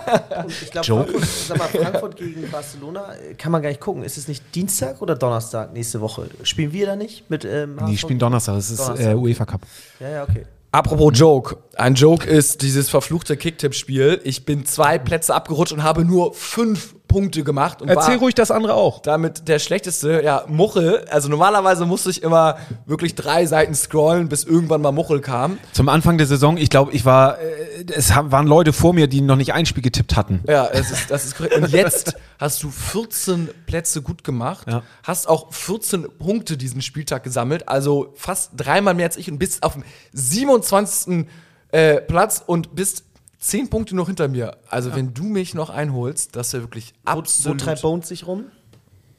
Ich 0.62 0.70
glaube, 0.70 0.86
Joke. 0.86 1.10
Frankfurt, 1.10 1.28
sag 1.48 1.58
mal, 1.58 1.68
Frankfurt 1.68 2.16
gegen 2.16 2.50
Barcelona 2.50 3.14
äh, 3.14 3.34
kann 3.34 3.52
man 3.52 3.62
gar 3.62 3.68
nicht 3.68 3.80
gucken. 3.80 4.02
Ist 4.02 4.16
es 4.16 4.28
nicht 4.28 4.54
Dienstag 4.54 5.02
oder 5.02 5.14
Donnerstag 5.16 5.72
nächste 5.72 6.00
Woche? 6.00 6.28
Spielen 6.42 6.72
wir 6.72 6.86
da 6.86 6.96
nicht 6.96 7.28
mit 7.30 7.44
ähm, 7.44 7.76
Die 7.80 7.92
HSV? 7.92 8.00
spielen 8.00 8.18
Donnerstag, 8.18 8.54
das 8.56 8.70
ist 8.70 8.88
äh, 9.00 9.14
UEFA 9.14 9.44
Cup. 9.44 9.62
Ja, 9.98 10.08
ja, 10.08 10.22
okay. 10.22 10.46
Apropos 10.72 11.12
Joke. 11.18 11.56
Ein 11.76 11.94
Joke 11.94 12.28
ist 12.28 12.62
dieses 12.62 12.88
verfluchte 12.88 13.36
Kicktipp-Spiel. 13.36 14.20
Ich 14.22 14.44
bin 14.44 14.64
zwei 14.66 14.98
Plätze 14.98 15.34
abgerutscht 15.34 15.72
und 15.72 15.82
habe 15.82 16.04
nur 16.04 16.32
fünf 16.32 16.94
Punkte 17.10 17.42
gemacht. 17.42 17.82
Und 17.82 17.88
Erzähl 17.88 18.14
war 18.14 18.20
ruhig 18.20 18.34
das 18.36 18.52
andere 18.52 18.74
auch. 18.74 19.02
damit 19.02 19.48
der 19.48 19.58
schlechteste, 19.58 20.22
ja, 20.22 20.44
Muchel. 20.46 21.04
Also 21.10 21.28
normalerweise 21.28 21.84
musste 21.84 22.08
ich 22.10 22.22
immer 22.22 22.56
wirklich 22.86 23.16
drei 23.16 23.46
Seiten 23.46 23.74
scrollen, 23.74 24.28
bis 24.28 24.44
irgendwann 24.44 24.80
mal 24.80 24.92
Muchel 24.92 25.20
kam. 25.20 25.58
Zum 25.72 25.88
Anfang 25.88 26.18
der 26.18 26.28
Saison, 26.28 26.56
ich 26.56 26.70
glaube, 26.70 26.92
ich 26.92 27.04
war, 27.04 27.38
äh, 27.40 27.84
es 27.94 28.14
haben- 28.14 28.30
waren 28.30 28.46
Leute 28.46 28.72
vor 28.72 28.92
mir, 28.94 29.08
die 29.08 29.20
noch 29.22 29.34
nicht 29.36 29.52
ein 29.52 29.66
Spiel 29.66 29.82
getippt 29.82 30.14
hatten. 30.16 30.44
Ja, 30.48 30.66
es 30.72 30.90
ist, 30.92 31.10
das 31.10 31.24
ist 31.24 31.36
korrekt. 31.36 31.56
Und 31.56 31.68
jetzt 31.72 32.14
hast 32.38 32.62
du 32.62 32.70
14 32.70 33.48
Plätze 33.66 34.02
gut 34.02 34.22
gemacht, 34.22 34.68
Ja. 34.70 34.82
hast 35.02 35.28
auch 35.28 35.52
14 35.52 36.06
Punkte 36.18 36.56
diesen 36.56 36.80
Spieltag 36.80 37.24
gesammelt, 37.24 37.68
also 37.68 38.12
fast 38.14 38.52
dreimal 38.56 38.94
mehr 38.94 39.06
als 39.06 39.16
ich 39.16 39.28
und 39.30 39.38
bist 39.38 39.62
auf 39.64 39.72
dem 39.72 39.82
27. 40.12 41.26
Äh, 41.72 42.00
Platz 42.00 42.42
und 42.44 42.74
bist 42.74 43.04
10 43.40 43.70
Punkte 43.70 43.96
noch 43.96 44.06
hinter 44.06 44.28
mir. 44.28 44.56
Also 44.68 44.94
wenn 44.94 45.14
du 45.14 45.24
mich 45.24 45.54
noch 45.54 45.70
einholst, 45.70 46.36
das 46.36 46.52
wäre 46.52 46.62
wirklich 46.64 46.92
Wo, 47.04 47.14
wo 47.14 47.18
absolut... 47.18 47.60
treibt 47.60 47.82
Bones 47.82 48.08
sich 48.08 48.26
rum? 48.26 48.44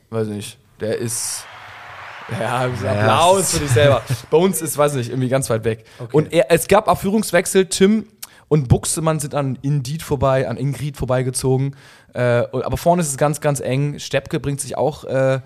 weiß 0.10 0.28
nicht, 0.28 0.58
der 0.80 0.98
ist... 0.98 1.46
Ja, 2.40 2.66
Applaus 2.66 3.54
für 3.54 3.60
dich 3.64 3.72
selber. 3.72 4.02
Bei 4.30 4.38
uns 4.38 4.62
ist, 4.62 4.78
weiß 4.78 4.94
nicht, 4.94 5.10
irgendwie 5.10 5.28
ganz 5.28 5.50
weit 5.50 5.66
weg. 5.66 5.86
Und 6.14 6.32
er, 6.32 6.50
es 6.50 6.68
gab 6.68 6.88
auch 6.88 6.98
Führungswechsel. 6.98 7.66
Tim 7.66 8.06
und 8.48 8.68
Buxtemann 8.70 9.20
sind 9.20 9.34
an 9.34 9.58
Indeed 9.62 10.02
vorbei, 10.04 10.48
an 10.48 10.56
Ingrid 10.58 10.98
vorbeigezogen. 10.98 11.76
Äh, 12.14 12.20
aber 12.20 12.78
vorne 12.78 13.02
ist 13.02 13.10
es 13.10 13.18
ganz, 13.18 13.42
ganz 13.42 13.60
eng. 13.60 14.00
Steppke 14.00 14.40
bringt 14.40 14.62
sich 14.62 14.78
auch 14.78 15.04
äh, 15.06 15.42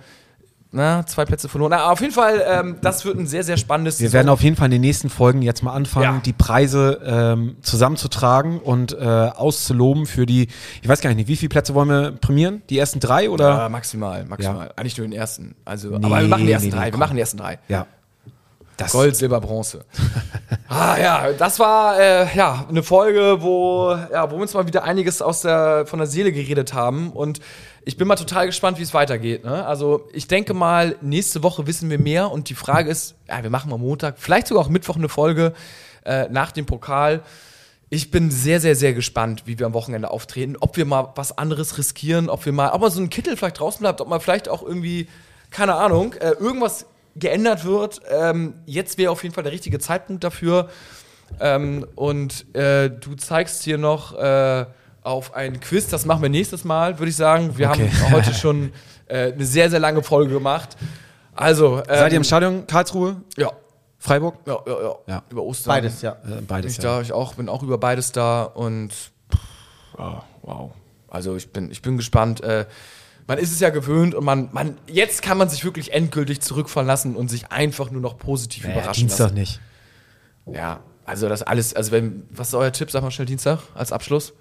na, 0.76 1.05
zwei 1.05 1.26
Plätze 1.26 1.47
verloren. 1.49 1.71
Na, 1.71 1.89
auf 1.89 2.01
jeden 2.01 2.13
Fall, 2.13 2.43
ähm, 2.45 2.78
das 2.82 3.05
wird 3.05 3.17
ein 3.17 3.26
sehr, 3.28 3.43
sehr 3.43 3.57
spannendes 3.57 3.99
Wir 3.99 4.13
werden 4.13 4.30
auf 4.30 4.41
jeden 4.41 4.55
Fall 4.55 4.65
in 4.65 4.71
den 4.71 4.82
nächsten 4.82 5.09
Folgen 5.09 5.41
jetzt 5.41 5.63
mal 5.63 5.73
anfangen, 5.73 6.03
Ja. 6.17 6.21
die 6.23 6.34
Preise 6.34 7.01
ähm, 7.05 7.55
zusammenzutragen 7.61 8.59
und 8.59 8.93
äh, 8.93 9.03
auszuloben 9.05 10.05
für 10.05 10.26
die, 10.26 10.49
ich 10.82 10.88
weiß 10.88 11.01
gar 11.01 11.13
nicht, 11.13 11.28
wie 11.28 11.36
viele 11.36 11.49
Plätze 11.49 11.73
wollen 11.73 11.89
wir 11.89 12.11
prämieren? 12.11 12.61
Die 12.69 12.78
ersten 12.78 12.99
drei 12.99 13.30
oder? 13.30 13.49
Ja, 13.49 13.69
maximal, 13.69 14.26
maximal. 14.26 14.71
Eigentlich 14.76 14.97
nur 14.97 15.07
den 15.07 15.13
ersten. 15.13 15.55
Also, 15.63 15.97
Nee, 15.97 16.05
aber 16.05 16.21
wir 16.21 16.28
machen 16.28 16.45
die 16.45 16.51
ersten 16.51 16.67
nee, 16.69 16.73
nee, 16.76 16.80
drei. 16.80 16.86
Wir 16.88 16.91
komm. 16.91 16.99
machen 16.99 17.15
die 17.15 17.21
ersten 17.21 17.38
drei. 17.38 17.59
Ja. 17.69 17.88
Das, 18.78 18.91
Gold, 18.91 19.15
Silber, 19.15 19.39
Bronze. 19.39 19.86
ah 20.67 20.97
ja, 20.97 21.32
das 21.32 21.59
war 21.59 21.97
äh, 21.97 22.36
ja 22.36 22.65
eine 22.67 22.84
Folge, 22.84 23.38
wo, 23.39 23.95
ja, 24.11 24.30
wo 24.30 24.36
wir 24.36 24.41
uns 24.41 24.53
mal 24.53 24.67
wieder 24.67 24.84
einiges 24.84 25.21
aus 25.21 25.41
der, 25.43 25.86
von 25.86 25.99
der 25.99 26.07
Seele 26.07 26.34
geredet 26.34 26.73
haben. 26.73 27.11
Und 27.11 27.39
ich 27.86 27.98
bin 27.98 28.08
mal 28.08 28.16
total 28.16 28.48
gespannt, 28.48 28.80
wie 28.80 28.84
es 28.84 28.96
weitergeht. 28.96 29.46
Ne? 29.46 29.66
Also 29.66 30.10
ich 30.12 30.28
denke 30.28 30.56
mal, 30.56 30.96
nächste 31.02 31.44
Woche 31.44 31.68
wissen 31.68 31.90
wir 31.92 32.00
mehr. 32.00 32.32
Und 32.32 32.50
die 32.50 32.56
Frage 32.56 32.90
ist, 32.90 33.14
ja, 33.30 33.44
wir 33.44 33.52
machen 33.52 33.72
am 33.72 33.82
Montag, 33.82 34.16
vielleicht 34.18 34.48
sogar 34.48 34.66
auch 34.66 34.70
Mittwoch 34.70 34.96
eine 34.96 35.08
Folge 35.08 35.54
äh, 36.04 36.28
nach 36.30 36.52
dem 36.52 36.66
Pokal. 36.66 37.22
Ich 37.92 38.10
bin 38.10 38.32
sehr, 38.32 38.60
sehr, 38.60 38.76
sehr 38.76 38.94
gespannt, 38.94 39.44
wie 39.46 39.60
wir 39.60 39.68
am 39.68 39.74
Wochenende 39.74 40.10
auftreten. 40.10 40.58
Ob 40.60 40.78
wir 40.78 40.86
mal 40.86 41.14
was 41.16 41.38
anderes 41.38 41.78
riskieren, 41.78 42.28
ob 42.28 42.44
wir 42.48 42.54
mal, 42.54 42.72
ob 42.72 42.82
mal 42.82 42.90
so 42.90 43.00
ein 43.00 43.12
Kittel 43.12 43.38
vielleicht 43.38 43.60
draußen 43.60 43.82
bleibt, 43.82 44.02
ob 44.02 44.10
mal 44.10 44.20
vielleicht 44.20 44.50
auch 44.50 44.64
irgendwie, 44.64 45.08
keine 45.52 45.76
Ahnung, 45.76 46.14
äh, 46.14 46.32
irgendwas 46.32 46.88
geändert 47.16 47.66
wird. 47.66 48.02
Ähm, 48.10 48.56
jetzt 48.66 48.98
wäre 48.98 49.12
auf 49.12 49.22
jeden 49.22 49.36
Fall 49.36 49.44
der 49.44 49.54
richtige 49.54 49.78
Zeitpunkt 49.78 50.24
dafür. 50.24 50.70
Ähm, 51.40 51.86
und 51.94 52.56
äh, 52.56 52.90
du 52.90 53.14
zeigst 53.14 53.64
hier 53.64 53.78
noch 53.78 54.18
äh, 54.18 54.66
auf 55.06 55.34
ein 55.36 55.60
Quiz, 55.60 55.88
das 55.88 56.06
machen 56.06 56.22
wir 56.22 56.30
nächstes 56.30 56.64
Mal, 56.64 56.97
würde 56.99 57.10
ich 57.10 57.16
sagen. 57.16 57.58
Wir 57.58 57.70
Okay. 57.70 57.89
haben 57.89 58.12
heute 58.14 58.34
schon 58.34 58.72
äh, 59.08 59.32
eine 59.34 59.45
sehr, 59.45 59.70
sehr 59.70 59.80
lange 59.80 60.01
Folge 60.03 60.34
gemacht. 60.34 60.76
Also, 61.34 61.78
ähm, 61.80 61.84
Seid 61.88 62.12
ihr 62.14 62.18
im 62.18 62.24
Stadion 62.24 62.66
Karlsruhe, 62.68 63.18
Ja, 63.38 63.51
Freiburg? 63.99 64.36
ja, 64.45 64.58
ja, 64.66 64.82
ja. 64.82 64.95
Ja. 65.08 65.24
Über 65.30 65.43
Ostern. 65.43 65.76
Beides, 65.76 66.01
ja. 66.01 66.14
Äh, 66.14 66.41
beides. 66.47 66.72
Ich, 66.74 66.78
ja. 66.78 66.95
da, 66.95 67.01
ich 67.01 67.12
auch, 67.14 67.36
bin 67.36 67.49
auch 67.49 67.62
über 67.64 67.78
beides 67.78 68.12
da 68.12 68.43
und 68.43 68.89
ja, 69.97 70.24
wow. 70.41 70.72
Also 71.10 71.36
ich 71.36 71.51
bin, 71.53 71.72
ich 71.72 71.82
bin 71.82 71.97
gespannt. 71.97 72.41
Äh, 72.41 72.66
man 73.28 73.38
ist 73.38 73.51
es 73.51 73.60
ja 73.60 73.70
gewöhnt 73.70 74.14
und 74.16 74.24
man, 74.26 74.49
man, 74.51 74.78
jetzt 74.88 75.22
kann 75.22 75.38
man 75.38 75.49
sich 75.49 75.64
wirklich 75.66 75.93
endgültig 75.93 76.41
zurückfallen 76.41 76.88
lassen 76.88 77.16
und 77.16 77.30
sich 77.30 77.51
einfach 77.51 77.89
nur 77.91 78.01
noch 78.01 78.18
positiv 78.18 78.64
Naja, 78.64 78.78
überraschen 78.80 79.01
Dienstag 79.01 79.26
lassen. 79.26 79.36
nicht. 79.36 79.60
Ja, 80.51 80.82
also 81.06 81.28
das 81.30 81.41
alles, 81.43 81.74
also 81.76 81.91
wenn, 81.91 82.24
was 82.30 82.49
ist 82.49 82.53
euer 82.56 82.72
Tipp, 82.72 82.91
sag 82.91 83.01
mal 83.01 83.12
schnell 83.12 83.26
Dienstag 83.26 83.60
als 83.74 83.91
Abschluss? 83.91 84.34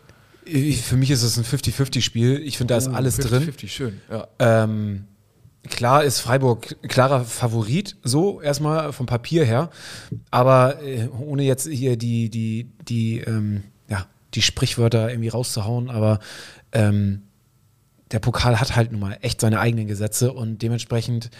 Für 0.46 0.96
mich 0.96 1.10
ist 1.10 1.22
es 1.22 1.36
ein 1.36 1.44
50-50-Spiel. 1.44 2.42
Ich 2.44 2.58
finde, 2.58 2.74
da 2.74 2.78
ist 2.78 2.88
alles 2.88 3.16
drin. 3.16 3.42
50, 3.42 3.72
schön, 3.72 4.00
ja. 4.10 4.28
Ähm, 4.38 5.06
klar 5.68 6.04
ist 6.04 6.20
Freiburg 6.20 6.76
klarer 6.88 7.24
Favorit, 7.24 7.96
so 8.02 8.40
erstmal 8.40 8.92
vom 8.92 9.06
Papier 9.06 9.44
her. 9.44 9.70
Aber 10.30 10.82
äh, 10.82 11.08
ohne 11.08 11.42
jetzt 11.44 11.68
hier 11.68 11.96
die, 11.96 12.30
die, 12.30 12.70
die, 12.88 13.20
ähm, 13.20 13.62
ja, 13.88 14.06
die 14.34 14.42
Sprichwörter 14.42 15.10
irgendwie 15.10 15.28
rauszuhauen, 15.28 15.90
aber 15.90 16.18
ähm, 16.72 17.22
der 18.10 18.18
Pokal 18.18 18.60
hat 18.60 18.76
halt 18.76 18.92
nun 18.92 19.00
mal 19.00 19.16
echt 19.22 19.40
seine 19.40 19.60
eigenen 19.60 19.86
Gesetze 19.86 20.32
und 20.32 20.62
dementsprechend 20.62 21.30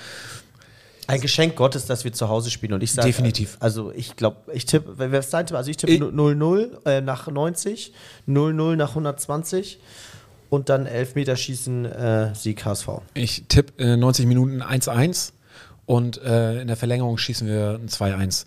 Ein 1.07 1.21
Geschenk 1.21 1.57
Gottes, 1.57 1.87
dass 1.87 2.05
wir 2.05 2.13
zu 2.13 2.29
Hause 2.29 2.51
spielen. 2.51 2.73
Und 2.73 2.83
ich 2.83 2.93
sage, 2.93 3.09
Definitiv. 3.09 3.57
Also 3.61 3.93
ich 3.95 4.17
glaube, 4.17 4.37
ich 4.53 4.65
tippe, 4.67 4.95
wer 4.97 5.19
ist 5.19 5.33
dein 5.33 5.47
Tipp? 5.47 5.57
Also 5.57 5.71
ich 5.71 5.77
tippe 5.77 5.93
Ich- 5.93 6.01
0-0 6.01 6.87
äh, 6.87 7.01
nach 7.01 7.27
90, 7.29 7.93
0-0 8.29 8.77
nach 8.77 8.91
120 8.91 9.79
und 10.51 10.69
dann 10.69 10.87
Elfmeterschießen 10.87 11.85
äh, 11.85 12.35
Sieg 12.35 12.65
HSV. 12.65 12.89
ich 13.15 13.45
tippe 13.49 13.83
äh, 13.83 13.97
90 13.97 14.27
Minuten 14.27 14.63
1-1 14.63 15.33
und 15.87 16.23
äh, 16.23 16.61
in 16.63 16.69
der 16.69 16.77
Verlängerung 16.77 17.19
schießen 17.19 17.47
wir 17.47 17.79
ein 17.83 17.89
2-1. 17.89 18.47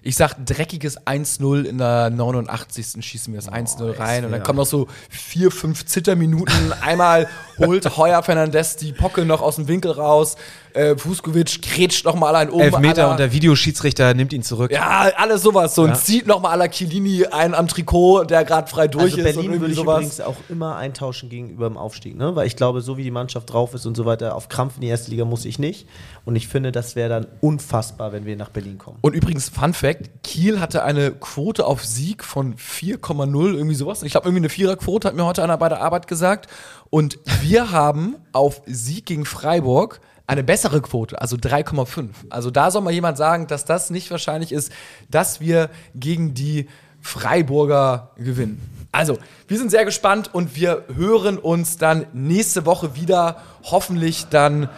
Ich 0.00 0.14
sag 0.16 0.34
dreckiges 0.46 0.98
1-0 1.06 1.64
in 1.64 1.78
der 1.78 2.10
89. 2.10 3.04
schießen 3.04 3.32
wir 3.34 3.40
das 3.40 3.50
1-0 3.50 3.98
rein 3.98 4.24
und 4.24 4.30
dann 4.32 4.42
kommen 4.44 4.58
noch 4.58 4.64
so 4.66 4.86
vier, 5.10 5.50
fünf 5.50 5.86
Zitterminuten. 5.86 6.72
Einmal 6.82 7.28
holt 7.58 7.96
Heuer 7.96 8.22
Fernandes 8.22 8.76
die 8.76 8.92
Pocke 8.92 9.24
noch 9.24 9.40
aus 9.42 9.56
dem 9.56 9.66
Winkel 9.66 9.90
raus. 9.90 10.36
Äh, 10.74 10.94
Vuskovic 10.98 11.62
grätscht 11.62 12.04
noch 12.04 12.14
mal 12.14 12.34
einen 12.36 12.50
um. 12.50 12.60
Elfmeter 12.60 13.02
aller- 13.04 13.10
und 13.12 13.20
der 13.20 13.32
Videoschiedsrichter 13.32 14.14
nimmt 14.14 14.32
ihn 14.32 14.42
zurück. 14.42 14.70
Ja, 14.70 15.10
alles 15.16 15.42
sowas. 15.42 15.74
So 15.74 15.84
Ja. 15.86 15.92
und 15.92 15.98
zieht 15.98 16.26
noch 16.26 16.40
mal 16.40 16.52
à 16.54 16.56
la 16.56 16.68
Chiellini 16.68 17.26
einen 17.26 17.54
am 17.54 17.68
Trikot, 17.68 18.24
der 18.24 18.44
gerade 18.44 18.68
frei 18.68 18.88
durch 18.88 19.04
Also 19.14 19.16
ist 19.18 19.24
und 19.26 19.32
Berlin 19.34 19.42
irgendwie 19.44 19.60
würde 19.60 19.72
ich 19.72 19.78
sowas. 19.78 19.96
übrigens 19.96 20.20
auch 20.20 20.36
immer 20.48 20.76
eintauschen 20.76 21.28
gegenüber 21.28 21.68
dem 21.68 21.76
Aufstieg, 21.76 22.16
ne? 22.16 22.34
Weil 22.36 22.46
ich 22.46 22.56
glaube, 22.56 22.80
so 22.80 22.96
wie 22.96 23.02
die 23.02 23.10
Mannschaft 23.10 23.52
drauf 23.52 23.74
ist 23.74 23.86
und 23.86 23.96
so 23.96 24.04
weiter, 24.06 24.34
auf 24.34 24.48
Krampf 24.48 24.74
in 24.76 24.82
die 24.82 24.88
erste 24.88 25.10
Liga 25.10 25.24
muss 25.24 25.44
ich 25.44 25.58
nicht. 25.58 25.86
Und 26.24 26.36
ich 26.36 26.48
finde, 26.48 26.72
das 26.72 26.94
wäre 26.96 27.08
dann 27.08 27.26
unfassbar, 27.40 28.12
wenn 28.12 28.26
wir 28.26 28.36
nach 28.36 28.50
Berlin 28.50 28.78
kommen. 28.78 28.98
Und 29.00 29.14
übrigens, 29.14 29.48
Fun 29.48 29.72
Fact: 29.74 30.10
Kiel 30.22 30.60
hatte 30.60 30.82
eine 30.82 31.10
Quote 31.12 31.66
auf 31.66 31.84
Sieg 31.84 32.22
von 32.24 32.54
4,0, 32.56 33.54
irgendwie 33.54 33.74
sowas. 33.74 34.02
Ich 34.02 34.12
glaube, 34.12 34.26
irgendwie 34.28 34.40
eine 34.42 34.48
Viererquote, 34.48 35.08
hat 35.08 35.14
mir 35.14 35.24
heute 35.24 35.42
einer 35.42 35.56
bei 35.56 35.68
der 35.68 35.80
Arbeit 35.80 36.06
gesagt. 36.06 36.48
Und 36.90 37.18
wir 37.42 37.70
haben 37.72 38.16
auf 38.32 38.62
Sieg 38.66 39.06
gegen 39.06 39.24
Freiburg 39.24 40.00
eine 40.28 40.44
bessere 40.44 40.80
Quote, 40.80 41.20
also 41.20 41.36
3,5. 41.36 42.10
Also 42.30 42.50
da 42.50 42.70
soll 42.70 42.82
mal 42.82 42.92
jemand 42.92 43.16
sagen, 43.16 43.46
dass 43.48 43.64
das 43.64 43.90
nicht 43.90 44.10
wahrscheinlich 44.10 44.52
ist, 44.52 44.70
dass 45.10 45.40
wir 45.40 45.70
gegen 45.94 46.34
die 46.34 46.68
Freiburger 47.00 48.10
gewinnen. 48.16 48.60
Also, 48.92 49.18
wir 49.46 49.58
sind 49.58 49.70
sehr 49.70 49.84
gespannt 49.84 50.30
und 50.32 50.56
wir 50.56 50.84
hören 50.94 51.38
uns 51.38 51.76
dann 51.76 52.06
nächste 52.12 52.66
Woche 52.66 52.94
wieder, 52.94 53.36
hoffentlich 53.64 54.26
dann 54.28 54.68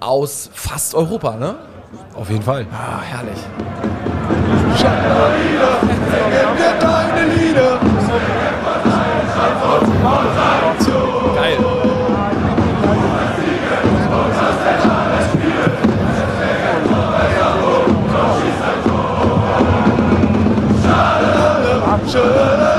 aus 0.00 0.50
fast 0.52 0.94
Europa, 0.94 1.36
ne? 1.36 1.56
Auf 2.14 2.30
jeden 2.30 2.42
Fall. 2.42 2.66
Ah, 2.72 3.00
herrlich. 3.02 3.38
Mir 6.56 6.74
deine 6.80 7.34
Lieder. 7.34 7.80
这 22.10 22.77